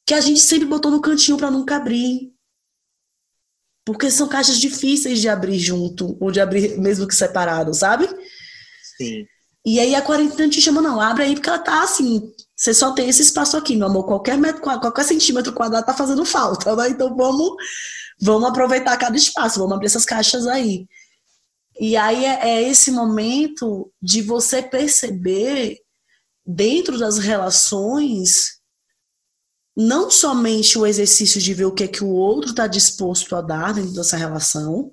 que 0.05 0.13
a 0.13 0.21
gente 0.21 0.39
sempre 0.39 0.67
botou 0.67 0.91
no 0.91 1.01
cantinho 1.01 1.37
para 1.37 1.51
nunca 1.51 1.75
abrir. 1.75 2.31
Porque 3.85 4.11
são 4.11 4.27
caixas 4.27 4.59
difíceis 4.59 5.19
de 5.19 5.27
abrir 5.27 5.57
junto, 5.57 6.15
ou 6.19 6.31
de 6.31 6.39
abrir 6.39 6.77
mesmo 6.79 7.07
que 7.07 7.15
separado, 7.15 7.73
sabe? 7.73 8.07
Sim. 8.97 9.25
E 9.65 9.79
aí 9.79 9.95
a 9.95 10.01
quarentena 10.01 10.49
te 10.49 10.61
chama, 10.61 10.81
não, 10.81 10.99
abre 11.01 11.23
aí, 11.23 11.33
porque 11.33 11.49
ela 11.49 11.59
tá 11.59 11.83
assim, 11.83 12.31
você 12.55 12.73
só 12.73 12.93
tem 12.93 13.09
esse 13.09 13.21
espaço 13.21 13.55
aqui, 13.57 13.75
meu 13.75 13.87
amor, 13.87 14.05
qualquer, 14.05 14.37
metro, 14.37 14.61
qualquer 14.61 15.03
centímetro 15.03 15.53
quadrado 15.53 15.85
tá 15.85 15.93
fazendo 15.93 16.25
falta, 16.25 16.75
né? 16.75 16.89
Então 16.89 17.15
vamos, 17.15 17.55
vamos 18.21 18.49
aproveitar 18.49 18.97
cada 18.97 19.17
espaço, 19.17 19.59
vamos 19.59 19.73
abrir 19.73 19.87
essas 19.87 20.05
caixas 20.05 20.45
aí. 20.45 20.87
E 21.79 21.97
aí 21.97 22.25
é, 22.25 22.49
é 22.49 22.69
esse 22.69 22.91
momento 22.91 23.91
de 24.01 24.21
você 24.21 24.61
perceber 24.61 25.79
dentro 26.45 26.97
das 26.97 27.17
relações 27.17 28.61
não 29.75 30.11
somente 30.11 30.77
o 30.77 30.85
exercício 30.85 31.41
de 31.41 31.53
ver 31.53 31.65
o 31.65 31.71
que 31.71 31.85
é 31.85 31.87
que 31.87 32.03
o 32.03 32.09
outro 32.09 32.51
está 32.51 32.67
disposto 32.67 33.35
a 33.35 33.41
dar 33.41 33.73
dentro 33.73 33.93
dessa 33.93 34.17
relação, 34.17 34.91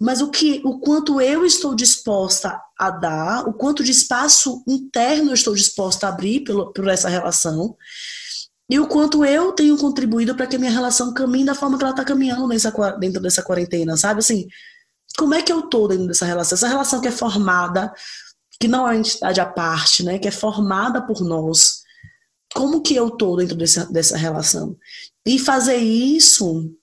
mas 0.00 0.20
o 0.20 0.30
que, 0.30 0.62
o 0.64 0.78
quanto 0.78 1.20
eu 1.20 1.44
estou 1.44 1.74
disposta 1.74 2.60
a 2.78 2.90
dar, 2.90 3.48
o 3.48 3.52
quanto 3.52 3.84
de 3.84 3.90
espaço 3.90 4.62
interno 4.66 5.30
eu 5.30 5.34
estou 5.34 5.54
disposta 5.54 6.06
a 6.06 6.10
abrir 6.10 6.40
pelo, 6.40 6.72
por 6.72 6.88
essa 6.88 7.08
relação, 7.08 7.76
e 8.72 8.78
o 8.80 8.86
quanto 8.86 9.22
eu 9.22 9.52
tenho 9.52 9.76
contribuído 9.76 10.34
para 10.34 10.46
que 10.46 10.56
a 10.56 10.58
minha 10.58 10.70
relação 10.70 11.12
caminhe 11.12 11.44
da 11.44 11.54
forma 11.54 11.76
que 11.76 11.84
ela 11.84 11.90
está 11.90 12.06
caminhando 12.06 12.48
nessa, 12.48 12.70
dentro 12.98 13.20
dessa 13.20 13.42
quarentena, 13.42 13.98
sabe? 13.98 14.20
Assim, 14.20 14.48
como 15.18 15.34
é 15.34 15.42
que 15.42 15.52
eu 15.52 15.60
estou 15.60 15.86
dentro 15.86 16.06
dessa 16.06 16.24
relação? 16.24 16.56
Essa 16.56 16.68
relação 16.68 16.98
que 16.98 17.08
é 17.08 17.10
formada, 17.10 17.92
que 18.58 18.66
não 18.66 18.88
é 18.88 18.92
uma 18.92 18.96
entidade 18.96 19.42
à 19.42 19.44
parte, 19.44 20.02
né? 20.02 20.18
Que 20.18 20.28
é 20.28 20.30
formada 20.30 21.02
por 21.02 21.20
nós. 21.20 21.82
Como 22.54 22.80
que 22.80 22.96
eu 22.96 23.08
estou 23.08 23.36
dentro 23.36 23.56
dessa, 23.56 23.84
dessa 23.92 24.16
relação? 24.16 24.74
E 25.26 25.38
fazer 25.38 25.76
isso 25.76 26.74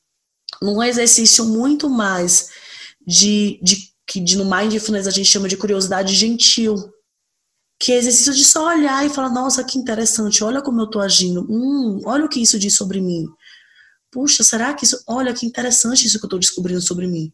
num 0.62 0.84
exercício 0.84 1.44
muito 1.44 1.90
mais 1.90 2.50
de, 3.08 3.60
de 3.64 3.90
de, 4.18 4.38
no 4.38 4.46
Mindfulness 4.46 5.06
a 5.06 5.12
gente 5.12 5.30
chama 5.30 5.48
de 5.48 5.56
curiosidade 5.56 6.16
gentil. 6.16 6.76
Que 7.80 7.94
é 7.94 7.98
exercício 7.98 8.34
de 8.34 8.44
só 8.44 8.68
olhar 8.68 9.06
e 9.06 9.10
falar, 9.10 9.30
nossa, 9.30 9.64
que 9.64 9.80
interessante, 9.80 10.44
olha 10.44 10.62
como 10.62 10.82
eu 10.82 10.86
estou 10.86 11.02
agindo. 11.02 11.48
Hum, 11.50 12.02
olha 12.06 12.26
o 12.26 12.30
que 12.30 12.42
isso 12.42 12.60
diz 12.60 12.76
sobre 12.76 13.00
mim. 13.00 13.26
Puxa, 14.12 14.44
será 14.44 14.74
que 14.74 14.86
isso. 14.86 15.02
Olha 15.08 15.34
que 15.34 15.46
interessante 15.46 16.06
isso 16.06 16.20
que 16.20 16.26
eu 16.26 16.28
estou 16.28 16.40
descobrindo 16.40 16.82
sobre 16.82 17.08
mim. 17.08 17.32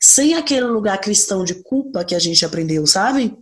Sem 0.00 0.34
aquele 0.34 0.66
lugar 0.66 0.98
cristão 1.00 1.44
de 1.44 1.54
culpa 1.62 2.04
que 2.04 2.14
a 2.14 2.18
gente 2.18 2.44
aprendeu, 2.44 2.86
sabe? 2.86 3.36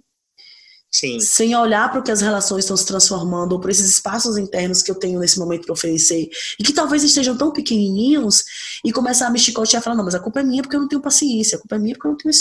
Sim. 0.90 1.20
sem 1.20 1.54
olhar 1.54 1.90
para 1.90 2.00
o 2.00 2.02
que 2.02 2.10
as 2.10 2.22
relações 2.22 2.64
estão 2.64 2.76
se 2.76 2.86
transformando, 2.86 3.52
ou 3.52 3.60
para 3.60 3.70
esses 3.70 3.90
espaços 3.90 4.38
internos 4.38 4.82
que 4.82 4.90
eu 4.90 4.94
tenho 4.94 5.20
nesse 5.20 5.38
momento 5.38 5.66
para 5.66 5.72
oferecer, 5.74 6.28
e 6.58 6.62
que 6.64 6.72
talvez 6.72 7.04
estejam 7.04 7.36
tão 7.36 7.52
pequenininhos, 7.52 8.44
e 8.84 8.92
começar 8.92 9.26
a 9.26 9.30
me 9.30 9.38
chicotear 9.38 9.80
e 9.80 9.84
falar: 9.84 9.96
não, 9.96 10.04
mas 10.04 10.14
a 10.14 10.20
culpa 10.20 10.40
é 10.40 10.42
minha 10.42 10.62
porque 10.62 10.76
eu 10.76 10.80
não 10.80 10.88
tenho 10.88 11.02
paciência, 11.02 11.56
a 11.56 11.60
culpa 11.60 11.76
é 11.76 11.78
minha 11.78 11.94
porque 11.94 12.06
eu 12.06 12.12
não, 12.12 12.16
tenho, 12.16 12.34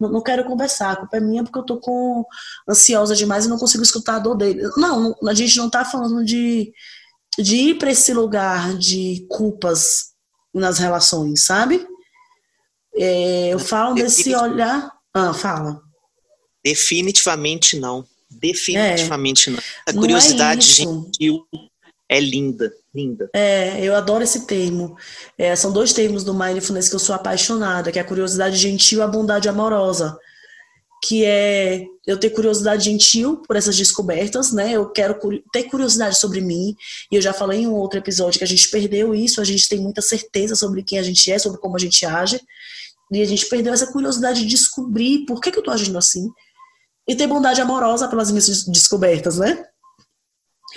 não, 0.00 0.12
não 0.12 0.22
quero 0.22 0.44
conversar, 0.44 0.92
a 0.92 0.96
culpa 0.96 1.16
é 1.16 1.20
minha 1.20 1.42
porque 1.42 1.58
eu 1.58 1.62
estou 1.62 1.80
com, 1.80 2.24
ansiosa 2.68 3.16
demais 3.16 3.46
e 3.46 3.48
não 3.48 3.58
consigo 3.58 3.82
escutar 3.82 4.16
a 4.16 4.20
dor 4.20 4.36
dele. 4.36 4.62
Não, 4.76 5.14
a 5.26 5.34
gente 5.34 5.56
não 5.56 5.66
está 5.66 5.84
falando 5.84 6.24
de, 6.24 6.72
de 7.38 7.56
ir 7.56 7.78
para 7.78 7.90
esse 7.90 8.12
lugar 8.14 8.76
de 8.76 9.26
culpas 9.28 10.12
nas 10.54 10.78
relações, 10.78 11.44
sabe? 11.44 11.86
É, 12.94 13.48
eu 13.48 13.58
falo 13.58 13.94
desse 13.94 14.34
olhar. 14.34 14.92
Ah, 15.14 15.32
fala. 15.32 15.87
Definitivamente 16.64 17.78
não. 17.78 18.04
Definitivamente 18.30 19.48
é. 19.48 19.52
não. 19.52 19.58
A 19.86 19.92
não 19.92 20.00
curiosidade 20.00 20.66
é 20.66 20.84
gentil 20.84 21.46
é 22.08 22.18
linda, 22.20 22.72
linda. 22.94 23.28
É, 23.34 23.84
eu 23.84 23.94
adoro 23.94 24.24
esse 24.24 24.46
termo. 24.46 24.96
É, 25.36 25.54
são 25.54 25.70
dois 25.70 25.92
termos 25.92 26.24
do 26.24 26.32
mindfulness 26.32 26.88
que 26.88 26.94
eu 26.94 27.00
sou 27.00 27.14
apaixonada, 27.14 27.92
que 27.92 27.98
é 27.98 28.02
a 28.02 28.04
curiosidade 28.04 28.56
gentil 28.56 29.00
e 29.00 29.02
a 29.02 29.06
bondade 29.06 29.48
amorosa. 29.48 30.18
Que 31.04 31.24
é 31.24 31.84
eu 32.06 32.18
ter 32.18 32.30
curiosidade 32.30 32.86
gentil 32.86 33.42
por 33.46 33.56
essas 33.56 33.76
descobertas, 33.76 34.52
né? 34.52 34.72
Eu 34.72 34.88
quero 34.90 35.18
ter 35.52 35.64
curiosidade 35.64 36.18
sobre 36.18 36.40
mim. 36.40 36.74
E 37.12 37.16
eu 37.16 37.20
já 37.20 37.34
falei 37.34 37.60
em 37.60 37.66
um 37.66 37.74
outro 37.74 37.98
episódio 37.98 38.38
que 38.38 38.44
a 38.44 38.48
gente 38.48 38.68
perdeu 38.70 39.14
isso, 39.14 39.40
a 39.40 39.44
gente 39.44 39.68
tem 39.68 39.78
muita 39.78 40.00
certeza 40.00 40.56
sobre 40.56 40.82
quem 40.82 40.98
a 40.98 41.02
gente 41.02 41.30
é, 41.30 41.38
sobre 41.38 41.60
como 41.60 41.76
a 41.76 41.78
gente 41.78 42.04
age. 42.06 42.40
E 43.12 43.20
a 43.20 43.24
gente 43.24 43.46
perdeu 43.46 43.72
essa 43.72 43.92
curiosidade 43.92 44.40
de 44.40 44.46
descobrir 44.46 45.24
por 45.26 45.40
que, 45.40 45.50
que 45.52 45.58
eu 45.58 45.62
tô 45.62 45.70
agindo 45.70 45.98
assim 45.98 46.30
e 47.08 47.16
ter 47.16 47.26
bondade 47.26 47.60
amorosa 47.60 48.06
pelas 48.06 48.30
minhas 48.30 48.64
descobertas, 48.66 49.38
né? 49.38 49.64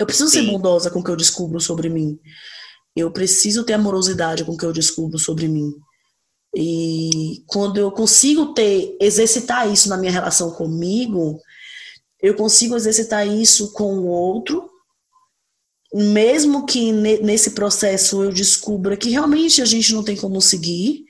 Eu 0.00 0.06
preciso 0.06 0.30
Sim. 0.30 0.46
ser 0.46 0.50
bondosa 0.50 0.90
com 0.90 1.00
o 1.00 1.04
que 1.04 1.10
eu 1.10 1.16
descubro 1.16 1.60
sobre 1.60 1.90
mim. 1.90 2.18
Eu 2.96 3.10
preciso 3.10 3.64
ter 3.64 3.74
amorosidade 3.74 4.42
com 4.42 4.52
o 4.52 4.56
que 4.56 4.64
eu 4.64 4.72
descubro 4.72 5.18
sobre 5.18 5.46
mim. 5.46 5.74
E 6.54 7.42
quando 7.46 7.78
eu 7.78 7.90
consigo 7.90 8.54
ter, 8.54 8.96
exercitar 9.00 9.70
isso 9.70 9.90
na 9.90 9.98
minha 9.98 10.12
relação 10.12 10.50
comigo, 10.50 11.38
eu 12.20 12.34
consigo 12.34 12.76
exercitar 12.76 13.26
isso 13.26 13.72
com 13.72 13.98
o 13.98 14.06
outro, 14.06 14.70
mesmo 15.92 16.64
que 16.64 16.92
nesse 16.92 17.50
processo 17.50 18.22
eu 18.22 18.32
descubra 18.32 18.96
que 18.96 19.10
realmente 19.10 19.60
a 19.60 19.64
gente 19.66 19.92
não 19.92 20.02
tem 20.02 20.16
como 20.16 20.40
seguir, 20.40 21.04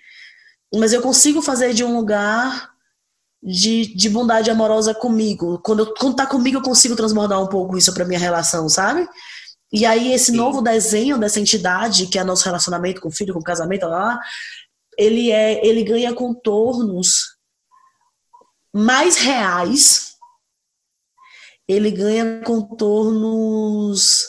mas 0.75 0.93
eu 0.93 1.03
consigo 1.03 1.41
fazer 1.41 1.73
de 1.75 1.85
um 1.85 1.97
lugar 1.97 2.72
de, 3.43 3.95
de 3.95 4.09
bondade 4.09 4.51
amorosa 4.51 4.95
comigo. 4.95 5.59
Quando, 5.59 5.81
eu, 5.81 5.95
quando 5.95 6.17
tá 6.17 6.27
comigo, 6.27 6.59
eu 6.59 6.63
consigo 6.63 6.95
transbordar 6.95 7.43
um 7.43 7.49
pouco 7.49 7.77
isso 7.77 7.93
para 7.93 8.05
minha 8.05 8.21
relação, 8.21 8.69
sabe? 8.69 9.09
E 9.73 9.85
aí, 9.85 10.13
esse 10.13 10.31
Sim. 10.31 10.37
novo 10.37 10.61
desenho 10.63 11.19
dessa 11.19 11.41
entidade, 11.41 12.07
que 12.07 12.19
é 12.19 12.25
nosso 12.25 12.45
relacionamento 12.45 13.01
com 13.01 13.09
o 13.09 13.13
filho, 13.13 13.33
com 13.35 13.41
o 13.41 13.45
casamento, 13.45 13.87
lá, 13.87 14.21
ele, 14.97 15.33
é, 15.33 15.67
ele 15.67 15.83
ganha 15.83 16.15
contornos 16.15 17.37
mais 18.73 19.17
reais, 19.17 20.13
ele 21.67 21.91
ganha 21.91 22.43
contornos 22.45 24.27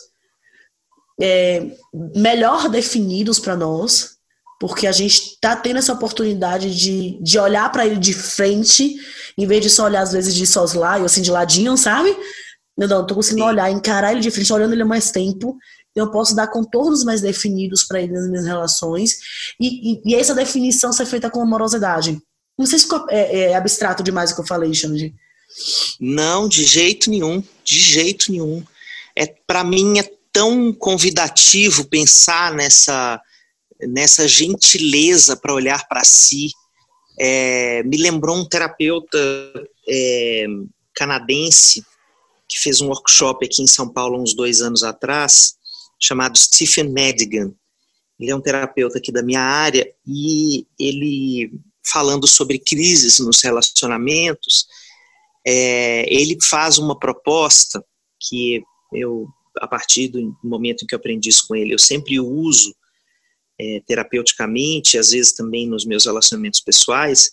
é, 1.20 1.76
melhor 2.16 2.70
definidos 2.70 3.40
para 3.40 3.56
nós, 3.56 4.13
porque 4.60 4.88
a 4.88 4.92
gente 4.92 5.34
está 5.34 5.56
tendo 5.56 5.80
essa 5.80 5.94
oportunidade 5.94 6.76
de, 6.76 7.20
de 7.22 7.40
olhar 7.40 7.72
para 7.72 7.86
ele 7.86 7.98
de 7.98 8.14
frente, 8.14 8.96
em 9.38 9.48
vez 9.48 9.62
de 9.62 9.70
só 9.70 9.86
olhar 9.86 10.02
às 10.02 10.12
vezes 10.12 10.34
de 10.34 10.46
soslaio, 10.46 11.06
assim, 11.06 11.22
de 11.22 11.32
ladinho, 11.32 11.76
sabe? 11.76 12.16
Não, 12.78 12.88
não, 12.88 13.06
tô 13.06 13.16
conseguindo 13.16 13.44
Sim. 13.44 13.50
olhar, 13.50 13.72
encarar 13.72 14.12
ele 14.12 14.22
de 14.22 14.32
frente, 14.32 14.52
olhando 14.52 14.74
ele 14.74 14.82
há 14.82 14.86
mais 14.86 15.12
tempo, 15.12 15.58
eu 15.96 16.10
posso 16.10 16.36
dar 16.36 16.48
contornos 16.48 17.04
mais 17.04 17.22
definidos 17.22 17.84
para 17.84 18.02
ele 18.02 18.14
nas 18.14 18.28
minhas 18.28 18.46
relações, 18.46 19.20
e, 19.60 19.94
e, 19.94 20.02
e, 20.06 20.16
essa 20.16 20.34
definição 20.34 20.92
ser 20.92 21.06
feita 21.06 21.30
com 21.30 21.42
amorosidade. 21.42 22.20
Não 22.58 22.66
sei 22.66 22.80
se 22.80 22.86
ficou 22.86 23.06
é, 23.10 23.52
é 23.52 23.56
abstrato 23.56 24.04
demais 24.04 24.32
o 24.32 24.36
que 24.36 24.42
eu 24.42 24.48
falei, 24.48 24.74
Xande. 24.74 25.14
Não, 26.00 26.48
de 26.48 26.64
jeito 26.64 27.10
nenhum, 27.10 27.44
de 27.64 27.80
jeito 27.80 28.32
nenhum. 28.32 28.64
É, 29.16 29.28
para 29.46 29.64
mim 29.64 30.00
é 30.00 30.10
tão 30.32 30.74
convidativo 30.74 31.86
pensar 31.86 32.54
nessa 32.54 33.22
nessa 33.88 34.28
gentileza 34.28 35.36
para 35.36 35.54
olhar 35.54 35.88
para 35.88 36.04
si. 36.04 36.50
É, 37.20 37.84
me 37.84 37.98
lembrou 37.98 38.36
um 38.36 38.48
terapeuta 38.48 39.18
é, 39.88 40.46
canadense 40.96 41.84
que 42.48 42.60
fez 42.60 42.82
um 42.82 42.88
workshop 42.88 43.46
aqui 43.46 43.62
em 43.62 43.68
São 43.68 43.92
Paulo 43.92 44.22
uns 44.22 44.36
dois 44.36 44.62
anos 44.62 44.84
atrás, 44.84 45.56
chamado 46.00 46.38
Stephen 46.38 46.92
Madigan. 46.92 47.54
Ele 48.20 48.32
é 48.32 48.36
um 48.36 48.42
terapeuta 48.42 48.98
aqui 48.98 49.12
da 49.12 49.24
minha 49.24 49.42
área 49.42 49.92
e 50.06 50.68
ele, 50.80 51.52
falando 51.86 52.28
sobre 52.28 52.60
crises 52.60 53.20
nos 53.20 53.42
relacionamentos, 53.42 54.68
é, 55.46 56.06
ele 56.14 56.38
faz 56.42 56.78
uma 56.78 56.98
proposta 56.98 57.84
que 58.20 58.64
eu, 58.94 59.28
a 59.60 59.68
partir 59.68 60.08
do 60.08 60.36
momento 60.44 60.84
em 60.84 60.88
que 60.88 60.96
eu 60.96 61.00
aprendi 61.00 61.30
isso 61.30 61.46
com 61.48 61.56
ele, 61.56 61.74
eu 61.74 61.80
sempre 61.80 62.20
uso 62.20 62.74
é, 63.64 63.82
terapeuticamente, 63.86 64.98
às 64.98 65.12
vezes 65.12 65.32
também 65.32 65.68
nos 65.68 65.86
meus 65.86 66.06
relacionamentos 66.06 66.60
pessoais, 66.60 67.32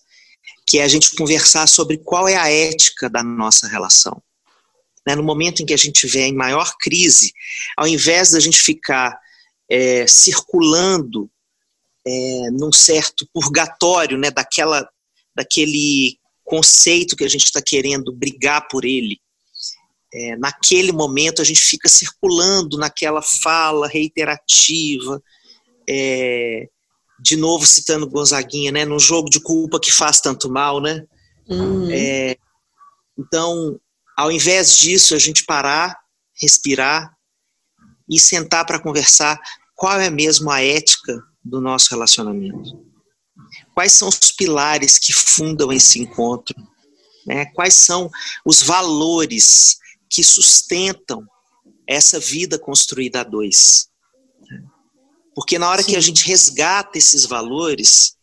que 0.66 0.78
é 0.78 0.84
a 0.84 0.88
gente 0.88 1.14
conversar 1.16 1.66
sobre 1.66 1.98
qual 1.98 2.28
é 2.28 2.36
a 2.36 2.50
ética 2.50 3.08
da 3.10 3.22
nossa 3.22 3.66
relação. 3.66 4.22
Né? 5.06 5.16
No 5.16 5.22
momento 5.22 5.62
em 5.62 5.66
que 5.66 5.74
a 5.74 5.78
gente 5.78 6.06
vê 6.06 6.26
em 6.26 6.34
maior 6.34 6.76
crise, 6.78 7.32
ao 7.76 7.86
invés 7.86 8.30
da 8.30 8.40
gente 8.40 8.60
ficar 8.60 9.18
é, 9.68 10.06
circulando 10.06 11.30
é, 12.06 12.50
num 12.52 12.72
certo 12.72 13.28
purgatório, 13.32 14.16
né, 14.16 14.30
daquela, 14.30 14.88
daquele 15.34 16.18
conceito 16.44 17.16
que 17.16 17.24
a 17.24 17.28
gente 17.28 17.44
está 17.44 17.60
querendo 17.60 18.12
brigar 18.12 18.68
por 18.68 18.84
ele, 18.84 19.20
é, 20.12 20.36
naquele 20.36 20.92
momento 20.92 21.40
a 21.40 21.44
gente 21.44 21.60
fica 21.60 21.88
circulando 21.88 22.76
naquela 22.76 23.22
fala 23.22 23.86
reiterativa, 23.86 25.22
é, 25.92 26.68
de 27.18 27.36
novo 27.36 27.66
citando 27.66 28.08
Gonzaguinha, 28.08 28.70
né, 28.70 28.84
num 28.84 28.98
jogo 28.98 29.28
de 29.28 29.40
culpa 29.40 29.80
que 29.80 29.90
faz 29.90 30.20
tanto 30.20 30.48
mal, 30.48 30.80
né? 30.80 31.04
Uhum. 31.48 31.90
É, 31.90 32.36
então, 33.18 33.78
ao 34.16 34.30
invés 34.30 34.76
disso, 34.76 35.14
a 35.14 35.18
gente 35.18 35.44
parar, 35.44 35.98
respirar 36.40 37.12
e 38.08 38.20
sentar 38.20 38.64
para 38.64 38.78
conversar 38.78 39.40
qual 39.74 40.00
é 40.00 40.08
mesmo 40.08 40.50
a 40.50 40.62
ética 40.62 41.20
do 41.44 41.60
nosso 41.60 41.90
relacionamento. 41.90 42.86
Quais 43.74 43.92
são 43.92 44.08
os 44.08 44.30
pilares 44.30 44.98
que 44.98 45.12
fundam 45.12 45.72
esse 45.72 45.98
encontro? 45.98 46.54
Né? 47.26 47.46
Quais 47.46 47.74
são 47.74 48.08
os 48.44 48.62
valores 48.62 49.78
que 50.08 50.22
sustentam 50.22 51.26
essa 51.86 52.20
vida 52.20 52.58
construída 52.58 53.20
a 53.20 53.24
dois? 53.24 53.89
Porque 55.40 55.58
na 55.58 55.70
hora 55.70 55.82
Sim. 55.82 55.92
que 55.92 55.96
a 55.96 56.00
gente 56.00 56.26
resgata 56.26 56.98
esses 56.98 57.24
valores, 57.24 58.14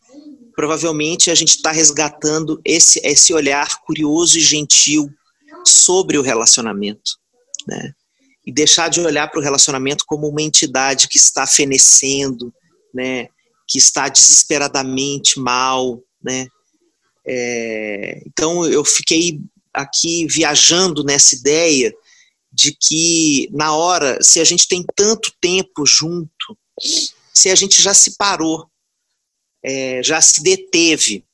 provavelmente 0.54 1.32
a 1.32 1.34
gente 1.34 1.56
está 1.56 1.72
resgatando 1.72 2.60
esse, 2.64 3.00
esse 3.02 3.34
olhar 3.34 3.80
curioso 3.80 4.38
e 4.38 4.40
gentil 4.40 5.10
sobre 5.66 6.16
o 6.16 6.22
relacionamento. 6.22 7.18
Né? 7.66 7.92
E 8.46 8.52
deixar 8.52 8.88
de 8.88 9.00
olhar 9.00 9.28
para 9.28 9.40
o 9.40 9.42
relacionamento 9.42 10.04
como 10.06 10.28
uma 10.28 10.40
entidade 10.40 11.08
que 11.08 11.18
está 11.18 11.44
fenecendo, 11.44 12.54
né? 12.94 13.26
que 13.66 13.78
está 13.78 14.08
desesperadamente 14.08 15.40
mal. 15.40 16.00
Né? 16.22 16.46
É, 17.26 18.22
então 18.28 18.64
eu 18.64 18.84
fiquei 18.84 19.40
aqui 19.74 20.24
viajando 20.30 21.02
nessa 21.02 21.34
ideia 21.34 21.92
de 22.52 22.76
que 22.80 23.48
na 23.50 23.74
hora, 23.74 24.18
se 24.22 24.38
a 24.38 24.44
gente 24.44 24.68
tem 24.68 24.84
tanto 24.94 25.32
tempo 25.40 25.84
junto, 25.84 26.56
se 27.32 27.50
a 27.50 27.54
gente 27.54 27.82
já 27.82 27.94
se 27.94 28.16
parou, 28.16 28.68
é, 29.64 30.02
já 30.02 30.20
se 30.20 30.42
deteve 30.42 31.24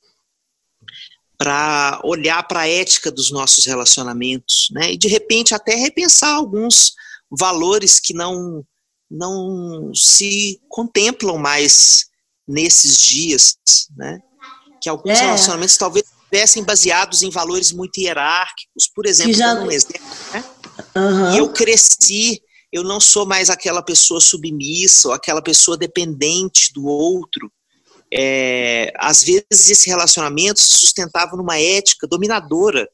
para 1.36 2.00
olhar 2.04 2.42
para 2.46 2.60
a 2.60 2.68
ética 2.68 3.10
dos 3.10 3.30
nossos 3.30 3.66
relacionamentos, 3.66 4.68
né? 4.72 4.92
E 4.92 4.96
de 4.96 5.08
repente 5.08 5.54
até 5.54 5.74
repensar 5.74 6.34
alguns 6.34 6.92
valores 7.30 8.00
que 8.00 8.14
não 8.14 8.64
não 9.10 9.92
se 9.94 10.60
contemplam 10.68 11.38
mais 11.38 12.06
nesses 12.46 12.98
dias, 12.98 13.56
né? 13.96 14.20
Que 14.80 14.88
alguns 14.88 15.18
é. 15.18 15.24
relacionamentos 15.24 15.76
talvez 15.76 16.06
estivessem 16.24 16.64
baseados 16.64 17.22
em 17.22 17.30
valores 17.30 17.72
muito 17.72 17.98
hierárquicos, 17.98 18.88
por 18.94 19.06
exemplo, 19.06 19.34
já... 19.34 19.54
um 19.54 19.70
exemplo, 19.70 20.16
né? 20.32 20.44
Uhum. 20.96 21.36
Eu 21.36 21.52
cresci, 21.52 22.42
eu 22.74 22.82
não 22.82 22.98
sou 22.98 23.24
mais 23.24 23.50
aquela 23.50 23.80
pessoa 23.80 24.20
submissa 24.20 25.06
ou 25.06 25.14
aquela 25.14 25.40
pessoa 25.40 25.76
dependente 25.76 26.72
do 26.72 26.84
outro. 26.86 27.48
É, 28.12 28.92
às 28.96 29.22
vezes 29.22 29.70
esse 29.70 29.88
relacionamento 29.88 30.60
se 30.60 30.78
sustentava 30.78 31.36
numa 31.36 31.56
ética 31.56 32.04
dominadora 32.04 32.90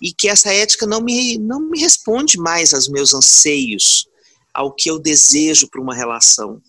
e 0.00 0.12
que 0.12 0.28
essa 0.28 0.54
ética 0.54 0.86
não 0.86 1.00
me, 1.00 1.36
não 1.38 1.58
me 1.58 1.80
responde 1.80 2.38
mais 2.38 2.72
aos 2.72 2.88
meus 2.88 3.12
anseios, 3.12 4.06
ao 4.54 4.72
que 4.72 4.88
eu 4.88 4.96
desejo 4.96 5.68
para 5.68 5.82
uma 5.82 5.94
relação. 5.94 6.62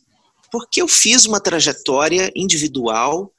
Porque 0.51 0.81
eu 0.81 0.87
fiz 0.87 1.25
uma 1.25 1.39
trajetória 1.39 2.31
individual, 2.35 3.31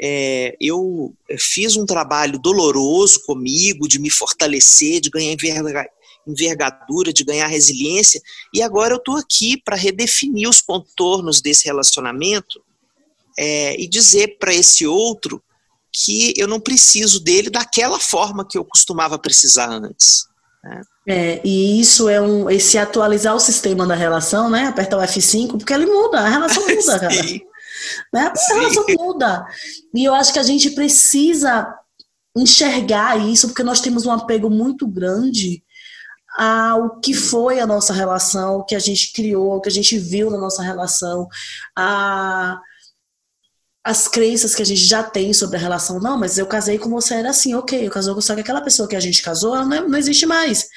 é, 0.00 0.56
eu 0.58 1.14
fiz 1.38 1.76
um 1.76 1.84
trabalho 1.84 2.38
doloroso 2.38 3.20
comigo, 3.26 3.86
de 3.86 3.98
me 3.98 4.08
fortalecer, 4.08 4.98
de 4.98 5.10
ganhar 5.10 5.32
envergadura, 6.30 7.12
de 7.12 7.24
ganhar 7.24 7.46
resiliência, 7.46 8.20
e 8.54 8.62
agora 8.62 8.94
eu 8.94 8.98
estou 8.98 9.16
aqui 9.16 9.60
para 9.62 9.76
redefinir 9.76 10.48
os 10.48 10.60
contornos 10.60 11.40
desse 11.40 11.64
relacionamento 11.64 12.62
é, 13.38 13.80
e 13.80 13.86
dizer 13.88 14.38
para 14.38 14.54
esse 14.54 14.86
outro 14.86 15.42
que 15.92 16.32
eu 16.36 16.46
não 16.46 16.60
preciso 16.60 17.20
dele 17.20 17.50
daquela 17.50 17.98
forma 17.98 18.46
que 18.48 18.56
eu 18.56 18.64
costumava 18.64 19.18
precisar 19.18 19.68
antes. 19.68 20.26
Né? 20.62 20.82
É, 21.08 21.40
e 21.44 21.80
isso 21.80 22.08
é 22.08 22.20
um 22.20 22.48
esse 22.48 22.78
atualizar 22.78 23.34
o 23.34 23.40
sistema 23.40 23.86
da 23.86 23.94
relação, 23.94 24.50
né? 24.50 24.66
Apertar 24.66 24.98
o 24.98 25.00
F5, 25.00 25.58
porque 25.58 25.72
ele 25.72 25.86
muda, 25.86 26.20
a 26.20 26.28
relação 26.28 26.62
muda, 26.68 27.00
cara. 27.00 27.14
Né? 28.12 28.32
A 28.32 28.54
relação 28.54 28.84
muda. 28.98 29.46
E 29.94 30.04
eu 30.04 30.14
acho 30.14 30.32
que 30.32 30.38
a 30.38 30.44
gente 30.44 30.70
precisa 30.70 31.74
enxergar 32.36 33.16
isso, 33.18 33.48
porque 33.48 33.62
nós 33.62 33.80
temos 33.80 34.06
um 34.06 34.12
apego 34.12 34.48
muito 34.48 34.86
grande 34.86 35.62
ao 36.36 37.00
que 37.00 37.12
foi 37.14 37.60
a 37.60 37.66
nossa 37.66 37.92
relação, 37.92 38.58
o 38.58 38.64
que 38.64 38.74
a 38.74 38.78
gente 38.78 39.12
criou, 39.12 39.56
o 39.56 39.60
que 39.60 39.68
a 39.68 39.72
gente 39.72 39.98
viu 39.98 40.30
na 40.30 40.38
nossa 40.38 40.62
relação, 40.62 41.26
a 41.76 42.60
as 43.82 44.06
crenças 44.06 44.54
que 44.54 44.62
a 44.62 44.66
gente 44.66 44.80
já 44.80 45.02
tem 45.02 45.32
sobre 45.32 45.56
a 45.56 45.60
relação. 45.60 45.98
Não, 46.00 46.18
mas 46.18 46.38
eu 46.38 46.46
casei 46.46 46.78
com 46.78 46.90
você, 46.90 47.14
era 47.14 47.30
assim, 47.30 47.54
ok, 47.54 47.86
eu 47.86 47.90
casou 47.90 48.14
com 48.14 48.20
só 48.20 48.34
que 48.34 48.42
aquela 48.42 48.60
pessoa 48.60 48.88
que 48.88 48.94
a 48.94 49.00
gente 49.00 49.22
casou, 49.22 49.54
ela 49.56 49.64
não, 49.64 49.88
não 49.88 49.98
existe 49.98 50.26
mais. 50.26 50.68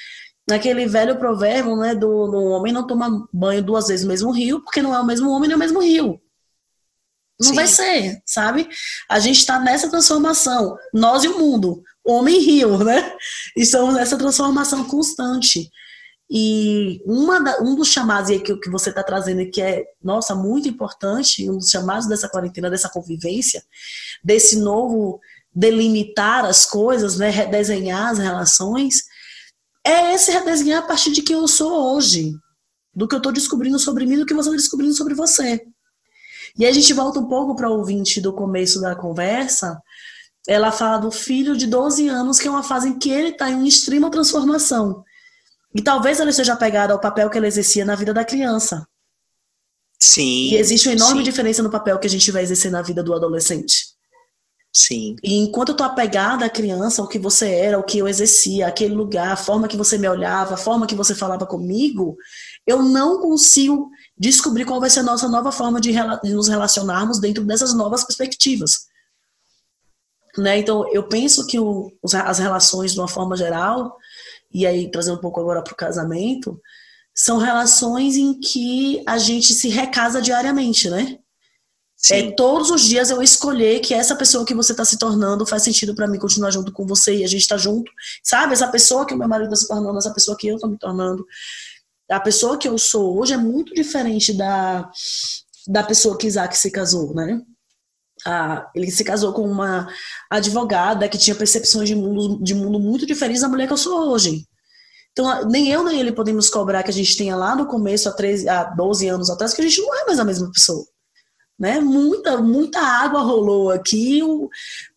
Naquele 0.48 0.86
velho 0.86 1.18
provérbio, 1.18 1.76
né, 1.76 1.94
do, 1.94 2.26
do 2.26 2.42
homem 2.44 2.72
não 2.72 2.86
toma 2.86 3.26
banho 3.32 3.62
duas 3.62 3.88
vezes 3.88 4.04
no 4.04 4.10
mesmo 4.10 4.30
rio, 4.32 4.62
porque 4.62 4.82
não 4.82 4.94
é 4.94 5.00
o 5.00 5.06
mesmo 5.06 5.30
homem 5.30 5.48
nem 5.48 5.56
o 5.56 5.60
mesmo 5.60 5.80
rio. 5.80 6.20
Não 7.40 7.48
Sim. 7.48 7.54
vai 7.54 7.66
ser, 7.66 8.22
sabe? 8.24 8.68
A 9.08 9.18
gente 9.18 9.38
está 9.38 9.58
nessa 9.58 9.88
transformação, 9.90 10.76
nós 10.92 11.24
e 11.24 11.28
o 11.28 11.38
mundo, 11.38 11.82
homem 12.04 12.36
e 12.36 12.44
rio, 12.44 12.78
né? 12.78 13.12
Estamos 13.56 13.94
nessa 13.94 14.16
transformação 14.16 14.84
constante. 14.84 15.70
E 16.30 17.02
uma 17.04 17.40
da, 17.40 17.60
um 17.60 17.74
dos 17.74 17.88
chamados 17.88 18.30
aí 18.30 18.40
que, 18.40 18.56
que 18.56 18.70
você 18.70 18.90
está 18.90 19.02
trazendo 19.02 19.48
que 19.50 19.60
é, 19.60 19.84
nossa, 20.02 20.34
muito 20.34 20.68
importante, 20.68 21.48
um 21.50 21.58
dos 21.58 21.70
chamados 21.70 22.08
dessa 22.08 22.28
quarentena, 22.28 22.70
dessa 22.70 22.88
convivência, 22.88 23.62
desse 24.22 24.56
novo 24.56 25.20
delimitar 25.54 26.44
as 26.44 26.64
coisas, 26.66 27.18
né, 27.18 27.30
redesenhar 27.30 28.10
as 28.10 28.18
relações, 28.18 29.04
é 29.84 30.14
esse 30.14 30.32
redesenhar 30.32 30.82
a 30.82 30.86
partir 30.86 31.12
de 31.12 31.22
quem 31.22 31.36
eu 31.36 31.46
sou 31.46 31.94
hoje, 31.94 32.32
do 32.94 33.06
que 33.06 33.14
eu 33.14 33.18
estou 33.18 33.32
descobrindo 33.32 33.78
sobre 33.78 34.06
mim, 34.06 34.16
do 34.16 34.26
que 34.26 34.34
você 34.34 34.48
está 34.48 34.56
descobrindo 34.56 34.94
sobre 34.94 35.14
você. 35.14 35.64
E 36.58 36.66
a 36.66 36.72
gente 36.72 36.92
volta 36.92 37.18
um 37.18 37.26
pouco 37.26 37.56
para 37.56 37.68
o 37.68 37.78
ouvinte 37.78 38.20
do 38.20 38.32
começo 38.32 38.80
da 38.80 38.94
conversa, 38.94 39.80
ela 40.46 40.70
fala 40.70 40.98
do 40.98 41.10
filho 41.10 41.56
de 41.56 41.66
12 41.66 42.08
anos, 42.08 42.38
que 42.38 42.46
é 42.46 42.50
uma 42.50 42.62
fase 42.62 42.88
em 42.88 42.98
que 42.98 43.10
ele 43.10 43.30
está 43.30 43.50
em 43.50 43.66
extrema 43.66 44.10
transformação. 44.10 45.02
E 45.74 45.82
talvez 45.82 46.20
ela 46.20 46.30
esteja 46.30 46.52
apegada 46.52 46.92
ao 46.92 47.00
papel 47.00 47.28
que 47.28 47.36
ela 47.36 47.46
exercia 47.46 47.84
na 47.84 47.96
vida 47.96 48.14
da 48.14 48.24
criança. 48.24 48.86
Sim. 49.98 50.50
E 50.50 50.56
existe 50.56 50.88
uma 50.88 50.94
enorme 50.94 51.18
sim. 51.18 51.24
diferença 51.24 51.62
no 51.62 51.70
papel 51.70 51.98
que 51.98 52.06
a 52.06 52.10
gente 52.10 52.30
vai 52.30 52.42
exercer 52.42 52.70
na 52.70 52.82
vida 52.82 53.02
do 53.02 53.14
adolescente. 53.14 53.94
Sim. 54.76 55.16
E 55.22 55.38
enquanto 55.38 55.68
eu 55.70 55.76
tô 55.76 55.84
apegada 55.84 56.44
à 56.44 56.50
criança, 56.50 57.00
ao 57.00 57.08
que 57.08 57.18
você 57.18 57.48
era, 57.48 57.76
ao 57.76 57.84
que 57.84 57.98
eu 57.98 58.08
exercia, 58.08 58.66
aquele 58.66 58.94
lugar, 58.94 59.32
a 59.32 59.36
forma 59.36 59.68
que 59.68 59.76
você 59.76 59.96
me 59.96 60.08
olhava, 60.08 60.54
a 60.54 60.58
forma 60.58 60.86
que 60.86 60.96
você 60.96 61.14
falava 61.14 61.46
comigo, 61.46 62.16
eu 62.66 62.82
não 62.82 63.20
consigo 63.20 63.90
descobrir 64.16 64.64
qual 64.64 64.80
vai 64.80 64.90
ser 64.90 65.00
a 65.00 65.04
nossa 65.04 65.28
nova 65.28 65.52
forma 65.52 65.80
de, 65.80 65.92
nos 66.24 66.48
relacionarmos 66.48 67.18
dentro 67.18 67.44
dessas 67.44 67.74
novas 67.74 68.04
perspectivas. 68.04 68.86
Né? 70.38 70.58
Então, 70.58 70.88
eu 70.92 71.04
penso 71.08 71.46
que 71.46 71.58
o, 71.58 71.92
as 72.02 72.38
relações, 72.38 72.92
de 72.92 72.98
uma 72.98 73.08
forma 73.08 73.36
geral, 73.36 73.96
e 74.52 74.66
aí 74.66 74.90
trazendo 74.90 75.18
um 75.18 75.20
pouco 75.20 75.40
agora 75.40 75.62
para 75.62 75.72
o 75.72 75.76
casamento, 75.76 76.60
são 77.14 77.38
relações 77.38 78.16
em 78.16 78.38
que 78.40 79.02
a 79.06 79.18
gente 79.18 79.54
se 79.54 79.68
recasa 79.68 80.20
diariamente, 80.20 80.90
né? 80.90 81.18
É 82.10 82.32
todos 82.32 82.70
os 82.70 82.82
dias 82.82 83.08
eu 83.08 83.22
escolher 83.22 83.80
que 83.80 83.94
essa 83.94 84.14
pessoa 84.14 84.44
que 84.44 84.54
você 84.54 84.72
está 84.72 84.84
se 84.84 84.98
tornando 84.98 85.46
faz 85.46 85.62
sentido 85.62 85.94
para 85.94 86.06
mim 86.06 86.18
continuar 86.18 86.50
junto 86.50 86.70
com 86.70 86.86
você 86.86 87.16
e 87.16 87.24
a 87.24 87.26
gente 87.26 87.40
está 87.40 87.56
junto, 87.56 87.90
sabe? 88.22 88.52
Essa 88.52 88.68
pessoa 88.68 89.06
que 89.06 89.14
o 89.14 89.16
meu 89.16 89.26
marido 89.26 89.54
está 89.54 89.56
se 89.56 89.68
tornando, 89.68 89.96
essa 89.96 90.12
pessoa 90.12 90.36
que 90.36 90.48
eu 90.48 90.56
estou 90.56 90.68
me 90.68 90.76
tornando, 90.76 91.24
a 92.10 92.20
pessoa 92.20 92.58
que 92.58 92.68
eu 92.68 92.76
sou 92.78 93.18
hoje 93.18 93.32
é 93.32 93.36
muito 93.36 93.74
diferente 93.74 94.32
da, 94.32 94.90
da 95.66 95.82
pessoa 95.82 96.18
que 96.18 96.26
Isaac 96.26 96.56
se 96.56 96.70
casou, 96.70 97.14
né? 97.14 97.40
Ah, 98.26 98.70
ele 98.74 98.90
se 98.90 99.04
casou 99.04 99.32
com 99.32 99.42
uma 99.42 99.88
advogada 100.30 101.08
que 101.08 101.18
tinha 101.18 101.36
percepções 101.36 101.88
de 101.88 101.94
mundo, 101.94 102.42
de 102.42 102.54
mundo 102.54 102.78
muito 102.78 103.06
diferentes 103.06 103.42
da 103.42 103.48
mulher 103.48 103.66
que 103.66 103.72
eu 103.72 103.78
sou 103.78 104.10
hoje. 104.10 104.46
Então, 105.12 105.48
nem 105.48 105.68
eu 105.68 105.84
nem 105.84 106.00
ele 106.00 106.12
podemos 106.12 106.50
cobrar 106.50 106.82
que 106.82 106.90
a 106.90 106.94
gente 106.94 107.16
tenha 107.16 107.36
lá 107.36 107.54
no 107.54 107.66
começo, 107.66 108.08
há, 108.08 108.12
13, 108.12 108.48
há 108.48 108.64
12 108.64 109.08
anos 109.08 109.30
atrás, 109.30 109.54
que 109.54 109.60
a 109.60 109.64
gente 109.64 109.80
não 109.80 109.94
é 109.94 110.06
mais 110.06 110.18
a 110.18 110.24
mesma 110.24 110.50
pessoa. 110.50 110.84
Né? 111.58 111.80
Muita, 111.80 112.38
muita 112.38 112.80
água 112.80 113.20
rolou 113.20 113.70
aqui, 113.70 114.22
o, 114.22 114.48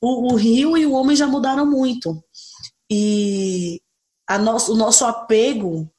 o, 0.02 0.34
o 0.34 0.36
rio 0.36 0.78
e 0.78 0.86
o 0.86 0.94
homem 0.94 1.16
já 1.16 1.28
mudaram 1.28 1.66
muito. 1.66 2.24
E 2.90 3.80
a 4.28 4.40
nosso, 4.40 4.74
o 4.74 4.76
nosso 4.76 5.06
apego 5.06 5.90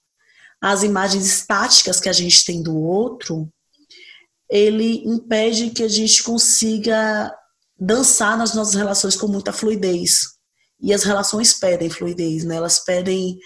às 0.61 0.82
imagens 0.82 1.26
estáticas 1.26 2.00
que 2.00 2.09
a 2.09 2.12
gente 2.12 2.44
tem 2.44 2.62
do 2.62 2.76
outro 2.76 3.50
ele 4.50 5.02
impede 5.06 5.70
que 5.70 5.82
a 5.82 5.88
gente 5.88 6.22
consiga 6.22 7.34
dançar 7.78 8.36
nas 8.36 8.54
nossas 8.54 8.74
relações 8.74 9.14
com 9.14 9.28
muita 9.28 9.52
fluidez. 9.52 10.20
E 10.80 10.94
as 10.94 11.02
relações 11.02 11.52
pedem 11.52 11.90
fluidez, 11.90 12.44
né? 12.44 12.56
Elas 12.56 12.78
pedem 12.84 13.38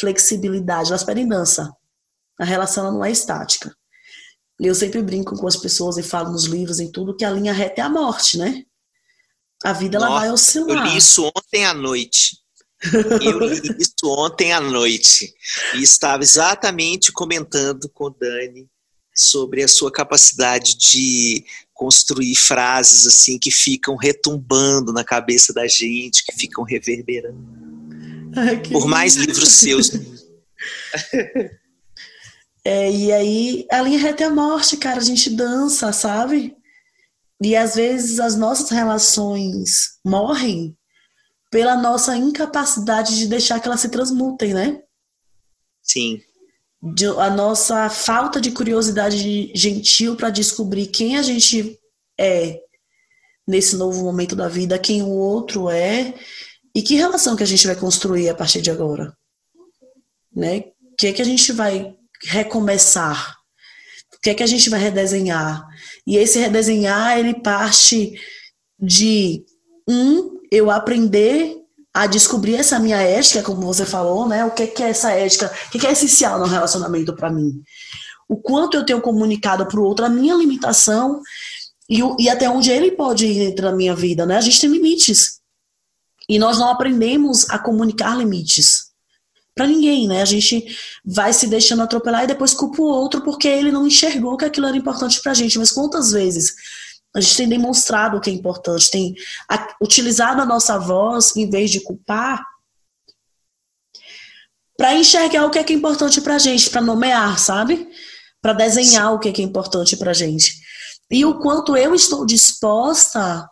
flexibilidade, 0.00 0.88
elas 0.88 1.04
pedem 1.04 1.28
dança. 1.28 1.70
A 2.38 2.44
relação 2.44 2.90
não 2.90 3.04
é 3.04 3.10
estática. 3.10 3.74
Eu 4.58 4.74
sempre 4.74 5.02
brinco 5.02 5.36
com 5.36 5.46
as 5.46 5.56
pessoas 5.56 5.98
e 5.98 6.02
falo 6.02 6.30
nos 6.30 6.44
livros 6.44 6.80
e 6.80 6.90
tudo 6.90 7.14
que 7.14 7.24
a 7.24 7.30
linha 7.30 7.52
reta 7.52 7.80
é 7.80 7.84
a 7.84 7.88
morte, 7.88 8.38
né? 8.38 8.64
A 9.64 9.72
vida 9.72 9.98
Nossa, 9.98 10.10
ela 10.10 10.20
vai 10.20 10.30
oscilar. 10.30 10.86
Eu 10.86 10.92
li 10.92 10.96
isso 10.96 11.30
ontem 11.36 11.64
à 11.64 11.74
noite. 11.74 12.38
Eu 13.20 13.40
li 13.40 13.60
isso 13.78 14.06
ontem 14.06 14.52
à 14.52 14.60
noite 14.60 15.34
e 15.74 15.82
estava 15.82 16.22
exatamente 16.22 17.10
comentando 17.10 17.88
com 17.88 18.04
o 18.04 18.10
Dani 18.10 18.68
sobre 19.14 19.64
a 19.64 19.68
sua 19.68 19.90
capacidade 19.90 20.76
de 20.76 21.44
construir 21.74 22.36
frases 22.36 23.04
assim 23.06 23.36
que 23.38 23.50
ficam 23.50 23.96
retumbando 23.96 24.92
na 24.92 25.02
cabeça 25.02 25.52
da 25.52 25.66
gente, 25.66 26.24
que 26.24 26.32
ficam 26.36 26.62
reverberando. 26.62 27.38
Ai, 28.36 28.62
Por 28.62 28.86
mais 28.86 29.14
lindo. 29.14 29.26
livros 29.26 29.48
seus. 29.48 29.90
é, 32.64 32.92
e 32.92 33.12
aí, 33.12 33.66
a 33.72 33.82
linha 33.82 33.98
reta 33.98 34.22
é 34.22 34.26
a 34.26 34.30
morte, 34.30 34.76
cara. 34.76 34.98
A 34.98 35.04
gente 35.04 35.30
dança, 35.30 35.92
sabe? 35.92 36.56
E 37.42 37.56
às 37.56 37.74
vezes 37.74 38.20
as 38.20 38.36
nossas 38.36 38.70
relações 38.70 39.98
morrem 40.04 40.77
pela 41.50 41.76
nossa 41.76 42.16
incapacidade 42.16 43.16
de 43.16 43.26
deixar 43.26 43.60
que 43.60 43.66
elas 43.66 43.80
se 43.80 43.88
transmutem, 43.88 44.52
né? 44.52 44.82
Sim. 45.82 46.20
De, 46.80 47.06
a 47.06 47.30
nossa 47.30 47.88
falta 47.88 48.40
de 48.40 48.50
curiosidade 48.50 49.50
gentil 49.54 50.14
para 50.16 50.30
descobrir 50.30 50.86
quem 50.86 51.16
a 51.16 51.22
gente 51.22 51.78
é 52.18 52.60
nesse 53.46 53.76
novo 53.76 54.04
momento 54.04 54.36
da 54.36 54.48
vida, 54.48 54.78
quem 54.78 55.02
o 55.02 55.08
outro 55.08 55.70
é 55.70 56.14
e 56.74 56.82
que 56.82 56.94
relação 56.94 57.34
que 57.34 57.42
a 57.42 57.46
gente 57.46 57.66
vai 57.66 57.74
construir 57.74 58.28
a 58.28 58.34
partir 58.34 58.60
de 58.60 58.70
agora, 58.70 59.16
né? 60.34 60.64
O 60.92 60.96
que 60.96 61.06
é 61.06 61.12
que 61.12 61.22
a 61.22 61.24
gente 61.24 61.50
vai 61.52 61.96
recomeçar? 62.22 63.36
O 64.14 64.20
que 64.20 64.30
é 64.30 64.34
que 64.34 64.42
a 64.42 64.46
gente 64.46 64.68
vai 64.68 64.78
redesenhar? 64.78 65.66
E 66.06 66.16
esse 66.16 66.38
redesenhar, 66.38 67.18
ele 67.18 67.40
parte 67.40 68.20
de 68.78 69.44
um, 69.88 70.37
eu 70.50 70.70
aprender 70.70 71.56
a 71.92 72.06
descobrir 72.06 72.54
essa 72.54 72.78
minha 72.78 73.00
ética, 73.00 73.42
como 73.42 73.62
você 73.62 73.84
falou, 73.84 74.28
né? 74.28 74.44
O 74.44 74.50
que 74.52 74.82
é 74.82 74.90
essa 74.90 75.10
ética? 75.10 75.52
O 75.66 75.70
que 75.70 75.86
é 75.86 75.92
essencial 75.92 76.38
no 76.38 76.46
relacionamento 76.46 77.14
para 77.14 77.30
mim? 77.30 77.62
O 78.28 78.36
quanto 78.36 78.76
eu 78.76 78.84
tenho 78.84 79.00
comunicado 79.00 79.66
para 79.66 79.80
o 79.80 79.82
outro 79.84 80.04
a 80.04 80.08
minha 80.08 80.34
limitação 80.34 81.20
e, 81.88 82.00
e 82.18 82.28
até 82.28 82.48
onde 82.48 82.70
ele 82.70 82.92
pode 82.92 83.26
ir 83.26 83.46
dentro 83.46 83.64
da 83.64 83.72
minha 83.72 83.94
vida, 83.94 84.26
né? 84.26 84.36
A 84.36 84.40
gente 84.40 84.60
tem 84.60 84.70
limites. 84.70 85.40
E 86.28 86.38
nós 86.38 86.58
não 86.58 86.68
aprendemos 86.68 87.48
a 87.48 87.58
comunicar 87.58 88.16
limites 88.16 88.88
para 89.54 89.66
ninguém, 89.66 90.06
né? 90.06 90.22
A 90.22 90.26
gente 90.26 90.64
vai 91.04 91.32
se 91.32 91.46
deixando 91.48 91.82
atropelar 91.82 92.24
e 92.24 92.28
depois 92.28 92.54
culpa 92.54 92.80
o 92.80 92.84
outro 92.84 93.22
porque 93.22 93.48
ele 93.48 93.72
não 93.72 93.86
enxergou 93.86 94.36
que 94.36 94.44
aquilo 94.44 94.66
era 94.66 94.76
importante 94.76 95.20
pra 95.20 95.34
gente. 95.34 95.58
Mas 95.58 95.72
quantas 95.72 96.12
vezes 96.12 96.54
a 97.14 97.20
gente 97.20 97.36
tem 97.36 97.48
demonstrado 97.48 98.16
o 98.16 98.20
que 98.20 98.30
é 98.30 98.32
importante, 98.32 98.90
tem 98.90 99.14
utilizado 99.82 100.40
a 100.40 100.46
nossa 100.46 100.78
voz 100.78 101.34
em 101.36 101.48
vez 101.48 101.70
de 101.70 101.80
culpar 101.80 102.42
para 104.76 104.94
enxergar 104.94 105.44
o 105.44 105.50
que 105.50 105.58
é, 105.58 105.64
que 105.64 105.72
é 105.72 105.76
importante 105.76 106.20
pra 106.20 106.38
gente, 106.38 106.70
para 106.70 106.80
nomear, 106.80 107.38
sabe? 107.38 107.88
Para 108.40 108.52
desenhar 108.52 109.12
o 109.12 109.18
que 109.18 109.28
é, 109.28 109.32
que 109.32 109.42
é 109.42 109.44
importante 109.44 109.96
pra 109.96 110.12
gente. 110.12 110.54
E 111.10 111.24
o 111.24 111.40
quanto 111.40 111.76
eu 111.76 111.94
estou 111.94 112.24
disposta 112.24 113.48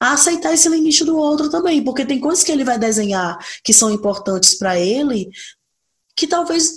a 0.00 0.12
aceitar 0.12 0.54
esse 0.54 0.68
limite 0.68 1.04
do 1.04 1.16
outro 1.16 1.50
também, 1.50 1.84
porque 1.84 2.06
tem 2.06 2.18
coisas 2.18 2.42
que 2.42 2.52
ele 2.52 2.64
vai 2.64 2.78
desenhar 2.78 3.38
que 3.62 3.72
são 3.72 3.90
importantes 3.90 4.54
para 4.54 4.78
ele, 4.78 5.28
que 6.16 6.26
talvez 6.26 6.72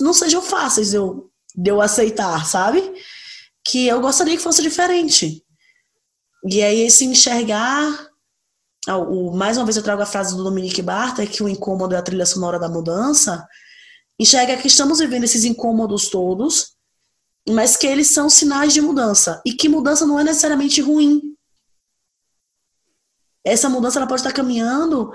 não 0.00 0.12
sejam 0.12 0.42
fáceis 0.42 0.90
de 0.90 0.96
eu, 0.96 1.30
de 1.54 1.70
eu 1.70 1.80
aceitar, 1.80 2.44
sabe? 2.44 2.82
Que 3.68 3.86
eu 3.86 4.00
gostaria 4.00 4.36
que 4.36 4.42
fosse 4.42 4.62
diferente. 4.62 5.44
E 6.48 6.62
aí 6.62 6.80
esse 6.80 7.04
enxergar, 7.04 8.08
o, 8.88 9.32
mais 9.32 9.56
uma 9.56 9.64
vez 9.64 9.76
eu 9.76 9.82
trago 9.82 10.02
a 10.02 10.06
frase 10.06 10.36
do 10.36 10.44
Dominique 10.44 10.82
Barter, 10.82 11.30
que 11.30 11.42
o 11.42 11.48
incômodo 11.48 11.94
é 11.94 11.98
a 11.98 12.02
trilha 12.02 12.26
sonora 12.26 12.58
da 12.58 12.68
mudança, 12.68 13.46
enxerga 14.18 14.56
que 14.56 14.68
estamos 14.68 15.00
vivendo 15.00 15.24
esses 15.24 15.44
incômodos 15.44 16.08
todos, 16.08 16.76
mas 17.48 17.76
que 17.76 17.86
eles 17.86 18.08
são 18.10 18.30
sinais 18.30 18.72
de 18.72 18.80
mudança, 18.80 19.42
e 19.44 19.52
que 19.52 19.68
mudança 19.68 20.06
não 20.06 20.18
é 20.18 20.24
necessariamente 20.24 20.80
ruim, 20.80 21.36
essa 23.46 23.68
mudança 23.68 24.00
ela 24.00 24.08
pode 24.08 24.20
estar 24.20 24.32
caminhando 24.32 25.12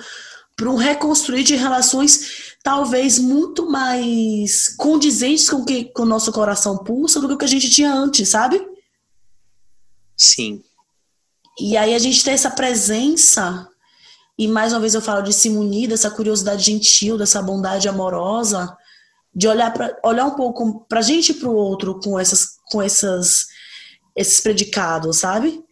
para 0.56 0.70
um 0.70 0.76
reconstruir 0.76 1.44
de 1.44 1.56
relações 1.56 2.56
talvez 2.64 3.18
muito 3.18 3.70
mais 3.70 4.70
condizentes 4.76 5.50
com 5.50 5.66
que 5.66 5.86
com 5.86 6.04
o 6.04 6.06
nosso 6.06 6.32
coração 6.32 6.78
pulsa 6.78 7.20
do 7.20 7.28
que 7.28 7.34
o 7.34 7.38
que 7.38 7.46
a 7.46 7.48
gente 7.48 7.70
tinha 7.70 7.94
antes, 7.94 8.30
sabe? 8.30 8.62
Sim. 10.16 10.64
E 11.60 11.76
aí 11.76 11.96
a 11.96 12.00
gente 12.00 12.24
tem 12.24 12.34
essa 12.34 12.52
presença 12.52 13.68
e 14.38 14.48
mais 14.48 14.74
uma 14.74 14.80
vez 14.80 14.94
eu 14.94 15.02
falo 15.02 15.22
de 15.22 15.34
se 15.34 15.50
munir 15.50 15.90
dessa 15.90 16.10
curiosidade 16.10 16.64
gentil, 16.64 17.18
dessa 17.18 17.42
bondade 17.42 17.90
amorosa, 17.90 18.76
de 19.34 19.48
olhar 19.48 19.72
para 19.74 19.98
olhar 20.04 20.26
um 20.26 20.36
pouco 20.36 20.86
para 20.88 21.00
a 21.00 21.04
gente 21.04 21.32
e 21.32 21.36
para 21.36 21.50
o 21.50 21.56
outro 21.56 22.00
com 22.00 22.20
essas 22.20 22.58
com 22.72 22.82
essas 22.82 23.48
esses 24.16 24.40
predicados, 24.40 25.18
sabe? 25.18 25.64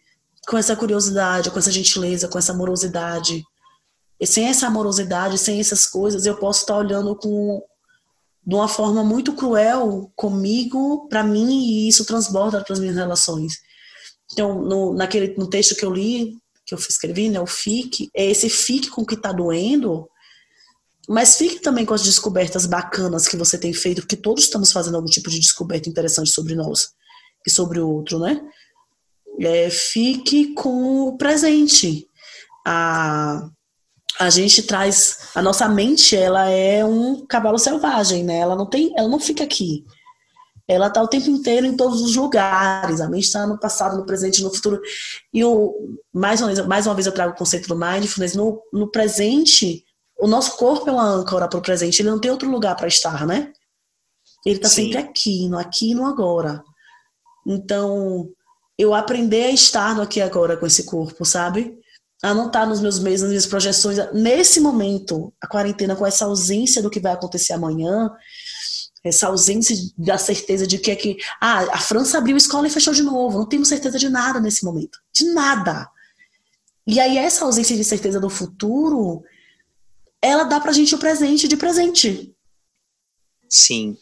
com 0.49 0.57
essa 0.57 0.75
curiosidade, 0.75 1.51
com 1.51 1.59
essa 1.59 1.71
gentileza, 1.71 2.27
com 2.27 2.39
essa 2.39 2.51
amorosidade. 2.51 3.43
Sem 4.25 4.47
essa 4.47 4.67
amorosidade, 4.67 5.37
sem 5.37 5.59
essas 5.59 5.85
coisas, 5.85 6.25
eu 6.25 6.35
posso 6.35 6.61
estar 6.61 6.77
olhando 6.77 7.15
com 7.15 7.63
de 8.45 8.55
uma 8.55 8.67
forma 8.67 9.03
muito 9.03 9.33
cruel 9.33 10.11
comigo, 10.15 11.07
para 11.07 11.23
mim, 11.23 11.65
e 11.65 11.87
isso 11.87 12.03
transborda 12.03 12.63
para 12.63 12.73
as 12.73 12.79
minhas 12.79 12.95
relações. 12.95 13.53
Então, 14.31 14.61
no, 14.61 14.93
naquele, 14.93 15.35
no 15.37 15.47
texto 15.47 15.75
que 15.75 15.85
eu 15.85 15.93
li, 15.93 16.35
que 16.65 16.73
eu 16.73 16.79
escrevi, 16.79 17.29
né, 17.29 17.39
o 17.39 17.45
fique, 17.45 18.09
é 18.15 18.25
esse 18.25 18.49
fique 18.49 18.89
com 18.89 19.01
o 19.01 19.05
que 19.05 19.13
está 19.13 19.31
doendo, 19.31 20.09
mas 21.07 21.37
fique 21.37 21.59
também 21.59 21.85
com 21.85 21.93
as 21.93 22.03
descobertas 22.03 22.65
bacanas 22.65 23.27
que 23.27 23.37
você 23.37 23.57
tem 23.57 23.73
feito, 23.73 24.01
porque 24.01 24.15
todos 24.15 24.45
estamos 24.45 24.71
fazendo 24.71 24.95
algum 24.95 25.07
tipo 25.07 25.29
de 25.29 25.39
descoberta 25.39 25.89
interessante 25.89 26.31
sobre 26.31 26.55
nós 26.55 26.89
e 27.45 27.51
sobre 27.51 27.79
o 27.79 27.87
outro, 27.87 28.17
né? 28.19 28.41
é, 29.39 29.69
fique 29.69 30.53
com 30.53 31.07
o 31.07 31.17
presente. 31.17 32.07
A, 32.65 33.49
a 34.17 34.29
gente 34.29 34.63
traz 34.63 35.29
a 35.35 35.41
nossa 35.41 35.67
mente, 35.67 36.15
ela 36.15 36.49
é 36.49 36.83
um 36.83 37.25
cavalo 37.25 37.57
selvagem, 37.57 38.23
né? 38.23 38.39
Ela 38.39 38.55
não 38.55 38.65
tem, 38.65 38.93
ela 38.97 39.07
não 39.07 39.19
fica 39.19 39.43
aqui. 39.43 39.85
Ela 40.67 40.87
está 40.87 41.01
o 41.01 41.07
tempo 41.07 41.29
inteiro 41.29 41.65
em 41.65 41.75
todos 41.75 42.01
os 42.01 42.15
lugares. 42.15 43.01
A 43.01 43.09
mente 43.09 43.23
está 43.23 43.47
no 43.47 43.59
passado, 43.59 43.97
no 43.97 44.05
presente, 44.05 44.43
no 44.43 44.53
futuro. 44.53 44.79
E 45.33 45.43
o, 45.43 45.97
mais, 46.13 46.41
uma 46.41 46.53
vez, 46.53 46.67
mais 46.67 46.85
uma 46.85 46.93
vez 46.93 47.07
eu 47.07 47.11
trago 47.11 47.33
o 47.33 47.35
conceito 47.35 47.67
do 47.67 47.75
mindfulness. 47.75 48.35
No, 48.35 48.61
no 48.71 48.91
presente, 48.91 49.83
o 50.19 50.27
nosso 50.27 50.57
corpo 50.57 50.87
é 50.87 50.93
uma 50.93 51.07
âncora 51.07 51.47
para 51.47 51.57
o 51.57 51.61
presente. 51.61 52.01
Ele 52.01 52.11
não 52.11 52.19
tem 52.19 52.29
outro 52.29 52.49
lugar 52.49 52.75
para 52.75 52.87
estar, 52.87 53.25
né? 53.25 53.51
Ele 54.45 54.57
está 54.57 54.69
sempre 54.69 54.97
aqui, 54.97 55.49
no 55.49 55.57
aqui 55.57 55.91
e 55.91 55.95
no 55.95 56.05
agora. 56.05 56.63
Então, 57.47 58.29
eu 58.77 58.93
aprender 58.93 59.45
a 59.45 59.51
estar 59.51 59.95
no 59.95 60.03
aqui 60.03 60.19
e 60.19 60.21
agora 60.21 60.55
com 60.55 60.67
esse 60.67 60.83
corpo, 60.83 61.25
sabe? 61.25 61.79
A 62.21 62.33
não 62.33 62.47
estar 62.47 62.65
nos 62.65 62.81
meus 62.81 62.99
meios, 62.99 63.21
nas 63.21 63.29
minhas 63.29 63.45
projeções. 63.45 63.97
Nesse 64.13 64.59
momento, 64.59 65.33
a 65.41 65.47
quarentena, 65.47 65.95
com 65.95 66.05
essa 66.05 66.25
ausência 66.25 66.81
do 66.81 66.89
que 66.89 66.99
vai 66.99 67.13
acontecer 67.13 67.53
amanhã, 67.53 68.11
essa 69.03 69.27
ausência 69.27 69.75
da 69.97 70.17
certeza 70.17 70.67
de 70.67 70.77
que 70.77 70.91
é 70.91 70.95
que. 70.95 71.17
Ah, 71.39 71.59
a 71.71 71.79
França 71.79 72.17
abriu 72.17 72.35
escola 72.35 72.67
e 72.67 72.71
fechou 72.71 72.93
de 72.93 73.03
novo. 73.03 73.39
Não 73.39 73.47
temos 73.47 73.69
certeza 73.69 73.97
de 73.97 74.09
nada 74.09 74.39
nesse 74.39 74.65
momento. 74.65 74.99
De 75.13 75.25
nada. 75.31 75.89
E 76.85 76.99
aí, 76.99 77.17
essa 77.17 77.45
ausência 77.45 77.77
de 77.77 77.83
certeza 77.83 78.19
do 78.19 78.29
futuro, 78.29 79.23
ela 80.21 80.43
dá 80.43 80.59
pra 80.59 80.73
gente 80.73 80.93
o 80.93 80.97
presente 80.97 81.47
de 81.47 81.55
presente. 81.55 82.33
Sim. 83.47 83.97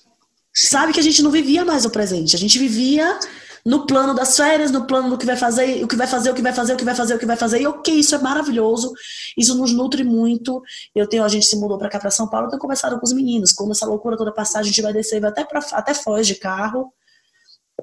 Sabe 0.53 0.91
que 0.91 0.99
a 0.99 1.03
gente 1.03 1.22
não 1.22 1.30
vivia 1.30 1.63
mais 1.63 1.86
o 1.86 1.89
presente. 1.91 2.36
A 2.36 2.39
gente 2.39 2.57
vivia 2.57 3.20
no 3.68 3.86
plano 3.86 4.15
das 4.15 4.38
férias, 4.38 4.72
no 4.72 4.88
plano 4.88 5.09
do 5.09 5.18
que 5.18 5.26
vai 5.26 5.36
fazer, 5.36 5.84
o 5.84 5.88
que 5.89 5.95
vai 5.97 6.07
fazer, 6.07 6.32
o 6.32 6.34
que 6.34 6.41
vai 6.41 6.53
fazer, 6.53 6.74
o 6.74 6.78
que 6.78 6.86
vai 6.86 6.95
fazer, 6.95 7.15
o 7.15 7.20
que 7.20 7.26
vai 7.26 7.36
fazer. 7.36 7.61
E 7.61 7.68
ok, 7.68 7.93
isso 7.93 8.15
é 8.15 8.18
maravilhoso, 8.18 8.93
isso 9.38 9.57
nos 9.57 9.74
nutre 9.74 10.05
muito. 10.05 10.63
Eu 10.95 11.05
tenho, 11.05 11.22
a 11.22 11.28
gente 11.28 11.45
se 11.45 11.57
mudou 11.57 11.78
para 11.78 11.89
cá 11.89 11.99
para 11.99 12.09
São 12.09 12.30
Paulo, 12.30 12.47
eu 12.47 12.51
tenho 12.51 12.61
conversado 12.61 12.97
com 12.97 13.05
os 13.05 13.11
meninos. 13.11 13.51
Quando 13.51 13.74
essa 13.74 13.86
loucura 13.86 14.15
toda 14.15 14.32
passar, 14.32 14.59
a 14.59 14.63
gente 14.63 14.82
vai 14.82 14.93
descer, 14.93 15.20
vai 15.20 15.32
até 15.32 15.43
para 15.43 15.59
até 15.74 15.93
Foz 15.93 16.26
de 16.26 16.36
carro, 16.36 16.93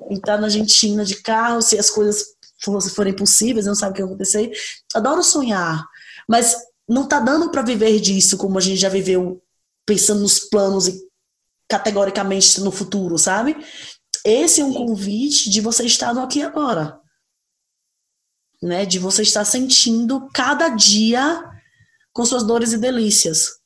entrar 0.09 0.39
na 0.39 0.47
Argentina 0.47 1.05
de 1.05 1.17
carro, 1.17 1.61
se 1.61 1.79
as 1.79 1.91
coisas 1.91 2.35
forem 2.95 3.13
possíveis, 3.13 3.67
não 3.67 3.75
sabe 3.75 3.93
o 3.93 3.95
que 3.95 4.01
vai 4.01 4.11
acontecer. 4.11 4.53
Adoro 4.95 5.23
sonhar, 5.23 5.87
mas 6.27 6.57
não 6.89 7.07
tá 7.07 7.21
dando 7.21 7.51
para 7.51 7.61
viver 7.61 8.01
disso 8.01 8.39
como 8.39 8.57
a 8.57 8.61
gente 8.63 8.81
já 8.81 8.89
viveu 8.89 9.43
pensando 9.85 10.23
nos 10.23 10.39
planos 10.39 10.89
e 10.89 10.99
categoricamente 11.69 12.59
no 12.63 12.71
futuro, 12.71 13.19
sabe? 13.19 13.55
Esse 14.25 14.63
é 14.63 14.65
um 14.65 14.73
convite 14.73 15.51
de 15.51 15.61
você 15.61 15.85
estar 15.85 16.15
no 16.15 16.23
aqui 16.23 16.39
e 16.39 16.43
agora. 16.43 16.99
Né? 18.63 18.87
De 18.87 18.99
você 18.99 19.23
estar 19.23 19.45
sentindo 19.45 20.29
cada 20.33 20.71
dia 20.71 21.45
com 22.13 22.25
suas 22.25 22.43
dores 22.43 22.73
e 22.73 22.79
delícias. 22.79 23.59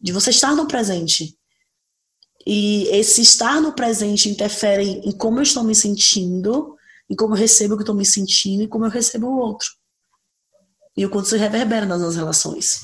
De 0.00 0.12
você 0.12 0.30
estar 0.30 0.54
no 0.56 0.66
presente. 0.66 1.38
E 2.46 2.88
esse 2.88 3.22
estar 3.22 3.60
no 3.60 3.72
presente 3.72 4.28
interfere 4.28 5.00
em 5.04 5.12
como 5.12 5.38
eu 5.38 5.42
estou 5.42 5.62
me 5.62 5.74
sentindo, 5.74 6.76
em 7.08 7.14
como 7.14 7.34
eu 7.34 7.38
recebo 7.38 7.74
o 7.74 7.76
que 7.76 7.82
estou 7.82 7.94
me 7.94 8.04
sentindo 8.04 8.64
e 8.64 8.68
como 8.68 8.84
eu 8.84 8.90
recebo 8.90 9.28
o 9.28 9.38
outro. 9.38 9.68
E 10.96 11.06
o 11.06 11.10
quanto 11.10 11.26
isso 11.26 11.36
reverbera 11.36 11.86
nas 11.86 12.00
nossas 12.00 12.16
relações. 12.16 12.80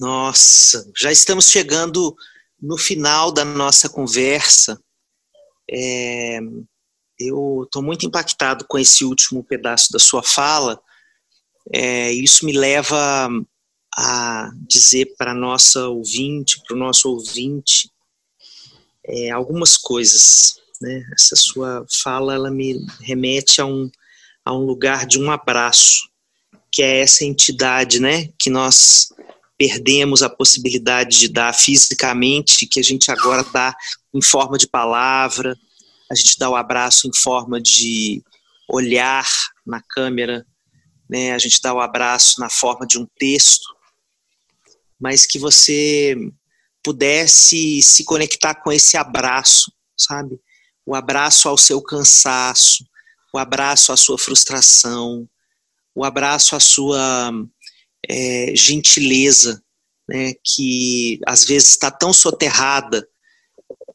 Nossa, 0.00 0.90
já 0.96 1.10
estamos 1.10 1.48
chegando 1.48 2.14
no 2.60 2.76
final 2.76 3.30
da 3.30 3.44
nossa 3.44 3.88
conversa. 3.88 4.80
É, 5.70 6.38
eu 7.18 7.62
estou 7.64 7.82
muito 7.82 8.06
impactado 8.06 8.64
com 8.66 8.78
esse 8.78 9.04
último 9.04 9.42
pedaço 9.42 9.92
da 9.92 9.98
sua 9.98 10.22
fala. 10.22 10.80
É, 11.72 12.12
isso 12.12 12.44
me 12.44 12.52
leva 12.52 13.28
a 13.96 14.50
dizer 14.68 15.14
para 15.16 15.32
nossa 15.32 15.88
ouvinte, 15.88 16.60
para 16.66 16.76
o 16.76 16.78
nosso 16.78 17.08
ouvinte, 17.08 17.90
é, 19.06 19.30
algumas 19.30 19.76
coisas. 19.76 20.56
Né? 20.80 21.04
Essa 21.14 21.36
sua 21.36 21.86
fala 22.02 22.34
ela 22.34 22.50
me 22.50 22.84
remete 23.00 23.60
a 23.60 23.66
um, 23.66 23.90
a 24.44 24.52
um 24.52 24.64
lugar 24.64 25.06
de 25.06 25.20
um 25.20 25.30
abraço, 25.30 26.08
que 26.70 26.82
é 26.82 27.00
essa 27.00 27.24
entidade 27.24 28.00
né, 28.00 28.30
que 28.38 28.50
nós 28.50 29.08
perdemos 29.64 30.22
a 30.22 30.28
possibilidade 30.28 31.18
de 31.20 31.28
dar 31.28 31.54
fisicamente, 31.54 32.66
que 32.66 32.78
a 32.78 32.82
gente 32.82 33.10
agora 33.10 33.42
dá 33.44 33.74
em 34.12 34.20
forma 34.20 34.58
de 34.58 34.68
palavra, 34.68 35.56
a 36.10 36.14
gente 36.14 36.38
dá 36.38 36.50
o 36.50 36.54
abraço 36.54 37.08
em 37.08 37.16
forma 37.16 37.58
de 37.58 38.22
olhar 38.68 39.26
na 39.66 39.80
câmera, 39.80 40.46
né? 41.08 41.32
a 41.32 41.38
gente 41.38 41.62
dá 41.62 41.72
o 41.72 41.80
abraço 41.80 42.38
na 42.38 42.50
forma 42.50 42.86
de 42.86 42.98
um 42.98 43.06
texto, 43.18 43.74
mas 45.00 45.24
que 45.24 45.38
você 45.38 46.14
pudesse 46.82 47.80
se 47.80 48.04
conectar 48.04 48.56
com 48.56 48.70
esse 48.70 48.98
abraço, 48.98 49.72
sabe? 49.96 50.38
O 50.84 50.94
abraço 50.94 51.48
ao 51.48 51.56
seu 51.56 51.80
cansaço, 51.80 52.84
o 53.32 53.38
abraço 53.38 53.92
à 53.92 53.96
sua 53.96 54.18
frustração, 54.18 55.26
o 55.94 56.04
abraço 56.04 56.54
à 56.54 56.60
sua 56.60 57.32
é, 58.08 58.52
gentileza, 58.54 59.62
né, 60.08 60.32
que 60.44 61.18
às 61.26 61.44
vezes 61.44 61.70
está 61.70 61.90
tão 61.90 62.12
soterrada 62.12 63.06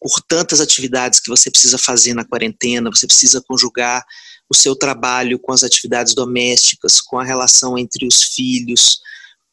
por 0.02 0.22
tantas 0.28 0.60
atividades 0.60 1.20
que 1.20 1.30
você 1.30 1.52
precisa 1.52 1.78
fazer 1.78 2.14
na 2.14 2.26
quarentena, 2.26 2.90
você 2.90 3.06
precisa 3.06 3.42
conjugar 3.42 4.04
o 4.50 4.56
seu 4.56 4.76
trabalho 4.76 5.38
com 5.38 5.52
as 5.52 5.64
atividades 5.64 6.16
domésticas, 6.16 7.00
com 7.00 7.20
a 7.20 7.24
relação 7.24 7.78
entre 7.78 8.08
os 8.08 8.24
filhos, 8.24 9.00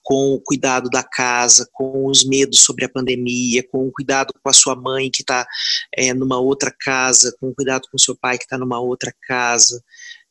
com 0.03 0.35
o 0.35 0.41
cuidado 0.41 0.89
da 0.89 1.03
casa, 1.03 1.69
com 1.73 2.07
os 2.07 2.25
medos 2.25 2.61
sobre 2.61 2.85
a 2.85 2.89
pandemia, 2.89 3.67
com 3.69 3.89
o 3.89 3.93
cuidado 3.93 4.33
com 4.41 4.49
a 4.49 4.53
sua 4.53 4.77
mãe 4.77 5.11
que 5.11 5.23
está 5.23 5.45
é, 5.93 6.15
numa 6.15 6.39
outra 6.39 6.73
casa, 6.81 7.37
com 7.41 7.49
o 7.49 7.55
cuidado 7.55 7.89
com 7.91 7.97
o 7.97 8.01
seu 8.01 8.17
pai 8.17 8.39
que 8.39 8.45
está 8.45 8.57
numa 8.57 8.79
outra 8.81 9.13
casa, 9.27 9.83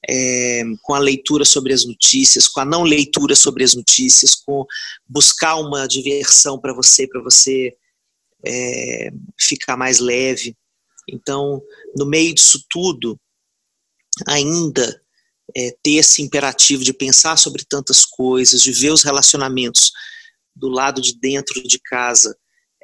é, 0.08 0.64
com 0.82 0.94
a 0.94 1.00
leitura 1.00 1.44
sobre 1.46 1.74
as 1.74 1.86
notícias, 1.86 2.48
com 2.48 2.60
a 2.60 2.66
não 2.66 2.84
leitura 2.84 3.36
sobre 3.36 3.64
as 3.64 3.74
notícias, 3.74 4.36
com 4.36 4.66
buscar 5.08 5.56
uma 5.56 5.88
diversão 5.88 6.60
para 6.60 6.74
você, 6.74 7.08
para 7.08 7.22
você 7.22 7.76
é, 8.46 9.12
ficar 9.40 9.76
mais 9.76 10.00
leve. 10.00 10.56
Então, 11.10 11.62
no 11.96 12.06
meio 12.06 12.34
disso 12.34 12.64
tudo, 12.70 13.20
ainda 14.28 15.02
é, 15.56 15.76
ter 15.84 15.96
esse 15.96 16.22
imperativo 16.22 16.84
de 16.84 16.94
pensar 16.94 17.38
sobre 17.38 17.64
tantas 17.64 18.06
coisas, 18.06 18.62
de 18.62 18.72
ver 18.72 18.92
os 18.92 19.04
relacionamentos 19.04 19.92
do 20.56 20.70
lado 20.70 21.02
de 21.02 21.18
dentro 21.20 21.62
de 21.64 21.80
casa, 21.80 22.36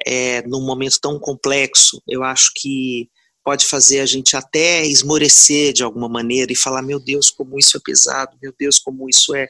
é, 0.06 0.42
num 0.46 0.60
momento 0.60 0.98
tão 1.00 1.18
complexo, 1.18 2.02
eu 2.08 2.22
acho 2.22 2.52
que 2.56 3.08
pode 3.44 3.66
fazer 3.66 4.00
a 4.00 4.06
gente 4.06 4.36
até 4.36 4.84
esmorecer 4.86 5.72
de 5.72 5.82
alguma 5.82 6.08
maneira 6.08 6.52
e 6.52 6.56
falar: 6.56 6.82
meu 6.82 7.00
Deus, 7.00 7.30
como 7.30 7.58
isso 7.58 7.76
é 7.76 7.80
pesado, 7.80 8.36
meu 8.40 8.54
Deus, 8.58 8.78
como 8.78 9.08
isso 9.08 9.34
é, 9.34 9.48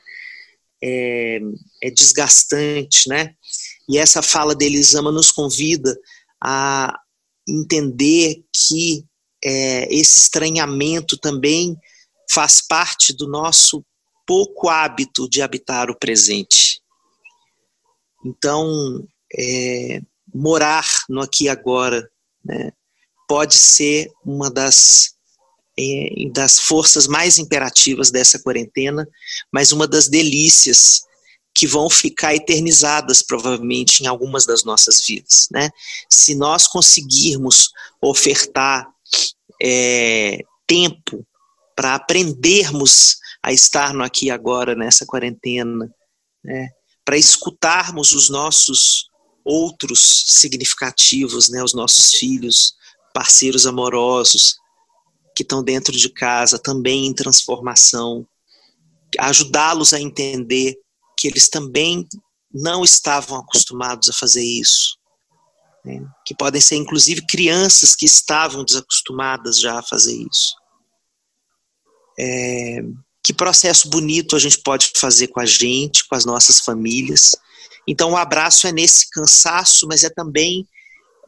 é, 0.82 1.40
é 1.82 1.90
desgastante, 1.90 3.08
né? 3.08 3.34
E 3.88 3.98
essa 3.98 4.22
fala 4.22 4.54
de 4.54 4.64
Elisama 4.64 5.10
nos 5.12 5.30
convida 5.30 5.96
a 6.42 6.98
entender 7.48 8.42
que 8.54 9.04
é, 9.44 9.92
esse 9.92 10.18
estranhamento 10.18 11.16
também 11.16 11.76
faz 12.30 12.62
parte 12.66 13.12
do 13.12 13.28
nosso 13.28 13.84
pouco 14.26 14.68
hábito 14.68 15.28
de 15.28 15.42
habitar 15.42 15.90
o 15.90 15.98
presente. 15.98 16.80
Então, 18.24 19.04
é, 19.36 20.00
morar 20.32 20.86
no 21.08 21.20
aqui 21.20 21.44
e 21.44 21.48
agora 21.48 22.08
né, 22.44 22.72
pode 23.32 23.56
ser 23.56 24.12
uma 24.26 24.50
das, 24.50 25.14
é, 25.80 26.28
das 26.34 26.58
forças 26.60 27.06
mais 27.06 27.38
imperativas 27.38 28.10
dessa 28.10 28.38
quarentena, 28.38 29.08
mas 29.50 29.72
uma 29.72 29.88
das 29.88 30.06
delícias 30.06 31.00
que 31.54 31.66
vão 31.66 31.88
ficar 31.88 32.34
eternizadas 32.34 33.22
provavelmente 33.22 34.02
em 34.02 34.06
algumas 34.06 34.44
das 34.44 34.64
nossas 34.64 35.02
vidas, 35.06 35.48
né? 35.50 35.70
Se 36.10 36.34
nós 36.34 36.66
conseguirmos 36.66 37.70
ofertar 38.02 38.86
é, 39.62 40.40
tempo 40.66 41.26
para 41.74 41.94
aprendermos 41.94 43.16
a 43.42 43.50
estar 43.50 43.94
no 43.94 44.04
aqui 44.04 44.26
e 44.26 44.30
agora 44.30 44.74
nessa 44.74 45.06
quarentena, 45.06 45.90
né? 46.44 46.68
Para 47.02 47.16
escutarmos 47.16 48.12
os 48.12 48.28
nossos 48.28 49.06
outros 49.42 50.26
significativos, 50.26 51.48
né? 51.48 51.64
Os 51.64 51.72
nossos 51.72 52.10
filhos, 52.10 52.74
parceiros 53.12 53.66
amorosos 53.66 54.56
que 55.36 55.42
estão 55.42 55.62
dentro 55.62 55.92
de 55.92 56.08
casa, 56.08 56.58
também 56.58 57.06
em 57.06 57.14
transformação, 57.14 58.26
ajudá-los 59.18 59.92
a 59.92 60.00
entender 60.00 60.76
que 61.18 61.28
eles 61.28 61.48
também 61.48 62.06
não 62.52 62.84
estavam 62.84 63.38
acostumados 63.38 64.10
a 64.10 64.12
fazer 64.12 64.44
isso. 64.44 64.98
Né? 65.84 66.04
Que 66.26 66.34
podem 66.34 66.60
ser, 66.60 66.76
inclusive, 66.76 67.26
crianças 67.26 67.94
que 67.94 68.04
estavam 68.04 68.64
desacostumadas 68.64 69.58
já 69.58 69.78
a 69.78 69.82
fazer 69.82 70.14
isso. 70.14 70.54
É, 72.18 72.82
que 73.24 73.32
processo 73.32 73.88
bonito 73.88 74.36
a 74.36 74.38
gente 74.38 74.58
pode 74.58 74.92
fazer 74.96 75.28
com 75.28 75.40
a 75.40 75.46
gente, 75.46 76.06
com 76.06 76.14
as 76.14 76.24
nossas 76.24 76.58
famílias. 76.58 77.34
Então, 77.86 78.12
o 78.12 78.16
abraço 78.16 78.66
é 78.66 78.72
nesse 78.72 79.08
cansaço, 79.10 79.86
mas 79.86 80.04
é 80.04 80.10
também 80.10 80.66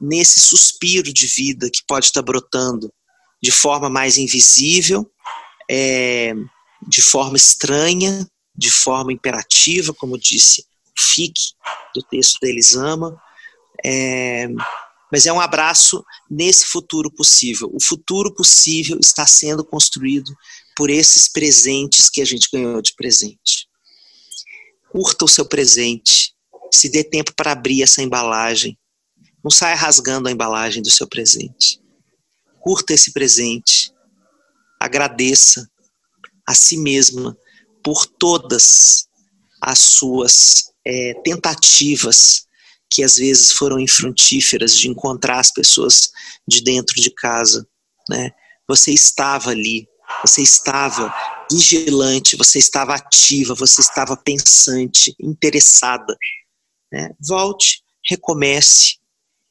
nesse 0.01 0.41
suspiro 0.41 1.13
de 1.13 1.27
vida 1.27 1.71
que 1.71 1.83
pode 1.87 2.07
estar 2.07 2.23
brotando 2.23 2.93
de 3.43 3.51
forma 3.51 3.89
mais 3.89 4.17
invisível, 4.17 5.11
é, 5.71 6.35
de 6.89 7.03
forma 7.03 7.37
estranha, 7.37 8.27
de 8.57 8.71
forma 8.71 9.13
imperativa, 9.13 9.93
como 9.93 10.19
disse 10.19 10.65
Fique, 10.97 11.53
do 11.95 12.03
texto 12.03 12.39
da 12.41 12.49
Elisama, 12.49 13.21
é, 13.85 14.49
mas 15.11 15.27
é 15.27 15.33
um 15.33 15.41
abraço 15.41 16.05
nesse 16.31 16.67
futuro 16.67 17.11
possível. 17.11 17.71
O 17.73 17.83
futuro 17.83 18.35
possível 18.35 18.99
está 19.01 19.27
sendo 19.27 19.65
construído 19.65 20.33
por 20.77 20.91
esses 20.91 21.29
presentes 21.29 22.09
que 22.11 22.21
a 22.21 22.25
gente 22.25 22.49
ganhou 22.53 22.81
de 22.81 22.95
presente. 22.95 23.69
Curta 24.91 25.25
o 25.25 25.29
seu 25.29 25.45
presente, 25.45 26.33
se 26.73 26.89
dê 26.89 27.05
tempo 27.05 27.33
para 27.37 27.53
abrir 27.53 27.83
essa 27.83 28.03
embalagem. 28.03 28.79
Não 29.45 29.51
saia 29.51 29.75
rasgando 29.75 30.29
a 30.29 30.33
embalagem 30.33 30.83
do 30.83 30.91
seu 30.91 31.07
presente. 31.07 31.79
Curta 32.61 32.95
esse 32.95 33.13
presente. 33.13 33.93
Agradeça 34.81 35.71
a 36.47 36.55
si 36.55 36.79
mesma 36.79 37.37
por 37.83 38.07
todas 38.07 39.07
as 39.61 39.79
suas 39.79 40.73
é, 40.85 41.15
tentativas 41.23 42.47
que 42.91 43.03
às 43.03 43.17
vezes 43.17 43.53
foram 43.53 43.79
infrutíferas 43.79 44.77
de 44.77 44.89
encontrar 44.89 45.41
as 45.41 45.51
pessoas 45.51 46.11
de 46.47 46.63
dentro 46.63 47.01
de 47.01 47.11
casa, 47.11 47.67
né? 48.09 48.31
Você 48.69 48.93
estava 48.93 49.51
ali, 49.51 49.87
você 50.23 50.43
estava 50.43 51.13
vigilante, 51.51 52.37
você 52.37 52.59
estava 52.59 52.95
ativa, 52.95 53.55
você 53.55 53.81
estava 53.81 54.17
pensante, 54.17 55.15
interessada. 55.21 56.17
Né? 56.93 57.11
Volte, 57.21 57.83
recomece, 58.09 58.97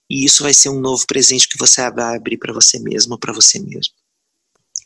e 0.10 0.26
isso 0.26 0.43
vai 0.43 0.54
ser 0.54 0.70
um 0.70 0.80
novo 0.80 1.06
presente 1.08 1.47
que 1.47 1.58
você 1.58 1.89
vai 1.91 2.16
abrir 2.16 2.38
para 2.38 2.54
você 2.54 2.80
mesmo, 2.80 3.18
para 3.18 3.34
você 3.34 3.60
mesmo. 3.60 3.93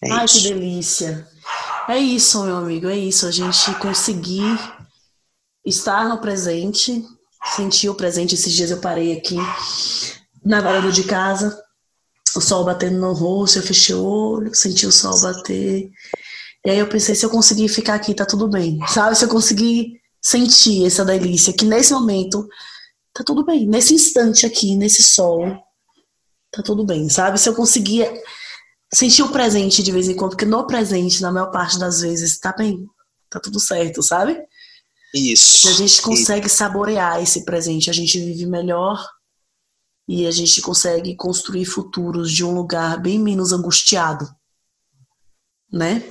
É 0.03 0.11
Ai, 0.11 0.26
isso. 0.26 0.38
que 0.38 0.43
delícia! 0.49 1.28
É 1.89 1.97
isso, 1.97 2.43
meu 2.43 2.57
amigo, 2.57 2.88
é 2.88 2.97
isso. 2.97 3.26
A 3.26 3.32
gente 3.32 3.74
conseguir 3.76 4.59
estar 5.65 6.07
no 6.07 6.20
presente, 6.20 7.03
sentir 7.55 7.89
o 7.89 7.95
presente. 7.95 8.36
Esses 8.36 8.53
dias 8.53 8.72
eu 8.72 8.80
parei 8.80 9.13
aqui 9.13 9.38
na 10.45 10.61
varanda 10.61 10.91
de 10.91 11.03
casa, 11.03 11.57
o 12.36 12.41
sol 12.41 12.63
batendo 12.63 12.99
no 12.99 13.13
rosto, 13.13 13.59
eu 13.59 13.63
fechei 13.63 13.95
o 13.95 14.03
olho, 14.03 14.53
senti 14.53 14.86
o 14.86 14.91
sol 14.91 15.20
bater. 15.22 15.89
E 16.65 16.70
aí 16.70 16.78
eu 16.78 16.88
pensei, 16.88 17.15
se 17.15 17.26
eu 17.26 17.30
conseguir 17.30 17.70
ficar 17.70 17.95
aqui, 17.95 18.13
tá 18.13 18.26
tudo 18.26 18.47
bem. 18.47 18.80
Sabe? 18.88 19.18
Se 19.18 19.26
eu 19.26 19.30
conseguir 19.30 19.99
sentir 20.22 20.86
essa 20.86 21.05
delícia, 21.05 21.53
que 21.53 21.65
nesse 21.65 21.93
momento 21.93 22.47
tá 23.18 23.24
tudo 23.24 23.43
bem. 23.43 23.65
Nesse 23.65 23.95
instante 23.95 24.45
aqui, 24.45 24.76
nesse 24.76 25.01
sol, 25.01 25.41
tá 26.51 26.61
tudo 26.61 26.86
bem, 26.86 27.09
sabe? 27.09 27.39
Se 27.39 27.49
eu 27.49 27.55
conseguir 27.55 28.07
sentir 28.93 29.24
o 29.24 29.32
presente 29.32 29.82
de 29.82 29.91
vez 29.91 30.07
em 30.07 30.15
quando, 30.15 30.32
porque 30.32 30.45
no 30.45 30.68
presente, 30.68 31.22
na 31.22 31.32
maior 31.32 31.49
parte 31.49 31.80
das 31.80 32.01
vezes, 32.01 32.38
tá 32.38 32.53
bem, 32.53 32.86
tá 33.28 33.39
tudo 33.39 33.59
certo, 33.59 34.03
sabe? 34.03 34.39
Isso. 35.15 35.61
Se 35.61 35.68
a 35.70 35.72
gente 35.72 36.01
consegue 36.01 36.47
saborear 36.47 37.22
esse 37.22 37.43
presente, 37.43 37.89
a 37.89 37.93
gente 37.93 38.20
vive 38.20 38.45
melhor 38.45 39.03
e 40.07 40.28
a 40.28 40.32
gente 40.32 40.61
consegue 40.61 41.15
construir 41.15 41.65
futuros 41.65 42.32
de 42.32 42.43
um 42.43 42.53
lugar 42.53 43.01
bem 43.01 43.18
menos 43.18 43.51
angustiado. 43.51 44.30
né? 45.74 46.03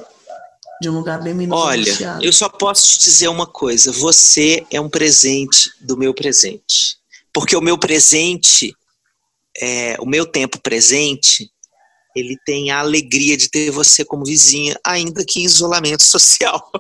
De 0.81 0.91
um 0.91 0.95
lugar 0.95 1.22
bem 1.22 1.33
menos 1.33 1.59
Olha, 1.59 2.18
eu 2.20 2.33
só 2.33 2.49
posso 2.49 2.91
te 2.91 2.99
dizer 3.01 3.29
uma 3.29 3.47
coisa: 3.47 3.93
você 3.93 4.66
é 4.70 4.81
um 4.81 4.91
presente 4.91 5.70
do 5.81 5.97
meu 5.97 6.12
presente. 6.12 6.99
Porque 7.33 7.57
o 7.57 7.61
meu 7.61 7.79
presente, 7.79 8.74
é, 9.59 9.97
o 10.01 10.07
meu 10.07 10.27
tempo 10.27 10.59
presente, 10.61 11.51
ele 12.14 12.37
tem 12.47 12.70
a 12.70 12.81
alegria 12.81 13.37
de 13.37 13.51
ter 13.51 13.70
você 13.70 14.05
como 14.05 14.24
vizinha, 14.24 14.79
ainda 14.85 15.24
que 15.24 15.41
em 15.41 15.45
isolamento 15.45 16.05
social. 16.09 16.70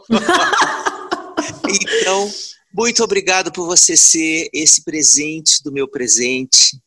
então, 1.68 2.30
muito 2.72 3.02
obrigado 3.02 3.52
por 3.52 3.66
você 3.66 3.96
ser 3.96 4.48
esse 4.52 4.82
presente 4.84 5.62
do 5.62 5.72
meu 5.72 5.88
presente. 5.88 6.78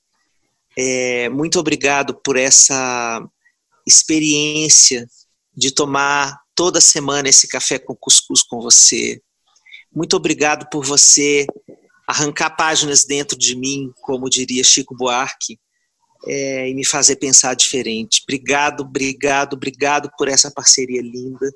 É, 0.78 1.30
muito 1.30 1.60
obrigado 1.60 2.16
por 2.24 2.38
essa 2.38 3.22
experiência 3.88 5.08
de 5.56 5.72
tomar 5.72 6.40
toda 6.60 6.82
semana 6.82 7.30
esse 7.30 7.48
café 7.48 7.80
com 7.80 7.96
cuscuz 7.96 8.44
com 8.44 8.60
você. 8.60 9.22
Muito 9.96 10.18
obrigado 10.18 10.70
por 10.70 10.86
você 10.86 11.48
arrancar 12.06 12.50
páginas 12.50 13.06
dentro 13.06 13.40
de 13.40 13.56
mim, 13.56 13.94
como 14.02 14.30
diria 14.30 14.62
Chico 14.62 14.94
Buarque, 14.94 15.58
é, 16.28 16.70
e 16.70 16.76
me 16.76 16.86
fazer 16.86 17.16
pensar 17.16 17.54
diferente. 17.54 18.24
Obrigado, 18.24 18.82
obrigado, 18.82 19.54
obrigado 19.54 20.12
por 20.18 20.28
essa 20.28 20.52
parceria 20.52 21.02
linda. 21.02 21.50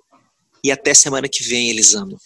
E 0.64 0.72
até 0.72 0.94
semana 0.94 1.28
que 1.28 1.44
vem, 1.44 1.70
Elisama. 1.70 2.18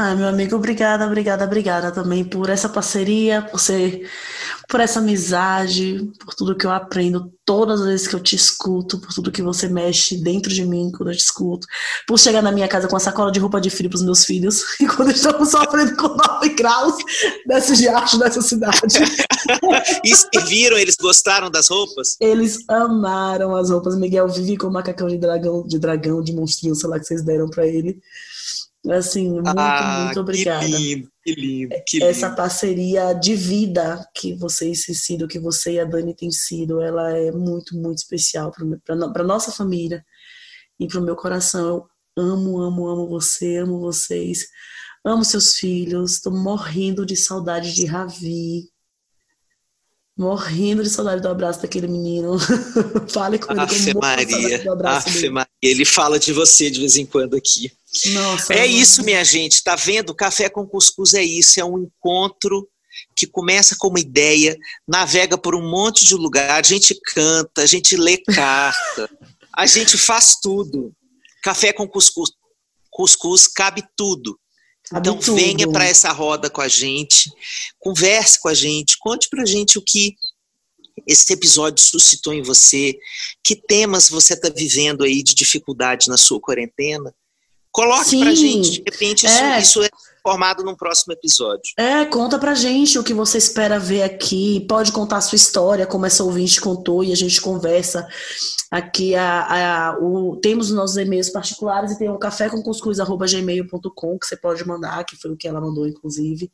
Ah, 0.00 0.14
meu 0.14 0.28
amigo, 0.28 0.54
obrigada, 0.54 1.04
obrigada, 1.04 1.44
obrigada 1.44 1.90
também 1.90 2.22
por 2.22 2.48
essa 2.48 2.68
parceria, 2.68 3.42
por 3.42 3.58
ser, 3.58 4.08
por 4.68 4.78
essa 4.78 5.00
amizade, 5.00 6.08
por 6.20 6.36
tudo 6.36 6.56
que 6.56 6.64
eu 6.64 6.70
aprendo 6.70 7.32
todas 7.44 7.80
as 7.80 7.86
vezes 7.88 8.06
que 8.06 8.14
eu 8.14 8.20
te 8.20 8.36
escuto, 8.36 9.00
por 9.00 9.12
tudo 9.12 9.32
que 9.32 9.42
você 9.42 9.66
mexe 9.66 10.16
dentro 10.22 10.54
de 10.54 10.64
mim 10.64 10.92
quando 10.96 11.10
eu 11.10 11.16
te 11.16 11.24
escuto, 11.24 11.66
por 12.06 12.16
chegar 12.16 12.40
na 12.40 12.52
minha 12.52 12.68
casa 12.68 12.86
com 12.86 12.94
a 12.94 13.00
sacola 13.00 13.32
de 13.32 13.40
roupa 13.40 13.60
de 13.60 13.70
frio 13.70 13.90
para 13.90 13.96
os 13.96 14.04
meus 14.04 14.24
filhos, 14.24 14.62
e 14.80 14.86
quando 14.86 15.10
estamos 15.10 15.48
sofrendo 15.48 15.96
com 15.96 16.14
9 16.14 16.48
graus 16.50 16.94
desse 17.44 17.76
diacho 17.78 18.20
dessa 18.20 18.40
cidade. 18.40 18.78
e 20.04 20.40
viram, 20.46 20.78
eles 20.78 20.94
gostaram 20.94 21.50
das 21.50 21.66
roupas? 21.66 22.16
Eles 22.20 22.58
amaram 22.68 23.56
as 23.56 23.68
roupas. 23.68 23.96
Miguel 23.96 24.28
vive 24.28 24.58
com 24.58 24.68
o 24.68 24.72
macacão 24.72 25.08
de 25.08 25.18
dragão, 25.18 25.66
de 25.66 25.76
dragão, 25.76 26.22
de 26.22 26.32
monstrinho, 26.32 26.76
sei 26.76 26.88
lá 26.88 27.00
que 27.00 27.04
vocês 27.04 27.24
deram 27.24 27.48
para 27.48 27.66
ele. 27.66 28.00
Assim, 28.90 29.30
muito, 29.30 29.48
ah, 29.48 30.04
muito 30.04 30.20
obrigada. 30.20 30.64
Que 30.64 30.72
lindo, 30.72 31.10
que 31.22 31.34
lindo, 31.34 31.74
que 31.86 32.02
Essa 32.02 32.26
lindo. 32.26 32.36
parceria 32.36 33.12
de 33.12 33.34
vida 33.34 34.08
que 34.14 34.34
vocês 34.34 34.84
têm 34.84 34.94
sido, 34.94 35.28
que 35.28 35.38
você 35.38 35.72
e 35.72 35.80
a 35.80 35.84
Dani 35.84 36.14
têm 36.14 36.30
sido, 36.30 36.80
ela 36.80 37.10
é 37.10 37.30
muito, 37.30 37.76
muito 37.76 37.98
especial 37.98 38.50
para 38.52 39.24
nossa 39.24 39.52
família 39.52 40.04
e 40.80 40.86
para 40.86 41.00
o 41.00 41.02
meu 41.02 41.16
coração. 41.16 41.66
Eu 41.66 41.88
amo, 42.16 42.60
amo, 42.60 42.88
amo 42.88 43.08
você, 43.08 43.58
amo 43.58 43.78
vocês, 43.78 44.46
amo 45.04 45.24
seus 45.24 45.54
filhos. 45.56 46.14
Estou 46.14 46.32
morrendo 46.32 47.04
de 47.04 47.16
saudade 47.16 47.74
de 47.74 47.84
Ravi. 47.84 48.70
Morrendo 50.16 50.82
de 50.82 50.90
saudade 50.90 51.22
do 51.22 51.28
abraço 51.28 51.62
daquele 51.62 51.86
menino. 51.86 52.38
Fale 53.12 53.38
com 53.38 53.52
ele. 53.52 53.60
Afe 53.60 53.94
Maria. 53.94 54.64
Afe 54.84 55.28
Maria. 55.28 55.50
Ele 55.62 55.84
fala 55.84 56.18
de 56.18 56.32
você 56.32 56.70
de 56.70 56.80
vez 56.80 56.96
em 56.96 57.06
quando 57.06 57.36
aqui. 57.36 57.70
Nossa, 58.06 58.54
é 58.54 58.66
isso, 58.66 59.02
minha 59.02 59.24
gente. 59.24 59.62
Tá 59.62 59.74
vendo? 59.74 60.14
Café 60.14 60.48
com 60.48 60.66
Cuscuz 60.66 61.14
é 61.14 61.22
isso. 61.22 61.58
É 61.60 61.64
um 61.64 61.78
encontro 61.78 62.68
que 63.14 63.26
começa 63.26 63.76
com 63.76 63.88
uma 63.88 64.00
ideia, 64.00 64.56
navega 64.86 65.38
por 65.38 65.54
um 65.54 65.68
monte 65.68 66.04
de 66.04 66.14
lugar, 66.14 66.58
a 66.58 66.62
gente 66.62 66.98
canta, 67.14 67.62
a 67.62 67.66
gente 67.66 67.96
lê 67.96 68.18
carta, 68.26 69.10
a 69.56 69.66
gente 69.66 69.96
faz 69.96 70.36
tudo. 70.40 70.92
Café 71.42 71.72
com 71.72 71.86
cuscuz, 71.86 72.30
cuscuz 72.90 73.46
cabe 73.46 73.84
tudo. 73.96 74.38
Cabe 74.90 75.08
então 75.08 75.18
tudo. 75.18 75.36
venha 75.36 75.70
para 75.70 75.84
essa 75.84 76.10
roda 76.12 76.48
com 76.48 76.60
a 76.60 76.68
gente, 76.68 77.30
converse 77.78 78.40
com 78.40 78.48
a 78.48 78.54
gente, 78.54 78.96
conte 78.98 79.28
para 79.28 79.42
a 79.42 79.46
gente 79.46 79.78
o 79.78 79.82
que 79.82 80.16
esse 81.06 81.32
episódio 81.32 81.82
suscitou 81.84 82.32
em 82.32 82.42
você, 82.42 82.96
que 83.44 83.54
temas 83.54 84.08
você 84.08 84.34
está 84.34 84.48
vivendo 84.48 85.04
aí 85.04 85.22
de 85.22 85.34
dificuldade 85.34 86.08
na 86.08 86.16
sua 86.16 86.40
quarentena. 86.40 87.14
Coloque 87.72 88.10
Sim, 88.10 88.20
pra 88.20 88.34
gente, 88.34 88.70
de 88.70 88.82
repente 88.90 89.26
isso 89.26 89.42
é. 89.42 89.60
isso 89.60 89.82
é 89.82 89.88
formado 90.22 90.62
num 90.62 90.74
próximo 90.74 91.12
episódio. 91.12 91.72
É, 91.78 92.04
conta 92.04 92.38
pra 92.38 92.54
gente 92.54 92.98
o 92.98 93.04
que 93.04 93.14
você 93.14 93.38
espera 93.38 93.78
ver 93.78 94.02
aqui, 94.02 94.66
pode 94.68 94.92
contar 94.92 95.18
a 95.18 95.20
sua 95.20 95.36
história, 95.36 95.86
como 95.86 96.04
essa 96.04 96.24
ouvinte 96.24 96.60
contou, 96.60 97.02
e 97.02 97.12
a 97.12 97.16
gente 97.16 97.40
conversa 97.40 98.06
aqui. 98.70 99.14
A, 99.14 99.90
a, 99.90 99.98
o, 99.98 100.36
temos 100.36 100.70
os 100.70 100.76
nossos 100.76 100.96
e-mails 100.96 101.30
particulares 101.30 101.92
e 101.92 101.98
tem 101.98 102.10
o 102.10 102.18
café 102.18 102.48
com 102.48 102.62
cuscuz.gmail.com 102.62 104.18
que 104.18 104.26
você 104.26 104.36
pode 104.36 104.66
mandar, 104.66 105.04
que 105.04 105.16
foi 105.16 105.30
o 105.30 105.36
que 105.36 105.48
ela 105.48 105.60
mandou, 105.60 105.86
inclusive. 105.86 106.50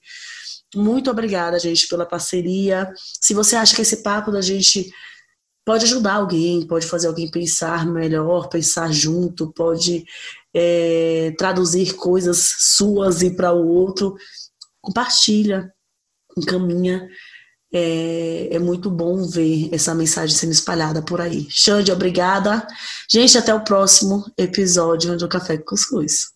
Muito 0.74 1.10
obrigada, 1.10 1.58
gente, 1.58 1.88
pela 1.88 2.06
parceria. 2.06 2.92
Se 3.20 3.34
você 3.34 3.56
acha 3.56 3.74
que 3.74 3.82
esse 3.82 4.02
papo 4.02 4.30
da 4.30 4.40
gente 4.40 4.90
pode 5.64 5.84
ajudar 5.84 6.14
alguém, 6.14 6.66
pode 6.66 6.86
fazer 6.86 7.06
alguém 7.06 7.30
pensar 7.30 7.86
melhor, 7.86 8.48
pensar 8.48 8.92
junto, 8.92 9.52
pode 9.52 10.04
é, 10.54 11.34
traduzir 11.36 11.94
coisas 11.94 12.54
suas 12.58 13.22
e 13.22 13.34
para 13.34 13.52
o 13.52 13.66
outro, 13.66 14.14
compartilha, 14.80 15.72
encaminha. 16.36 17.08
É, 17.76 18.54
é, 18.54 18.58
muito 18.60 18.88
bom 18.88 19.26
ver 19.26 19.68
essa 19.72 19.92
mensagem 19.96 20.36
sendo 20.36 20.52
espalhada 20.52 21.02
por 21.02 21.20
aí. 21.20 21.48
Xande, 21.50 21.90
obrigada. 21.90 22.64
Gente, 23.10 23.36
até 23.36 23.52
o 23.52 23.64
próximo 23.64 24.24
episódio 24.38 25.16
do 25.16 25.28
Café 25.28 25.58
com 25.58 25.64
Cuscuz. 25.64 26.28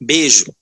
Beijo. 0.00 0.54